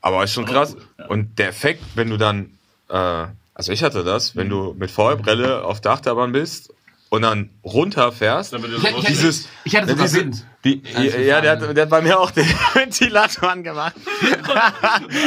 aber 0.00 0.24
ist 0.24 0.32
schon 0.32 0.44
Aber 0.44 0.52
krass. 0.52 0.76
Und 1.08 1.38
der 1.38 1.48
Effekt, 1.48 1.82
wenn 1.94 2.10
du 2.10 2.16
dann, 2.16 2.50
äh, 2.90 3.26
also 3.54 3.72
ich 3.72 3.82
hatte 3.82 4.04
das, 4.04 4.36
wenn 4.36 4.50
du 4.50 4.74
mit 4.78 4.90
VR-Brille 4.90 5.64
auf 5.64 5.80
der 5.80 5.92
Achterbahn 5.92 6.32
bist 6.32 6.74
und 7.08 7.22
dann 7.22 7.50
runterfährst, 7.64 8.52
Ich, 8.54 9.04
Dieses- 9.06 9.48
ich 9.64 9.76
hatte 9.76 9.86
Ja, 9.86 9.92
sogar 9.92 10.06
diese- 10.06 10.20
Wind. 10.20 10.44
die, 10.64 10.82
Also 10.94 11.18
ja, 11.18 11.40
der 11.40 11.52
hat, 11.52 11.76
der 11.76 11.82
hat 11.82 11.90
bei 11.90 12.02
mir 12.02 12.18
auch 12.18 12.30
den 12.32 12.44
Ventilator 12.74 13.50
angemacht. 13.50 13.94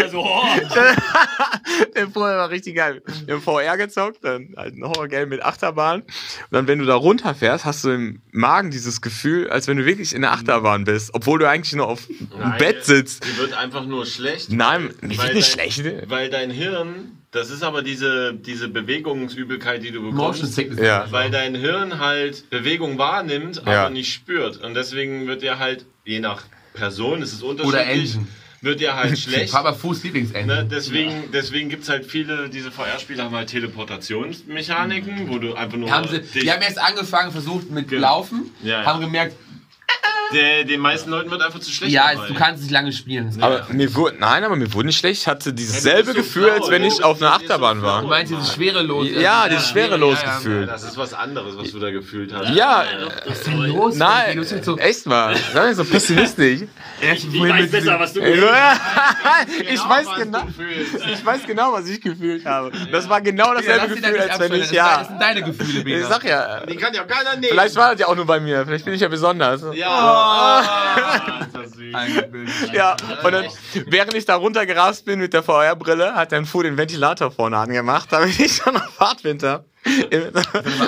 Also, 0.02 0.20
oh, 0.26 0.44
Der 1.96 2.08
vorher 2.10 2.38
war 2.38 2.50
richtig 2.50 2.76
geil. 2.76 3.02
Wir 3.26 3.36
haben 3.36 3.42
VR 3.42 3.78
gezockt, 3.78 4.24
dann 4.24 4.54
halt 4.58 4.76
ein 4.76 4.84
Horror-Game 4.84 5.30
mit 5.30 5.42
Achterbahn. 5.44 6.02
Und 6.02 6.08
dann, 6.52 6.68
wenn 6.68 6.80
du 6.80 6.86
da 6.86 6.96
runterfährst, 6.96 7.65
hast 7.65 7.84
du 7.86 7.89
im 7.92 8.22
Magen 8.32 8.72
dieses 8.72 9.02
Gefühl, 9.02 9.50
als 9.50 9.68
wenn 9.68 9.78
du 9.78 9.86
wirklich 9.86 10.13
in 10.13 10.22
der 10.22 10.32
Achterbahn 10.34 10.84
bist, 10.84 11.13
obwohl 11.13 11.39
du 11.39 11.48
eigentlich 11.50 11.74
nur 11.76 11.88
auf 11.88 12.06
dem 12.08 12.58
Bett 12.58 12.86
sitzt. 12.86 13.26
Die 13.26 13.38
wird 13.38 13.54
einfach 13.54 13.86
nur 13.86 14.06
schlecht. 14.06 14.52
Nein, 14.52 14.89
Weil 15.02 15.10
finde 15.12 15.34
nicht 15.36 15.58
dein- 15.58 15.72
schlecht. 15.72 16.10
Weil 16.10 16.30
dein 16.30 16.52
Hirn, 16.52 17.18
das 17.32 17.50
ist 17.52 17.63
aber 17.63 17.82
diese, 17.84 18.34
diese 18.34 18.70
Bewegungsübelkeit, 18.70 19.84
die 19.84 19.92
du 19.92 20.02
Motion 20.02 20.15
bekommst. 20.34 20.54
Sickness. 20.56 20.80
Ja. 20.80 21.06
Weil 21.12 21.30
dein 21.30 21.56
Hirn 21.56 22.00
halt 22.00 22.50
Bewegung 22.50 22.98
wahrnimmt, 22.98 23.60
aber 23.62 23.72
Ja. 23.74 23.89
nicht 23.89 24.12
spürt. 24.13 24.58
Und 24.58 24.74
deswegen 24.74 25.28
wird 25.28 25.42
dir 25.42 25.60
halt, 25.60 25.86
je 26.06 26.20
nach 26.20 26.44
Person, 26.74 27.22
ist 27.22 27.34
es 27.34 27.42
unterschiedlich, 27.44 27.82
Oder 27.82 27.86
Engine. 27.92 28.28
wird 28.62 28.80
dir 28.80 28.96
halt 28.96 29.18
schlecht. 29.20 29.52
Papa 29.54 29.74
Fuß. 29.74 30.04
Ne, 30.04 30.68
deswegen 30.70 31.32
deswegen 31.34 31.70
gibt 31.70 31.84
es 31.84 31.89
halt 31.89 32.06
viele, 32.06 32.50
diese 32.50 32.72
VR-Spiele 32.72 33.24
haben 33.24 33.36
halt 33.36 33.50
Teleportationsmechaniken, 33.50 35.30
wo 35.30 35.38
du 35.39 35.54
einfach 35.54 35.78
nur 35.78 35.89
haben 35.92 36.08
sie, 36.08 36.22
die 36.42 36.52
haben 36.52 36.62
erst 36.62 36.80
angefangen, 36.80 37.32
versucht 37.32 37.70
mit 37.72 37.89
Genau. 37.89 38.02
Laufen, 38.02 38.52
Ja, 38.63 38.82
ja. 38.82 38.86
haben 38.86 39.02
gemerkt, 39.02 39.36
Der, 40.34 40.63
den 40.63 40.79
meisten 40.79 41.10
Leuten 41.10 41.32
wird 41.32 41.41
einfach 41.41 41.60
zu 41.60 41.71
schlecht 41.71 41.91
Ja, 41.91 42.13
dabei. 42.13 42.27
du 42.27 42.34
kannst 42.36 42.62
nicht 42.62 42.71
lange 42.71 42.91
spielen. 42.91 43.27
Das 43.36 43.41
Aber 43.41 43.65
mir 43.73 43.93
wurde, 43.95 44.17
nein, 44.19 44.43
aber 44.43 44.55
mir 44.55 44.71
wurde 44.73 44.86
nicht 44.88 44.99
schlecht. 44.99 45.21
Ich 45.21 45.27
hatte 45.27 45.53
dieses 45.53 45.84
Ja, 45.84 45.91
du 45.91 45.95
selbe 45.97 46.12
so 46.12 46.17
Gefühl, 46.19 46.43
flau, 46.45 46.53
als 46.55 46.69
wenn 46.69 46.84
ich 46.84 47.03
auf 47.03 47.19
einer 47.21 47.32
bist 47.32 47.47
so 47.47 47.53
Achterbahn 47.53 47.79
flau. 47.79 47.97
Du 47.97 48.03
war. 48.03 48.10
meinst 48.10 48.32
dieses 48.32 48.53
schwerelos. 48.53 49.08
Ja, 49.10 49.49
dieses 49.49 49.69
schwerelos 49.69 50.21
ja, 50.21 50.27
ja. 50.27 50.36
Gefühl. 50.38 50.65
Das 50.67 50.84
ist 50.84 50.97
was 50.97 51.13
anderes, 51.15 51.58
was 51.58 51.71
du 51.71 51.79
da 51.79 51.89
gefühlt 51.89 52.32
hast. 52.34 52.49
Ja, 52.53 52.86
Was 53.25 53.38
ist 53.39 53.47
denn 53.47 53.58
los? 53.63 53.95
nein, 53.95 54.36
Du 54.38 54.41
bist 54.41 54.63
so, 54.63 54.77
echt 54.77 55.05
mal. 55.08 55.36
Sei 55.53 55.67
nicht 55.69 55.77
so 55.77 55.86
pessimistisch. 55.86 56.62
ich 57.01 57.34
Ich 57.34 57.41
weiß 57.41 57.71
besser, 57.71 57.99
was 57.99 58.13
du 58.13 58.21
willst. 58.21 58.43
Ich 59.71 59.79
weiß 59.89 60.08
genau, 60.17 60.43
ich 61.13 61.25
weiß 61.25 61.41
genau, 61.47 61.73
was 61.73 61.88
ich 61.89 62.01
gefühlt 62.01 62.45
habe. 62.45 62.71
Das 62.91 63.08
war 63.10 63.21
genau 63.21 63.53
dasselbe 63.53 63.95
Gefühl, 63.95 64.19
als 64.19 64.39
wenn 64.39 64.53
ich, 64.53 64.62
Das 64.63 64.71
ja. 64.71 65.05
sind 65.05 65.21
deine 65.21 65.41
Gefühle, 65.43 65.79
Ich 65.79 65.84
Bina. 65.86 66.08
sag 66.08 66.23
ja, 66.25 66.60
Den 66.62 66.77
kann 66.77 66.93
ja 66.93 67.03
keiner 67.03 67.32
nehmen. 67.36 67.47
vielleicht 67.49 67.75
war 67.75 67.91
das 67.91 67.99
ja 68.01 68.08
auch 68.08 68.15
nur 68.15 68.25
bei 68.25 68.39
mir. 68.39 68.65
Vielleicht 68.65 68.86
bin 68.86 68.93
ich 68.93 69.01
ja 69.01 69.08
besonders. 69.08 69.62
Ja. 69.73 70.09
Oh. 70.10 70.62
Eingebildet. 71.93 72.74
Ja, 72.74 72.95
und 73.24 73.32
dann, 73.32 73.45
während 73.88 74.13
ich 74.13 74.26
da 74.26 74.36
runtergerast 74.36 75.06
bin 75.06 75.19
mit 75.19 75.34
der 75.34 75.43
VR-Brille, 75.43 76.13
hat 76.15 76.32
dann 76.32 76.45
Fu 76.45 76.62
den 76.62 76.78
Ventilator 76.78 77.32
vorne 77.32 77.58
angemacht, 77.58 78.12
damit 78.12 78.39
ich 78.39 78.58
schon 78.58 78.74
noch 78.74 78.89
Fahrtwinter. 78.89 79.65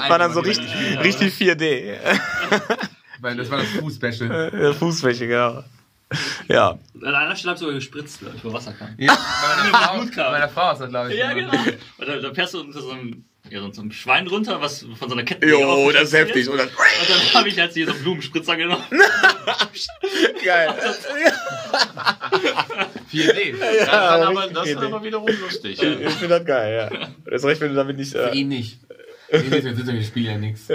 War 0.07 0.19
dann 0.19 0.33
so 0.33 0.41
richtig, 0.41 0.69
richtig 1.01 1.33
4D. 1.33 1.97
Weil 3.19 3.35
das 3.37 3.49
war 3.49 3.59
das 3.59 3.67
Fuß-Special. 3.69 4.51
Der 4.51 4.73
Fußfläche, 4.73 5.27
genau. 5.27 5.63
Ja. 6.47 6.77
An 7.03 7.15
einer 7.15 7.35
Stelle 7.35 7.51
hab 7.51 7.55
ich 7.55 7.59
sogar 7.61 7.75
gespritzt, 7.75 8.19
glaub 8.19 8.35
ich, 8.35 8.43
wo 8.43 8.51
Wasser 8.51 8.73
kam. 8.73 8.89
Ja, 8.97 9.17
bei 9.17 9.63
meiner 9.63 9.77
Frau, 9.77 10.23
bei 10.23 10.31
meiner 10.31 10.49
Frau 10.49 10.71
ist 10.73 10.81
das, 10.81 10.89
glaube 10.89 11.13
ich. 11.13 11.19
Ja, 11.19 11.31
genau. 11.33 11.53
Und 11.53 12.07
da, 12.07 12.17
da 12.17 12.33
fährst 12.33 12.53
du 12.53 12.59
unter 12.61 12.81
so 12.81 12.91
einem, 12.91 13.23
ja, 13.49 13.59
so 13.71 13.81
einem 13.81 13.91
Schwein 13.91 14.27
runter, 14.27 14.61
was 14.61 14.85
von 14.97 15.09
so 15.09 15.15
einer 15.15 15.23
Kette. 15.23 15.45
Jo, 15.47 15.91
das 15.91 16.03
ist 16.03 16.13
heftig. 16.13 16.47
Und 16.49 16.57
dann, 16.57 16.67
Und 16.67 16.75
dann 17.09 17.33
habe 17.33 17.49
ich 17.49 17.59
halt 17.59 17.73
hier 17.73 17.85
so 17.87 17.91
einen 17.93 18.01
Blumenspritzer 18.03 18.55
genommen. 18.55 18.83
geil. 20.45 20.69
4D. 23.11 23.59
Das 23.59 23.75
ist 23.75 23.87
dann 23.87 24.21
aber, 24.23 24.47
das 24.47 24.67
ist 24.67 24.77
aber 24.77 25.03
wiederum 25.03 25.27
lustig. 25.41 25.81
Ich 25.81 26.13
finde 26.13 26.27
das 26.39 26.45
geil, 26.45 26.89
ja. 26.91 27.07
Das 27.25 27.41
ist 27.41 27.45
recht, 27.45 27.61
wenn 27.61 27.69
du 27.69 27.75
damit 27.75 27.97
nicht. 27.97 28.11
Für 28.11 28.31
Äh, 28.31 28.37
ihn 28.37 28.47
nicht. 28.47 28.79
Für 29.29 29.37
ihn 29.37 29.49
nicht, 29.49 29.87
wir 29.87 30.03
spielen 30.03 30.25
ja 30.25 30.37
nichts. 30.37 30.67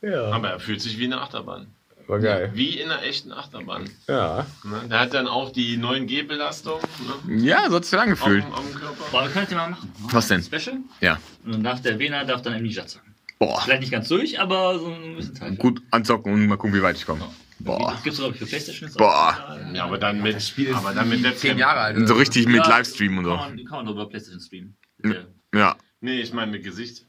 Ja, 0.00 0.22
Aber 0.30 0.50
er 0.50 0.60
fühlt 0.60 0.80
sich 0.80 0.98
wie 0.98 1.06
eine 1.06 1.20
Achterbahn. 1.20 1.66
War 2.08 2.18
geil. 2.18 2.50
Wie 2.54 2.78
in 2.80 2.90
einer 2.90 3.02
echten 3.02 3.32
Achterbahn. 3.32 3.88
Ja. 4.08 4.46
Ne? 4.64 4.88
Der 4.88 5.00
hat 5.00 5.14
dann 5.14 5.26
auch 5.26 5.52
die 5.52 5.78
9G-Belastung 5.78 6.80
ne? 7.26 7.36
Ja, 7.36 7.68
so 7.68 7.76
hat 7.76 7.84
es 7.84 7.90
sich 7.90 7.98
auf, 7.98 8.04
angefühlt. 8.04 8.44
auf 8.44 8.60
dem 8.60 8.74
Körper. 8.74 9.04
Boah, 9.10 9.28
das 9.28 9.50
ja 9.50 9.56
mal 9.56 9.70
machen. 9.70 9.92
Was 10.10 10.28
denn? 10.28 10.42
Special. 10.42 10.78
Ja. 11.00 11.18
Und 11.44 11.52
dann 11.52 11.64
darf 11.64 11.82
der 11.82 11.98
Wiener 11.98 12.24
darf 12.24 12.42
dann 12.42 12.54
Amnesia 12.54 12.86
sagen. 12.86 13.14
Boah. 13.38 13.60
Vielleicht 13.62 13.82
nicht 13.82 13.92
ganz 13.92 14.08
durch, 14.08 14.40
aber 14.40 14.78
so 14.78 14.86
ein 14.92 15.16
bisschen 15.16 15.34
Teil. 15.34 15.56
Gut 15.56 15.80
anzocken 15.90 16.32
und 16.32 16.46
mal 16.46 16.56
gucken, 16.56 16.74
wie 16.76 16.82
weit 16.82 16.96
ich 16.96 17.06
komme. 17.06 17.24
Boah. 17.60 17.92
Das 17.92 18.02
gibt's, 18.02 18.18
glaube 18.18 18.34
ich, 18.34 18.38
für 18.40 18.46
Playstation. 18.46 18.90
Boah. 18.96 19.58
Ja, 19.72 19.84
aber 19.84 19.98
dann 19.98 20.22
mit, 20.22 20.42
Spiel 20.42 20.74
aber 20.74 20.92
dann 20.94 21.08
mit 21.08 21.22
Webcam. 21.22 21.38
Zehn 21.38 21.58
Jahre 21.58 21.80
alt. 21.80 22.08
So 22.08 22.14
richtig 22.14 22.46
mit 22.46 22.56
Ja, 22.56 22.68
Livestream 22.68 23.18
und 23.18 23.24
so. 23.24 23.36
Kann 23.36 23.56
man, 23.56 23.64
kann 23.64 23.84
man 23.84 23.94
über 23.94 24.08
Playstation 24.08 24.40
streamen. 24.40 24.76
Ja, 25.04 25.12
Ja, 25.54 25.76
Nee, 26.00 26.20
ich 26.20 26.32
meine 26.32 26.52
mit 26.52 26.62
Gesicht. 26.62 27.04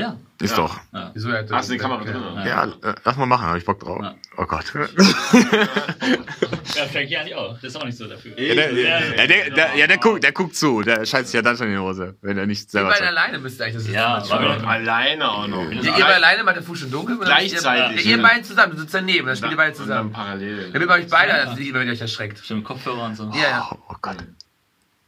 Ja. 0.00 0.16
ist 0.40 0.50
Ja. 0.50 0.56
doch. 0.56 0.78
ja. 0.92 1.10
Wieso 1.14 1.30
Hast 1.50 1.68
du 1.68 1.72
die 1.72 1.78
Kamera 1.78 2.02
drin? 2.04 2.22
Ja. 2.36 2.46
Ja, 2.46 2.64
äh, 2.90 2.94
lass 3.04 3.16
mal 3.16 3.26
machen, 3.26 3.46
hab 3.46 3.56
ich 3.56 3.64
Bock 3.64 3.80
drauf. 3.80 4.00
Ja. 4.02 4.14
Oh 4.36 4.44
Gott. 4.46 4.64
Ja, 4.74 4.86
Frankie 6.92 7.16
eigentlich 7.16 7.34
auch. 7.34 7.58
Der 7.60 7.68
ist 7.68 7.76
auch 7.76 7.84
nicht 7.84 7.96
so 7.96 8.06
dafür. 8.06 8.38
Ja, 8.38 8.54
der, 8.54 8.72
ja, 8.72 9.26
der, 9.26 9.50
der, 9.50 9.76
ja, 9.76 9.86
der, 9.86 9.98
guckt, 9.98 10.24
der 10.24 10.32
guckt 10.32 10.56
zu. 10.56 10.82
Der 10.82 11.04
scheißt 11.06 11.26
sich 11.26 11.34
ja 11.34 11.42
dann 11.42 11.56
schon 11.56 11.68
in 11.68 11.74
die 11.74 11.78
Hose, 11.78 12.16
wenn 12.22 12.36
er 12.38 12.46
nicht 12.46 12.64
Ihr 12.64 12.70
selber 12.70 12.88
beide 12.90 13.04
sagt. 13.04 13.16
alleine 13.16 13.38
müsst 13.38 13.60
ihr 13.60 13.64
eigentlich. 13.66 13.74
Das 13.76 13.84
ist 13.84 13.92
Ja, 13.94 14.18
das 14.18 14.28
schon. 14.28 14.42
wir- 14.42 14.68
Alleine 14.68 15.30
auch 15.30 15.46
noch. 15.46 15.70
Ja, 15.70 15.82
ihr 15.82 15.92
beide 15.92 16.14
alleine 16.16 16.44
macht 16.44 16.56
der 16.56 16.62
Fuß 16.62 16.80
schon 16.80 16.90
dunkel. 16.90 17.18
Gleichzeitig, 17.18 18.06
Ihr, 18.06 18.16
ihr 18.16 18.22
beide 18.22 18.42
zusammen, 18.42 18.72
du 18.74 18.80
sitzt 18.80 18.94
daneben, 18.94 19.26
dann 19.26 19.36
spielt 19.36 19.52
ihr 19.52 19.56
beide 19.56 19.72
Und 19.72 19.78
dann 19.80 19.86
zusammen. 19.86 20.12
parallel. 20.12 20.70
Damit 20.72 20.88
bei 20.88 20.94
euch 21.00 21.08
beide, 21.08 21.34
also 21.34 21.56
wenn 21.56 21.86
ihr 21.86 21.92
euch 21.92 22.00
erschreckt. 22.00 22.44
Schon 22.44 22.58
mit 22.58 22.66
Kopfhörer 22.66 23.04
und 23.04 23.16
so. 23.16 23.30
Ja, 23.34 23.50
ja. 23.50 23.68
Oh, 23.72 23.76
oh 23.90 23.94
Gott. 24.02 24.16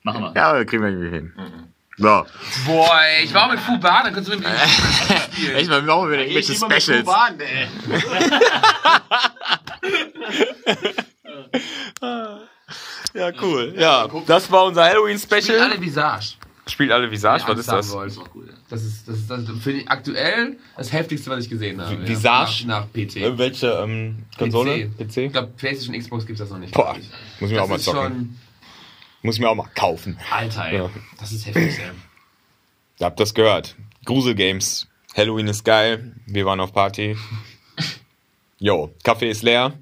Machen 0.02 0.22
wir. 0.22 0.32
Ja, 0.36 0.50
aber 0.50 0.64
kriegen 0.64 0.82
wir 0.82 0.90
irgendwie 0.90 1.10
hin. 1.10 1.32
So. 1.98 2.26
Boah, 2.66 3.00
ey, 3.02 3.24
ich 3.24 3.32
war 3.32 3.46
auch 3.46 3.50
mit 3.50 3.60
Fubar, 3.60 4.02
dann 4.04 4.12
kannst 4.14 4.28
du 4.30 4.36
mit 4.36 4.44
mir 4.46 4.54
spielen. 5.32 5.56
Echt 5.56 5.70
mal, 5.70 5.80
wir 5.84 5.92
brauchen 5.92 6.10
wieder 6.10 6.24
Ich 6.26 6.34
irgendwelche 6.36 6.66
mit 6.66 6.82
Specials. 6.82 7.06
Kuban, 7.06 7.40
ey. 7.40 7.68
Ja, 13.14 13.32
cool. 13.40 13.74
Ja, 13.78 14.08
das 14.26 14.50
war 14.50 14.64
unser 14.66 14.82
Spielt 14.84 14.96
Halloween-Special. 14.96 15.60
alle 15.60 15.80
Visage. 15.80 16.34
Spielt 16.68 16.90
alle 16.90 17.10
Visage, 17.10 17.44
was 17.46 17.58
ist 17.60 17.68
das? 17.68 17.92
wollt. 17.92 18.12
Das 18.68 18.82
ist, 18.82 19.08
das 19.08 19.16
ist, 19.18 19.30
das 19.30 19.40
ist 19.40 19.62
finde 19.62 19.80
ich 19.82 19.88
aktuell 19.88 20.56
das 20.76 20.92
heftigste, 20.92 21.30
was 21.30 21.44
ich 21.44 21.48
gesehen 21.48 21.80
habe. 21.80 21.94
ja. 21.94 22.08
Visage? 22.08 22.66
Nach, 22.66 22.80
nach 22.80 22.86
PC. 22.92 23.16
Äh, 23.16 23.38
Welche 23.38 23.68
ähm, 23.68 24.24
Konsole? 24.36 24.90
Ich 24.98 25.06
PC? 25.08 25.32
glaube, 25.32 25.52
PlayStation, 25.56 25.96
Xbox 25.98 26.26
gibt 26.26 26.40
es 26.40 26.44
das 26.44 26.50
noch 26.52 26.58
nicht. 26.58 26.74
Boah, 26.74 26.96
ich. 26.98 27.06
muss 27.40 27.50
ich 27.50 27.56
mir 27.56 27.62
auch 27.62 27.68
mal 27.68 27.76
Das 27.76 27.84
zocken. 27.84 28.38
Muss 29.26 29.34
ich 29.34 29.40
mir 29.40 29.50
auch 29.50 29.56
mal 29.56 29.68
kaufen. 29.74 30.16
Alter, 30.30 30.66
ey. 30.66 30.76
Ja. 30.76 30.90
Das 31.18 31.32
ist 31.32 31.46
heftig, 31.46 31.80
ey. 31.80 31.90
Ihr 33.00 33.06
habt 33.06 33.18
das 33.18 33.34
gehört. 33.34 33.74
Gruselgames. 34.04 34.86
Halloween 35.16 35.48
ist 35.48 35.64
geil. 35.64 36.12
Wir 36.26 36.46
waren 36.46 36.60
auf 36.60 36.72
Party. 36.72 37.16
Jo, 38.60 38.94
Kaffee 39.02 39.28
ist 39.28 39.42
leer. 39.42 39.72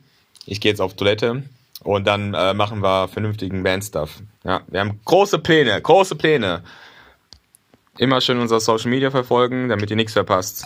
Ich 0.46 0.62
gehe 0.62 0.72
jetzt 0.72 0.80
auf 0.80 0.96
Toilette. 0.96 1.42
Und 1.82 2.06
dann 2.06 2.32
äh, 2.32 2.54
machen 2.54 2.80
wir 2.80 3.06
vernünftigen 3.08 3.62
Bandstuff. 3.62 4.22
Ja, 4.44 4.62
wir 4.66 4.80
haben 4.80 4.98
große 5.04 5.38
Pläne, 5.40 5.78
große 5.78 6.16
Pläne. 6.16 6.64
Immer 7.98 8.22
schön 8.22 8.38
unser 8.38 8.60
Social 8.60 8.88
Media 8.88 9.10
verfolgen, 9.10 9.68
damit 9.68 9.90
ihr 9.90 9.96
nichts 9.96 10.14
verpasst. 10.14 10.64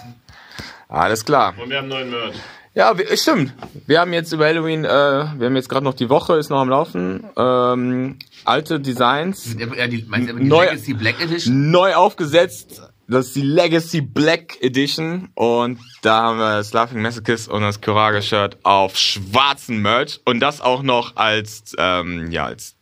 Alles 0.89 1.25
klar. 1.25 1.53
Und 1.59 1.69
wir 1.69 1.79
haben 1.79 1.89
neuen 1.89 2.11
Merch. 2.11 2.37
Ja, 2.79 2.95
stimmt. 3.17 3.53
Wir 3.87 3.99
haben 4.01 4.13
jetzt 4.13 4.33
über 4.33 4.47
Halloween, 4.47 4.85
äh, 4.85 4.89
wir 4.89 5.47
haben 5.47 5.57
jetzt 5.57 5.69
gerade 5.69 5.83
noch 5.85 5.95
die 5.95 6.09
Woche, 6.09 6.37
ist 6.37 6.49
noch 6.49 6.61
am 6.61 6.69
Laufen. 6.69 7.25
Ähm, 7.37 8.19
alte 8.45 8.79
Designs, 8.79 9.57
Ja, 9.59 9.89
die, 9.89 10.05
meinst 10.09 10.31
du 10.31 10.35
die 10.37 10.45
Neu- 10.45 10.65
Legacy 10.67 10.95
Black 10.95 11.21
Edition? 11.21 11.73
neu 11.73 11.95
aufgesetzt. 11.97 12.81
Das 13.09 13.27
ist 13.29 13.37
die 13.37 13.43
Legacy 13.43 14.01
Black 14.01 14.63
Edition. 14.63 15.29
Und 15.35 15.81
da 16.03 16.23
haben 16.23 16.39
wir 16.39 16.59
das 16.59 16.73
Laughing 16.73 17.03
Masochist 17.03 17.49
und 17.49 17.63
das 17.63 17.81
Courage 17.81 18.23
Shirt 18.23 18.59
auf 18.63 18.97
schwarzen 18.97 19.83
Merch. 19.83 20.21
Und 20.25 20.39
das 20.39 20.61
auch 20.61 20.83
noch 20.85 21.17
als, 21.17 21.75
ähm, 21.79 22.31
ja, 22.31 22.45
als 22.45 22.77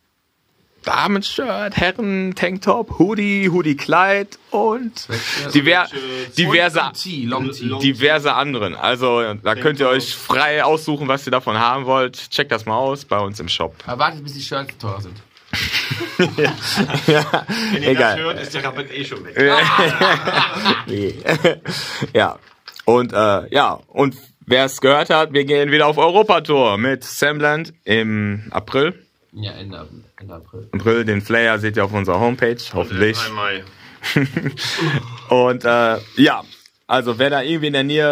Damenshirt, 0.87 1.75
Herren, 1.75 2.33
Tanktop, 2.33 2.97
Hoodie, 2.97 3.49
Hoodie-Kleid 3.49 4.39
und 4.51 4.93
diver 5.53 5.85
diverse, 6.37 6.81
Tee. 6.93 7.29
diverse 7.81 8.33
anderen. 8.33 8.73
Also 8.73 9.33
da 9.33 9.55
könnt 9.55 9.81
ihr 9.81 9.89
euch 9.89 10.15
frei 10.15 10.63
aussuchen, 10.63 11.09
was 11.09 11.27
ihr 11.27 11.31
davon 11.31 11.59
haben 11.59 11.85
wollt. 11.85 12.29
Checkt 12.29 12.53
das 12.53 12.65
mal 12.65 12.77
aus 12.77 13.03
bei 13.03 13.19
uns 13.19 13.37
im 13.41 13.49
Shop. 13.49 13.75
Aber 13.85 13.99
wartet, 13.99 14.23
bis 14.23 14.33
die 14.33 14.41
Shirts 14.41 14.77
teurer 14.77 15.01
sind. 15.01 15.17
ja, 17.07 17.45
Wenn 17.73 17.83
ihr 17.83 17.89
egal. 17.89 18.15
das 18.15 18.23
hört, 18.23 18.41
ist 18.41 18.53
der 18.53 18.63
Rabatt 18.63 18.91
eh 18.91 19.03
schon 19.03 19.25
weg. 19.25 19.35
ja. 22.13 22.39
Und 22.85 23.11
äh, 23.11 23.53
ja, 23.53 23.79
und 23.87 24.15
wer 24.45 24.65
es 24.65 24.79
gehört 24.79 25.09
hat, 25.09 25.33
wir 25.33 25.43
gehen 25.43 25.71
wieder 25.71 25.87
auf 25.87 25.97
Europatour 25.97 26.77
mit 26.77 27.03
Samland 27.03 27.73
im 27.83 28.43
April. 28.51 29.06
Ja, 29.39 29.51
Ende, 29.51 29.87
Ende 30.19 30.33
April. 30.33 30.69
April, 30.71 31.05
den 31.05 31.21
Flyer 31.21 31.59
seht 31.59 31.77
ihr 31.77 31.85
auf 31.85 31.93
unserer 31.93 32.19
Homepage, 32.19 32.57
hoffentlich. 32.73 33.17
Ein 33.25 33.33
Mai. 33.33 33.63
Und 35.29 35.65
äh, 35.65 35.97
ja, 36.15 36.43
also 36.87 37.19
wer 37.19 37.29
da 37.29 37.41
irgendwie 37.41 37.67
in 37.67 37.73
der 37.73 37.83
Nähe 37.83 38.05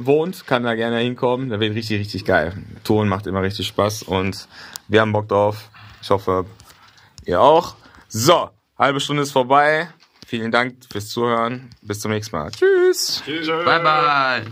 äh, 0.00 0.06
wohnt, 0.06 0.46
kann 0.46 0.62
da 0.62 0.74
gerne 0.74 0.98
hinkommen. 0.98 1.48
Da 1.48 1.58
wird 1.58 1.74
richtig, 1.74 2.00
richtig 2.00 2.24
geil. 2.24 2.52
Touren 2.84 3.08
macht 3.08 3.26
immer 3.26 3.42
richtig 3.42 3.66
Spaß 3.66 4.04
und 4.04 4.46
wir 4.88 5.00
haben 5.00 5.12
Bock 5.12 5.28
drauf. 5.28 5.70
Ich 6.02 6.10
hoffe, 6.10 6.44
ihr 7.24 7.40
auch. 7.40 7.76
So, 8.08 8.50
halbe 8.78 9.00
Stunde 9.00 9.22
ist 9.22 9.32
vorbei. 9.32 9.88
Vielen 10.26 10.52
Dank 10.52 10.76
fürs 10.90 11.08
Zuhören. 11.08 11.70
Bis 11.82 12.00
zum 12.00 12.12
nächsten 12.12 12.36
Mal. 12.36 12.50
Tschüss. 12.50 13.22
Tschüss. 13.24 13.48
Bye, 13.48 13.80
bye. 13.80 14.44